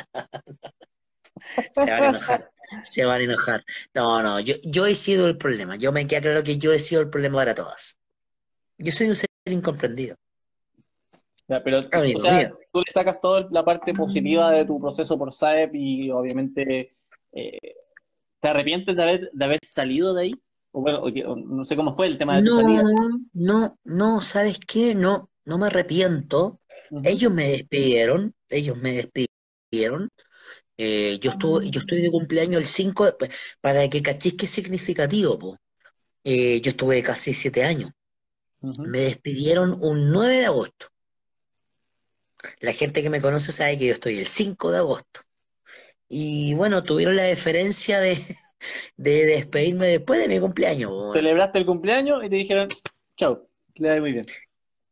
[1.73, 2.49] se van a enojar,
[2.93, 3.63] se van a enojar.
[3.93, 6.79] No, no, yo, yo he sido el problema, yo me queda claro que yo he
[6.79, 7.97] sido el problema para todas.
[8.77, 10.15] Yo soy un ser incomprendido.
[11.47, 12.59] Ya, pero, Amigo o sea, mío.
[12.71, 16.95] tú le sacas toda la parte positiva de tu proceso por SAEP y obviamente
[17.33, 17.57] eh,
[18.41, 20.33] ¿te arrepientes de haber, de haber salido de ahí?
[20.71, 22.83] O bueno, o no sé cómo fue el tema de tu No, salida.
[23.33, 24.93] no, no, ¿sabes qué?
[24.93, 26.59] No, no me arrepiento.
[27.03, 30.09] Ellos me despidieron, ellos me despidieron.
[30.81, 34.47] Eh, yo estuve, yo estoy de cumpleaños el 5, de- pues, para que cachéis qué
[34.47, 35.57] significativo, po.
[36.23, 37.91] Eh, yo estuve casi siete años.
[38.61, 38.83] Ujú.
[38.83, 40.87] Me despidieron un 9 de agosto.
[42.61, 45.19] La gente que me conoce sabe que yo estoy el 5 de agosto.
[46.07, 48.17] Y bueno, tuvieron la deferencia de,
[48.97, 51.13] de despedirme después de mi cumpleaños, po.
[51.13, 52.69] Celebraste el cumpleaños y te dijeron,
[53.17, 54.25] chao, que le muy bien.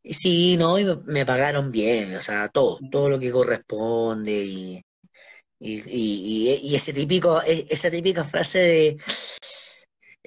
[0.03, 4.86] Sí, no, y me pagaron bien, o sea, todo, todo lo que corresponde y,
[5.59, 8.97] y, y, y- ese típico, e- esa típica frase de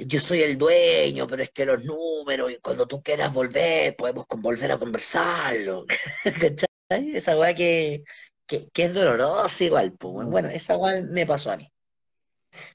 [0.07, 4.27] yo soy el dueño, pero es que los números, y cuando tú quieras volver, podemos
[4.39, 5.85] volver a conversarlo.
[6.41, 7.17] ¿Cachai?
[7.17, 8.05] Esa weá que,
[8.47, 10.27] que, que es dolorosa igual, pues.
[10.27, 11.69] Bueno, esa weá me pasó a mí.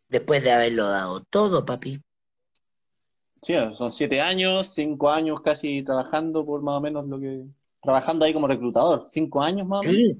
[0.07, 1.99] Después de haberlo dado todo, papi.
[3.41, 7.43] Sí, son siete años, cinco años casi trabajando por más o menos lo que...
[7.81, 10.17] Trabajando ahí como reclutador, cinco años más o menos.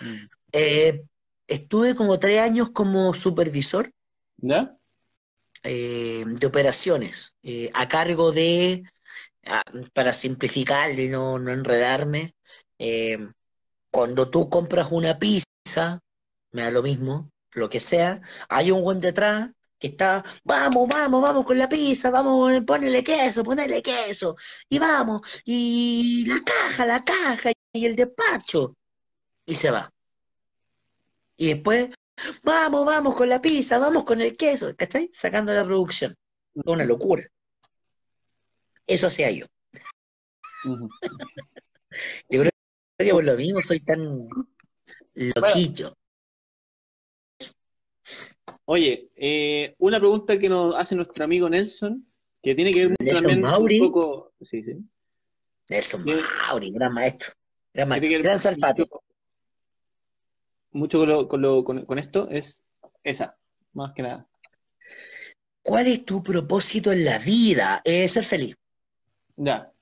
[0.00, 0.26] Mm.
[0.52, 1.04] Eh,
[1.48, 3.90] estuve como tres años como supervisor.
[4.38, 4.76] ¿Ya?
[5.66, 8.84] eh, de operaciones eh, a cargo de,
[9.92, 12.34] para simplificarlo y no, no enredarme,
[12.78, 13.18] eh,
[13.90, 16.00] cuando tú compras una pizza,
[16.52, 21.22] me da lo mismo, lo que sea, hay un buen detrás que está, vamos, vamos,
[21.22, 24.36] vamos con la pizza, vamos, ponele queso, ponele queso,
[24.68, 28.74] y vamos, y la caja, la caja, y el despacho,
[29.46, 29.90] y se va.
[31.36, 31.90] Y después,
[32.44, 35.10] vamos, vamos con la pizza, vamos con el queso, ¿cachai?
[35.12, 36.14] Sacando la producción.
[36.64, 37.26] Una locura.
[38.86, 39.46] Eso hacía yo.
[42.30, 42.50] yo creo
[42.98, 44.28] que por lo mismo soy tan
[45.14, 45.94] loquillo.
[48.64, 52.06] Oye, eh, una pregunta que nos hace nuestro amigo Nelson,
[52.42, 53.80] que tiene que ver Nelson Mauri.
[53.80, 54.32] un poco.
[54.40, 54.76] Sí, sí.
[55.68, 56.04] Nelson.
[56.48, 57.32] Mauri, gran maestro.
[57.72, 58.18] Gran maestro.
[58.22, 58.84] Gran salvaje.
[60.76, 62.60] Mucho, con, lo- con, lo- con- con esto, es
[63.02, 63.36] esa,
[63.72, 64.26] más que nada.
[65.62, 67.80] ¿Cuál es tu propósito en la vida?
[67.84, 68.54] Eh, ser feliz.
[69.36, 69.72] Ya.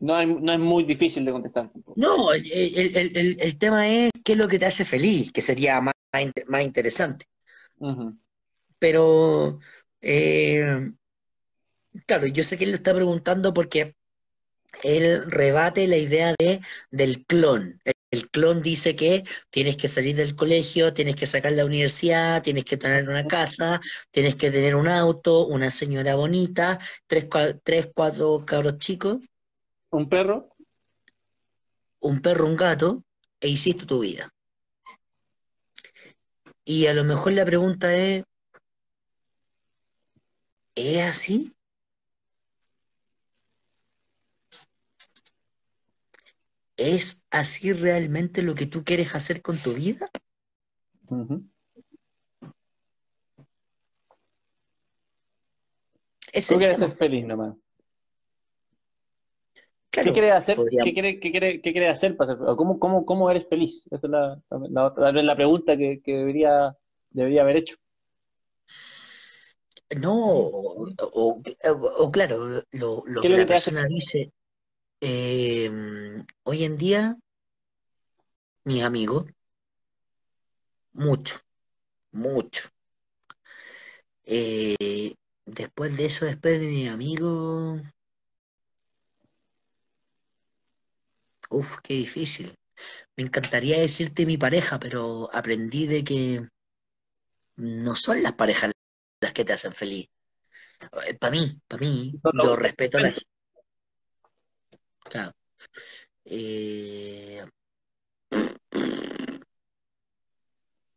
[0.00, 1.70] No, hay- no es muy difícil de contestar.
[1.72, 1.94] tampoco.
[1.96, 5.40] No, el, el- el- el- tema es qué es lo que te hace feliz, que
[5.40, 7.24] sería más, más in- más interesante.
[8.78, 9.60] Pero,
[10.02, 10.90] eh,
[12.06, 13.94] claro, yo sé que él lo está preguntando porque
[14.82, 16.60] él rebate la idea de,
[16.90, 17.80] del clon.
[18.10, 22.64] El, clon dice que tienes que salir del colegio, tienes que sacar la universidad, tienes
[22.64, 23.80] que tener una casa,
[24.10, 29.18] tienes que tener un auto, una señora bonita, tres, cua- tres cuatro cabros chicos,
[29.90, 30.48] ¿Un perro?
[32.00, 33.02] un perro, un gato,
[33.40, 34.32] e hiciste tu vida.
[36.64, 38.24] Y a lo mejor la pregunta es,
[40.74, 41.52] ¿es así?
[46.76, 50.10] ¿Es así realmente lo que tú quieres hacer con tu vida?
[56.48, 57.54] Tú quieres ser feliz nomás.
[59.90, 60.56] Claro, ¿Qué quieres hacer?
[60.56, 63.84] podríamos- ¿Qué quieres, qué quieres, qué quieres hacer para ser ¿Cómo, cómo, cómo eres feliz?
[63.92, 66.76] Esa es la, la, vez la pregunta que, que debería,
[67.10, 67.76] debería haber hecho.
[69.96, 71.40] No, o, o-
[71.98, 74.32] o claro, lo, lo ¿Qué que la persona dice,
[75.06, 75.70] eh,
[76.44, 77.16] hoy en día,
[78.64, 79.26] mis amigos,
[80.94, 81.40] mucho,
[82.10, 82.70] mucho.
[84.24, 85.14] Eh,
[85.44, 87.82] después de eso, después de mis amigos,
[91.50, 92.54] uff, qué difícil.
[93.16, 96.48] Me encantaría decirte mi pareja, pero aprendí de que
[97.56, 98.72] no son las parejas
[99.20, 100.08] las que te hacen feliz.
[101.20, 103.33] Para mí, para mí, yo respeto a la gente.
[105.04, 105.32] Claro.
[106.24, 107.44] Eh,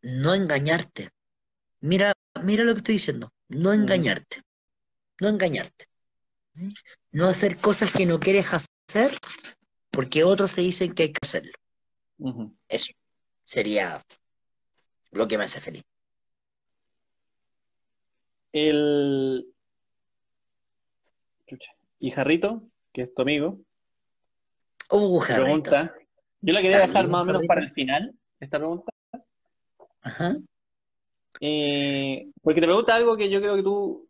[0.01, 1.09] no engañarte.
[1.81, 2.13] Mira,
[2.43, 3.29] mira lo que estoy diciendo.
[3.49, 3.81] No Ujú.
[3.81, 4.41] engañarte.
[5.19, 5.85] No engañarte.
[7.11, 9.11] No hacer cosas que no quieres hacer
[9.91, 11.53] porque otros te dicen que hay que hacerlo.
[12.67, 12.85] Eso
[13.43, 14.03] sería
[15.11, 15.83] lo que me hace feliz.
[18.51, 19.53] El...
[21.99, 22.63] Y Jarrito,
[22.93, 23.59] que es tu amigo,
[24.89, 25.93] Uh, pregunta.
[26.41, 28.91] Yo la quería dejar más o menos para el final, esta pregunta.
[30.01, 30.37] Ajá.
[31.39, 34.07] Eh, porque te pregunta algo que yo creo que tú,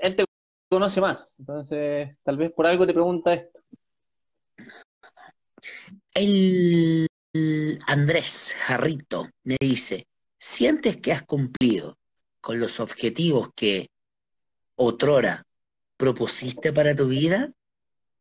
[0.00, 0.24] él te
[0.70, 1.34] conoce más.
[1.38, 3.60] Entonces, tal vez por algo te pregunta esto.
[6.14, 7.06] El
[7.86, 10.06] Andrés Jarrito me dice,
[10.38, 11.96] ¿sientes que has cumplido
[12.40, 13.88] con los objetivos que
[14.76, 15.42] otrora
[15.96, 17.52] propusiste para tu vida?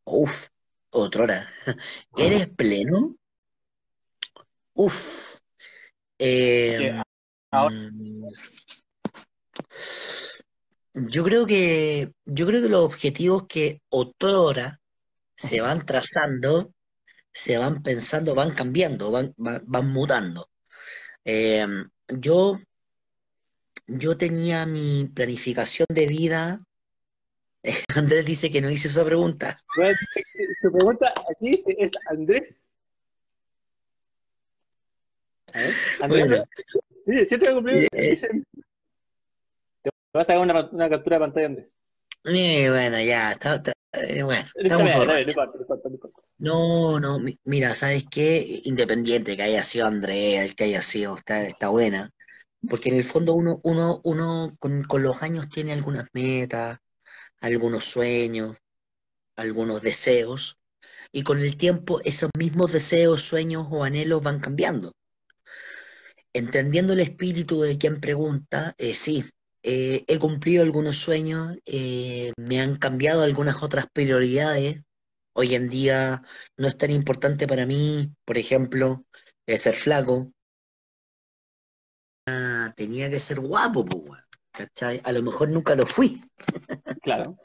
[0.04, 0.48] Uf,
[0.96, 1.48] otrora.
[2.18, 3.16] ¿Eres pleno?
[4.74, 5.40] Uf.
[6.18, 7.02] Eh,
[7.52, 8.28] ahora- mm,
[10.94, 14.80] yo creo que, yo creo que los objetivos que otrora
[15.36, 16.74] se van trazando,
[17.34, 20.50] se van pensando, van cambiando, van, van, van mutando.
[21.26, 21.68] Eh,
[22.08, 22.60] yo,
[23.88, 26.60] yo tenía mi planificación de vida.
[27.96, 29.60] Andrés dice que no hice esa pregunta.
[30.66, 32.64] Tu pregunta aquí dice, es Andrés.
[36.02, 36.28] Andrés.
[36.28, 36.44] Bueno,
[37.06, 37.82] Dice, siete cumplido.
[37.92, 38.10] Eh.
[38.10, 38.44] Dicen.
[39.84, 41.76] Te vas a sacar una, una captura de pantalla, Andrés.
[42.24, 44.90] eh, bueno, ya, está, está- eh, bueno, estamos
[46.40, 48.62] no no mira, ¿sabes qué?
[48.64, 52.12] Independiente que haya sido Andrea, el que haya sido, está, está buena.
[52.68, 56.80] Porque en el fondo uno, uno, uno con, con los años tiene algunas metas,
[57.40, 58.58] algunos sueños,
[59.36, 60.58] algunos deseos,
[61.12, 64.92] y con el tiempo esos mismos deseos, sueños o anhelos van cambiando.
[66.34, 69.24] Entendiendo el espíritu de quien pregunta, eh, sí,
[69.64, 74.82] eh, he cumplido algunos sueños, eh, me han cambiado algunas otras prioridades.
[75.34, 76.22] Hoy en día
[76.58, 79.06] no es tan importante para mí, por ejemplo,
[79.48, 80.32] ser flaco.
[82.28, 83.86] Ah, tenía que ser guapo.
[85.04, 86.22] A lo mejor nunca lo fui,
[87.02, 87.38] Claro.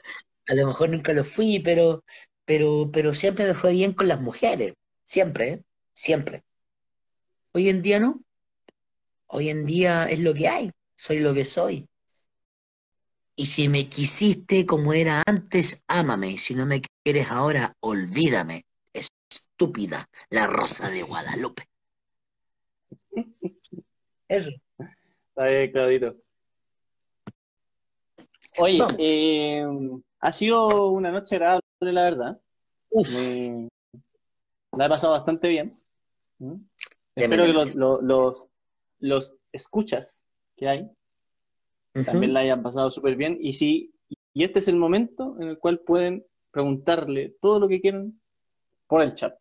[0.51, 2.03] A lo mejor nunca lo fui, pero,
[2.43, 4.73] pero, pero siempre me fue bien con las mujeres,
[5.05, 5.63] siempre, ¿eh?
[5.93, 6.43] Siempre.
[7.53, 8.21] Hoy en día no,
[9.27, 11.87] hoy en día es lo que hay, soy lo que soy.
[13.37, 20.09] Y si me quisiste como era antes, ámame, si no me quieres ahora, olvídame, estúpida,
[20.29, 21.63] la rosa de Guadalupe.
[24.27, 24.49] Eso.
[25.29, 26.17] Está bien, Claudito.
[28.57, 29.65] Oye, eh,
[30.21, 32.41] ha sido una noche agradable, la verdad.
[32.91, 33.69] Me-
[34.77, 35.79] la he pasado bastante bien.
[36.39, 36.55] ¿Mm?
[37.15, 38.47] Espero que los, los, los,
[38.99, 40.23] los escuchas
[40.55, 40.89] que hay
[42.05, 43.37] también la hayan pasado súper bien.
[43.41, 43.93] Y sí,
[44.33, 48.19] y este es el momento en el cual pueden preguntarle todo lo que quieran
[48.87, 49.35] por el chat.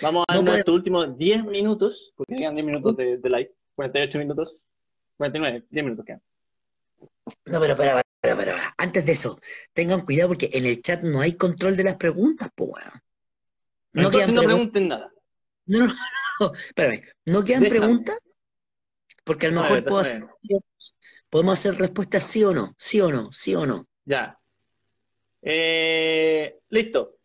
[0.00, 3.54] Vamos a No puede- estos últimos 10 minutos, porque quedan 10 minutos de, de live,
[3.76, 4.66] 48 minutos,
[5.16, 6.22] 49, 10 minutos quedan.
[7.46, 8.00] No, pero, pero,
[8.34, 9.38] pero, pero, antes de eso,
[9.72, 13.00] tengan cuidado porque en el chat no hay control de las preguntas, pues, weón.
[13.92, 15.12] No Entonces quedan no pregun- pregunten nada.
[15.66, 15.94] No, no,
[16.40, 17.80] no, espérame, no quedan Déjame.
[17.80, 18.16] preguntas
[19.24, 20.30] porque a lo mejor puedo-
[21.30, 23.86] podemos hacer respuestas sí o no, sí o no, sí o no.
[24.04, 24.38] Ya.
[25.42, 27.16] Eh, listo.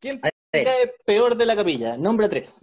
[0.00, 0.20] ¿Quién
[0.52, 1.96] cae peor de la capilla?
[1.96, 2.60] Nombre 3.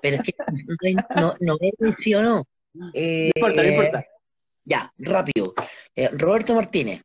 [0.00, 2.46] Pero es que no, no, no sí o no.
[2.94, 4.06] Eh, No importa, no importa.
[4.68, 5.54] Ya, rápido.
[5.96, 7.00] Eh, Roberto Martínez.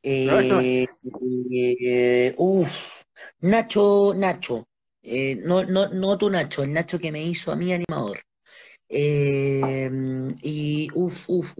[0.00, 0.86] Eh,
[1.50, 2.70] eh, uf,
[3.40, 4.68] Nacho, Nacho.
[5.02, 8.20] Eh, no, no, no tu Nacho, el Nacho que me hizo a mí animador.
[8.88, 9.90] Eh,
[10.42, 11.54] y uff, uff,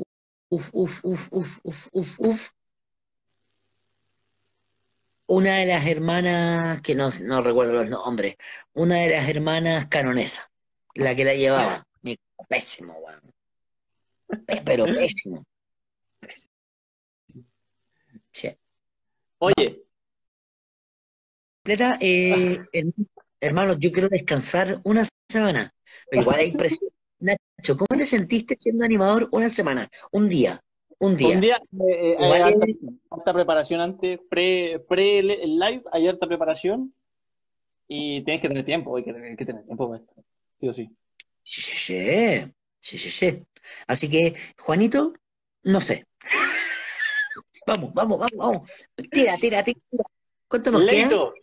[0.49, 2.51] uf, uff, uff, uff, uff, uff, uff.
[5.27, 8.37] Una de las hermanas, que no, no recuerdo los nombres,
[8.75, 10.47] una de las hermanas canonesas,
[10.95, 11.85] la que la llevaba.
[12.49, 13.21] Pésimo, weón.
[14.65, 15.45] Pero pésimo.
[18.33, 18.49] Sí.
[19.39, 19.85] Oye,
[21.63, 22.95] Completa, eh, her-
[23.41, 25.75] hermano, yo quiero descansar una semana,
[26.09, 26.91] pero igual hay presión.
[27.21, 29.89] Nacho, ¿cómo te sentiste siendo animador una semana?
[30.13, 30.61] Un día,
[30.99, 31.35] un día.
[31.35, 32.77] un día eh, eh, hay es-
[33.11, 36.95] harta preparación antes, pre, pre el el live, hay harta preparación
[37.87, 40.25] y tienes que tener tiempo, hay que tener, hay que tener tiempo para esto,
[40.61, 40.89] sí o sí.
[41.45, 43.43] Sí, sí, sí, sí, sí, sí.
[43.87, 45.13] Así que, Juanito,
[45.69, 46.07] no sé.
[47.67, 48.71] Vamos, vamos, vamos, vamos.
[49.11, 49.79] Tira, tira, tira.
[50.49, 50.93] ¿Cuánto nos queda?
[51.09, 51.35] Leito,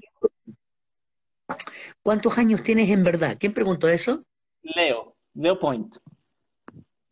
[2.01, 3.37] ¿Cuántos años tienes en verdad?
[3.39, 4.23] ¿Quién preguntó eso?
[4.63, 5.95] Leo, Leo Point.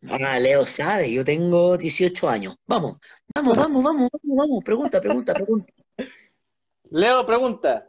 [0.08, 2.56] Ah, Leo sabe, yo tengo 18 años.
[2.66, 2.98] Vamos,
[3.34, 4.64] vamos, vamos, vamos, vamos, vamos.
[4.64, 5.72] Pregunta, pregunta, pregunta.
[6.90, 7.88] Leo pregunta,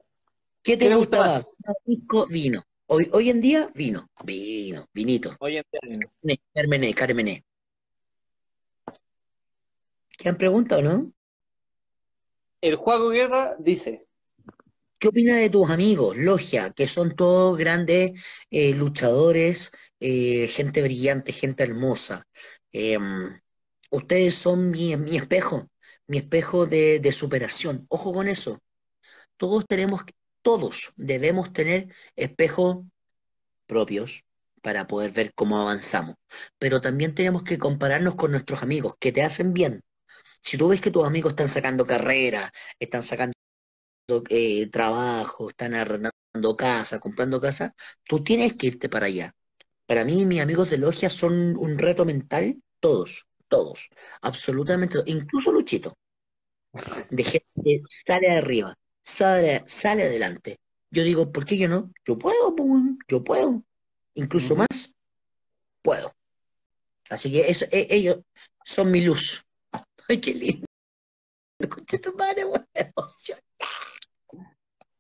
[0.64, 1.56] ¿Qué te ¿Qué le gusta más?
[1.84, 2.64] Pisco, vino.
[2.88, 4.08] Hoy, hoy en día, vino.
[4.24, 5.36] Vino, vinito.
[5.40, 6.12] oye, entiendo.
[6.22, 7.44] Ne- Carmené, Carmené.
[10.26, 11.14] ¿Qué han preguntado, no?
[12.60, 14.08] el Juaco Guerra dice,
[14.98, 18.20] ¿Qué opinas de tus amigos, Logia, que son todos grandes
[18.50, 22.26] eh, luchadores, eh, gente brillante, gente hermosa?
[22.72, 22.98] Eh,
[23.92, 25.70] ustedes son mi, mi espejo,
[26.08, 27.86] mi espejo de, de superación.
[27.90, 28.64] Ojo con eso.
[29.38, 30.02] Todos tenemos,
[30.42, 32.78] todos debemos tener espejos
[33.68, 34.26] propios
[34.64, 36.16] para poder ver cómo avanzamos.
[36.58, 39.84] Pero también tenemos que compararnos con nuestros amigos, que te hacen bien.
[40.46, 43.34] Si tú ves que tus amigos están sacando carrera, están sacando
[44.30, 47.74] eh, trabajo, están arrendando casa, comprando casa,
[48.04, 49.34] tú tienes que irte para allá.
[49.88, 53.90] Para mí, mis amigos de logia son un reto mental, todos, todos,
[54.22, 55.94] absolutamente, todos, incluso Luchito,
[57.10, 60.58] de gente que sale arriba, sale, sale adelante.
[60.92, 61.92] Yo digo, ¿por qué yo no?
[62.06, 62.56] Yo puedo,
[63.08, 63.64] yo puedo,
[64.14, 64.96] incluso más,
[65.82, 66.14] puedo.
[67.10, 68.20] Así que eso, e- ellos
[68.64, 69.46] son mi luz.
[70.08, 70.66] Ay, qué lindo.
[71.70, 72.68] Concha tu madre, weón.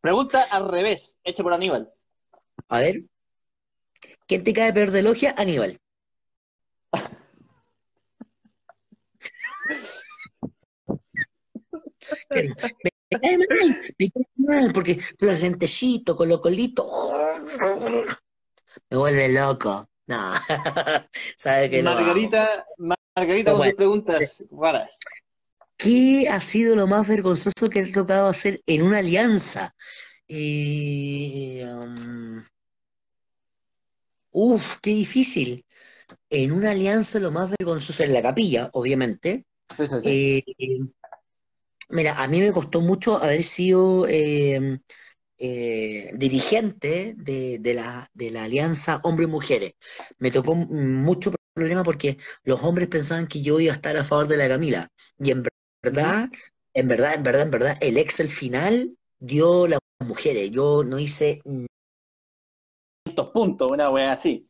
[0.02, 1.92] pregunta al revés, hecha por Aníbal.
[2.70, 3.04] A ver.
[4.28, 5.36] ¿Quién te cae peor de logia?
[5.38, 5.78] Aníbal.
[12.30, 16.88] Me, me cae mal, me cae mal, porque los lentecitos, colocolito,
[18.90, 19.88] me vuelve loco.
[20.08, 20.34] No,
[21.36, 22.00] sabe que lo amo.
[22.00, 22.66] Margarita,
[23.16, 23.72] Margarita con Bueno.
[23.72, 25.00] sus preguntas raras.
[25.78, 29.76] ¿Qué ha sido lo más vergonzoso que te ha tocado hacer en una alianza?
[30.28, 32.44] Eh, um,
[34.32, 35.66] uf, qué difícil.
[36.30, 39.46] En una alianza lo más vergonzoso en la capilla, obviamente.
[40.04, 40.44] Eh,
[41.90, 44.80] mira, a mí me costó mucho haber sido eh,
[45.38, 49.74] eh, dirigente de, de la, de la alianza hombre-mujeres.
[50.18, 54.28] Me tocó mucho problema porque los hombres pensaban que yo iba a estar a favor
[54.28, 54.90] de la Camila.
[55.20, 55.44] Y en
[55.82, 56.30] verdad,
[56.74, 60.52] en verdad, en verdad, en verdad, el Excel final dio las mujeres.
[60.52, 61.42] Yo no hice.
[63.04, 63.72] ¿Cuántos puntos?
[63.72, 64.48] Una wea así.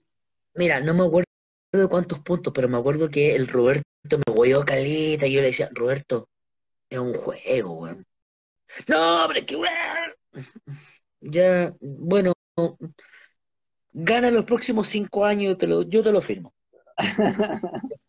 [0.55, 1.25] Mira, no me acuerdo
[1.73, 5.47] de cuántos puntos, pero me acuerdo que el Roberto me hueó caleta y yo le
[5.47, 6.29] decía, Roberto,
[6.89, 8.05] es un juego, weón.
[8.87, 10.15] No, hombre, qué weón.
[11.21, 12.33] Ya, bueno,
[13.93, 16.53] gana los próximos cinco años, te lo, yo te lo firmo.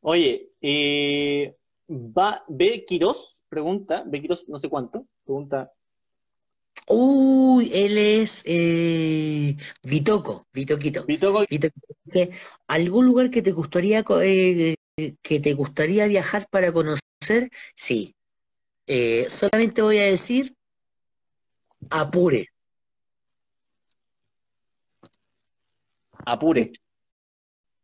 [0.00, 1.56] Oye, eh,
[1.88, 2.84] va, B.
[2.86, 4.20] Quiroz pregunta, B.
[4.20, 5.72] Quiroz no sé cuánto, pregunta.
[6.88, 11.06] Uy, él es eh, Vitoco, Vitoquito.
[11.06, 11.44] Vitoco,
[12.66, 14.74] ¿Algún lugar que te gustaría eh,
[15.22, 17.50] que te gustaría viajar para conocer?
[17.74, 18.14] Sí.
[18.86, 20.54] Eh, solamente voy a decir
[21.90, 22.48] Apure.
[26.26, 26.72] Apure.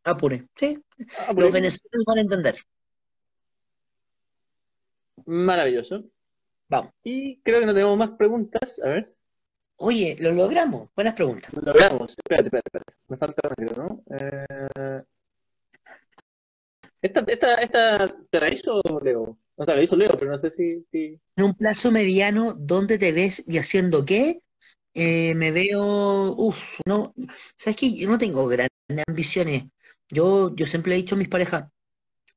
[0.05, 0.82] Apure, sí.
[1.28, 1.43] Apure.
[1.43, 2.56] Los venezolanos van a entender.
[5.27, 6.05] Maravilloso.
[6.68, 6.93] Vamos.
[7.02, 8.81] Y creo que no tenemos más preguntas.
[8.82, 9.14] A ver.
[9.77, 10.89] Oye, lo logramos.
[10.94, 11.52] Buenas preguntas.
[11.52, 12.12] Lo logramos.
[12.12, 12.93] Espérate, espérate, espérate.
[13.09, 14.02] Me falta rápido, ¿no?
[14.16, 15.02] Eh...
[17.02, 19.39] ¿Esta, esta, esta te la hizo Leo?
[19.61, 21.20] O sea, la hizo Leo, pero no sé si, si...
[21.37, 24.43] En un plazo mediano, ¿dónde te ves y haciendo qué?
[24.95, 27.15] Eh, me veo, uff, no,
[27.59, 28.70] sabes que yo no tengo grandes
[29.07, 29.65] ambiciones.
[30.09, 31.69] Yo, yo siempre he dicho a mis parejas,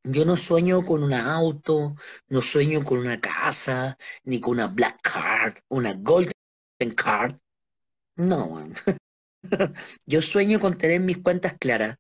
[0.04, 1.95] yo no sueño con un auto,
[2.28, 6.34] no sueño con una casa, ni con una black card, una golden
[6.94, 7.38] card.
[8.18, 8.68] No.
[10.06, 11.98] Yo sueño con tener mis cuentas claras.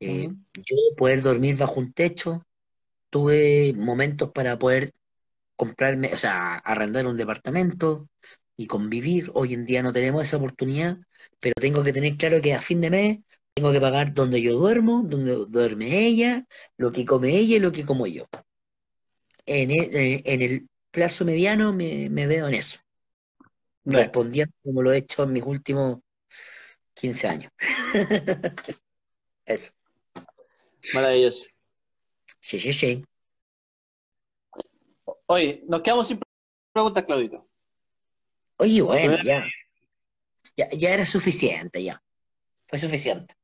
[0.00, 2.47] Eh, yo poder dormir bajo un techo.
[3.10, 4.92] Tuve momentos para poder
[5.56, 8.08] comprarme, o sea, arrendar un departamento
[8.56, 9.30] y convivir.
[9.34, 10.98] Hoy en día no tenemos esa oportunidad,
[11.40, 13.18] pero tengo que tener claro que a fin de mes
[13.54, 17.72] tengo que pagar donde yo duermo, donde duerme ella, lo que come ella y lo
[17.72, 18.26] que como yo.
[19.46, 22.80] En el, en el plazo mediano me, me veo en eso,
[23.84, 25.98] Bueno, respondiendo como lo he hecho en mis últimos
[26.94, 27.52] 15 años.
[29.46, 29.72] Eso.
[30.92, 31.46] maravilloso.
[32.48, 33.04] Sí, sí, sí.
[35.26, 36.18] Oye, nos quedamos sin
[36.72, 37.46] preguntas, Claudito.
[38.56, 39.44] Oye, bueno, ya.
[40.56, 42.02] Ya, ya era suficiente, ya.
[42.66, 43.34] Fue suficiente.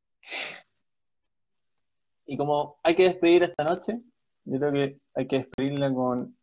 [2.24, 4.01] Y como hay que despedir esta noche,
[4.47, 6.39] yo creo que hay que despedirla con,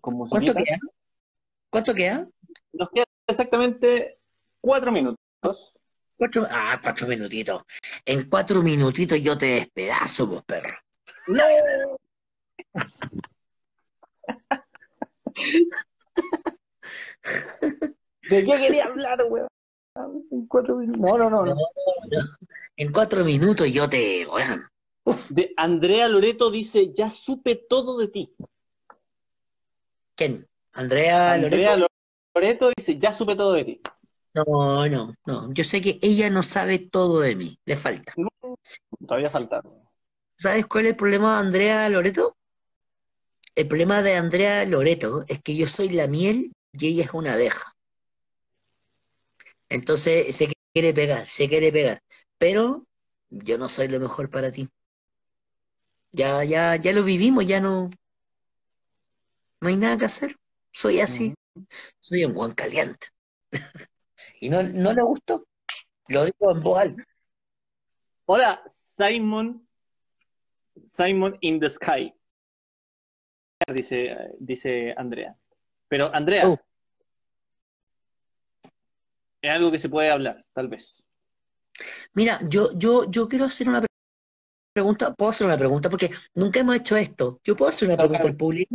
[0.00, 0.78] con ¿Cuánto queda?
[1.70, 2.28] ¿Cuánto queda?
[2.72, 4.18] Nos quedan exactamente
[4.60, 5.77] cuatro minutos.
[6.18, 7.62] Cuatro, ah, cuatro minutitos.
[8.04, 10.74] En cuatro minutitos yo te despedazo, vos, perro.
[18.28, 19.46] ¿De qué quería hablar, weón?
[20.32, 21.00] En cuatro minutos.
[21.00, 21.54] No, no, no, no.
[22.76, 24.68] En cuatro minutos yo te, weón.
[25.30, 28.34] De Andrea Loreto dice, ya supe todo de ti.
[30.16, 30.48] ¿Quién?
[30.72, 31.94] ¿Andrea Andrea Loreto?
[32.34, 33.80] Loreto dice, ya supe todo de ti.
[34.34, 35.52] No, no, no.
[35.52, 37.58] Yo sé que ella no sabe todo de mí.
[37.64, 38.14] Le falta.
[39.06, 39.62] Todavía falta.
[40.40, 42.36] ¿Sabes cuál es el problema de Andrea Loreto?
[43.54, 47.32] El problema de Andrea Loreto es que yo soy la miel y ella es una
[47.32, 47.74] abeja.
[49.68, 52.00] Entonces se quiere pegar, se quiere pegar.
[52.38, 52.86] Pero
[53.30, 54.68] yo no soy lo mejor para ti.
[56.12, 57.90] Ya, ya, ya lo vivimos, ya no,
[59.60, 60.36] no hay nada que hacer.
[60.72, 61.34] Soy así.
[62.00, 63.08] Soy un buen caliente.
[64.40, 65.46] Y no, no le gustó.
[66.08, 67.02] Lo digo en voz alta.
[68.26, 69.66] Hola, Simon.
[70.84, 72.12] Simon in the sky.
[73.72, 75.36] Dice, dice Andrea.
[75.88, 76.58] Pero, Andrea, Oh.
[79.42, 81.02] es algo que se puede hablar, tal vez.
[82.14, 83.88] Mira, yo, yo, yo quiero hacer una pre-
[84.72, 85.14] pregunta.
[85.14, 85.88] ¿Puedo hacer una pregunta?
[85.90, 87.40] Porque nunca hemos hecho esto.
[87.44, 88.74] Yo puedo hacer una pregunta al público.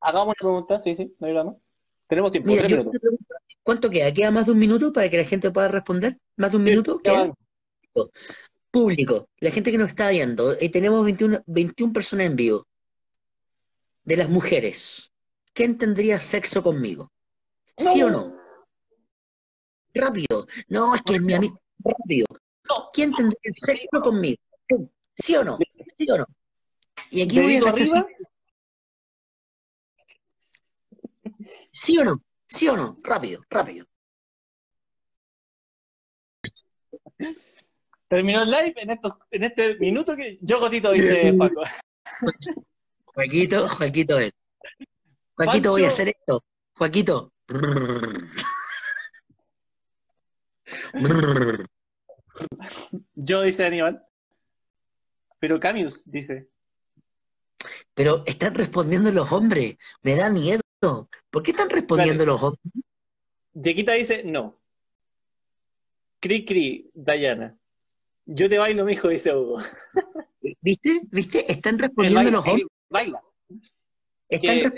[0.00, 1.56] Hagamos una pregunta, sí, sí, no hay drama.
[2.06, 2.82] Tenemos tiempo, Mira, yo
[3.62, 4.12] ¿cuánto queda?
[4.12, 6.18] ¿Queda más de un minuto para que la gente pueda responder?
[6.36, 7.00] ¿Más de un minuto?
[8.70, 12.66] Público, la gente que nos está viendo, eh, tenemos 21, 21 personas en vivo.
[14.04, 15.12] De las mujeres,
[15.52, 17.10] ¿quién tendría sexo conmigo?
[17.76, 18.36] ¿Sí o no?
[19.92, 20.46] Rápido.
[20.68, 21.60] No, es que es mi amigo.
[21.78, 22.26] Rápido.
[22.92, 24.40] ¿Quién tendría sexo conmigo?
[25.22, 25.58] ¿Sí o no?
[25.98, 26.26] ¿Sí o no?
[27.10, 28.06] Y aquí voy a arriba,
[31.82, 32.22] ¿Sí o no?
[32.50, 32.98] ¿Sí o no?
[33.04, 33.86] Rápido, rápido.
[38.08, 41.62] terminó el live en, estos, en este minuto que yo gotito, dice Paco.
[43.04, 44.32] Joaquito, Joaquito, ven.
[45.34, 45.70] Joaquito, Pancho.
[45.70, 46.44] voy a hacer esto.
[46.76, 47.32] Joaquito.
[53.14, 54.04] Yo, dice Aníbal.
[55.38, 56.48] Pero Camius dice.
[57.94, 59.76] Pero están respondiendo los hombres.
[60.02, 60.60] Me da miedo.
[60.80, 62.72] ¿Por qué están respondiendo los hombres?
[63.52, 64.56] Yequita dice no.
[66.20, 67.56] Cri Cri, Dayana.
[68.26, 69.58] Yo te bailo, mijo, dice Hugo.
[70.60, 71.00] ¿Viste?
[71.10, 71.50] ¿Viste?
[71.50, 72.66] Están respondiendo los hombres.
[72.88, 73.22] Baila.
[74.28, 74.72] Están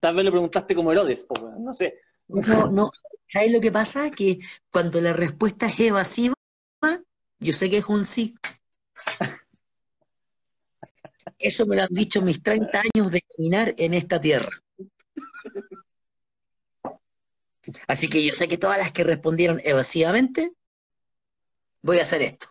[0.00, 1.24] Tal vez lo preguntaste como Herodes,
[1.60, 2.00] no sé.
[2.26, 2.90] No, no.
[3.32, 4.10] ¿Sabes lo que pasa?
[4.10, 4.40] Que
[4.70, 6.34] cuando la respuesta es evasiva,
[7.38, 8.34] yo sé que es un sí.
[11.42, 14.62] Eso me lo han dicho mis 30 años de caminar en esta tierra.
[17.88, 20.52] Así que yo sé que todas las que respondieron evasivamente,
[21.82, 22.46] voy a hacer esto.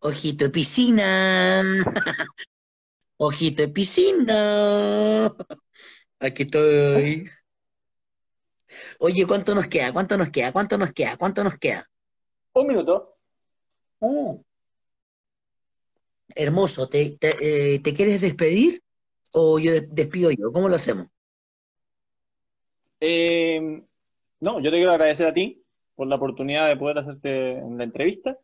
[0.00, 1.62] Ojito de piscina.
[3.16, 5.34] Ojito de piscina.
[6.20, 7.28] Aquí estoy.
[9.00, 9.92] Oye, ¿cuánto nos queda?
[9.92, 10.52] ¿Cuánto nos queda?
[10.52, 11.16] ¿Cuánto nos queda?
[11.16, 11.90] ¿Cuánto nos queda?
[12.52, 13.16] Un minuto.
[13.98, 14.43] Oh.
[16.34, 16.88] Hermoso.
[16.88, 18.82] ¿Te, eh, te, quieres despedir
[19.32, 20.52] o yo despido yo?
[20.52, 21.08] ¿Cómo lo hacemos?
[23.00, 23.82] Eh,
[24.40, 25.62] no, yo te quiero agradecer a ti
[25.94, 28.38] por la oportunidad de poder hacerte la entrevista.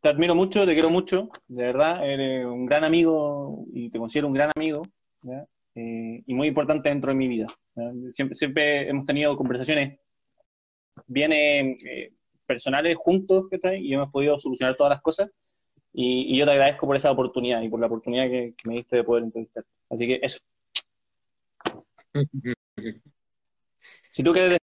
[0.00, 4.28] Te admiro mucho, te quiero mucho, de verdad, eres un gran amigo y te considero
[4.28, 4.82] un gran amigo
[5.74, 7.48] eh, y muy importante dentro de mi vida.
[8.12, 9.98] Siempre, siempre hemos tenido conversaciones
[11.06, 12.12] bien eh,
[12.46, 13.44] personales juntos
[13.78, 15.30] y hemos podido solucionar todas las cosas
[15.92, 19.04] y, yo te agradezco por esa oportunidad y por la oportunidad que, me diste de
[19.04, 19.64] poder entrevistar.
[19.88, 20.38] Así que eso.
[24.10, 24.60] si tú quieres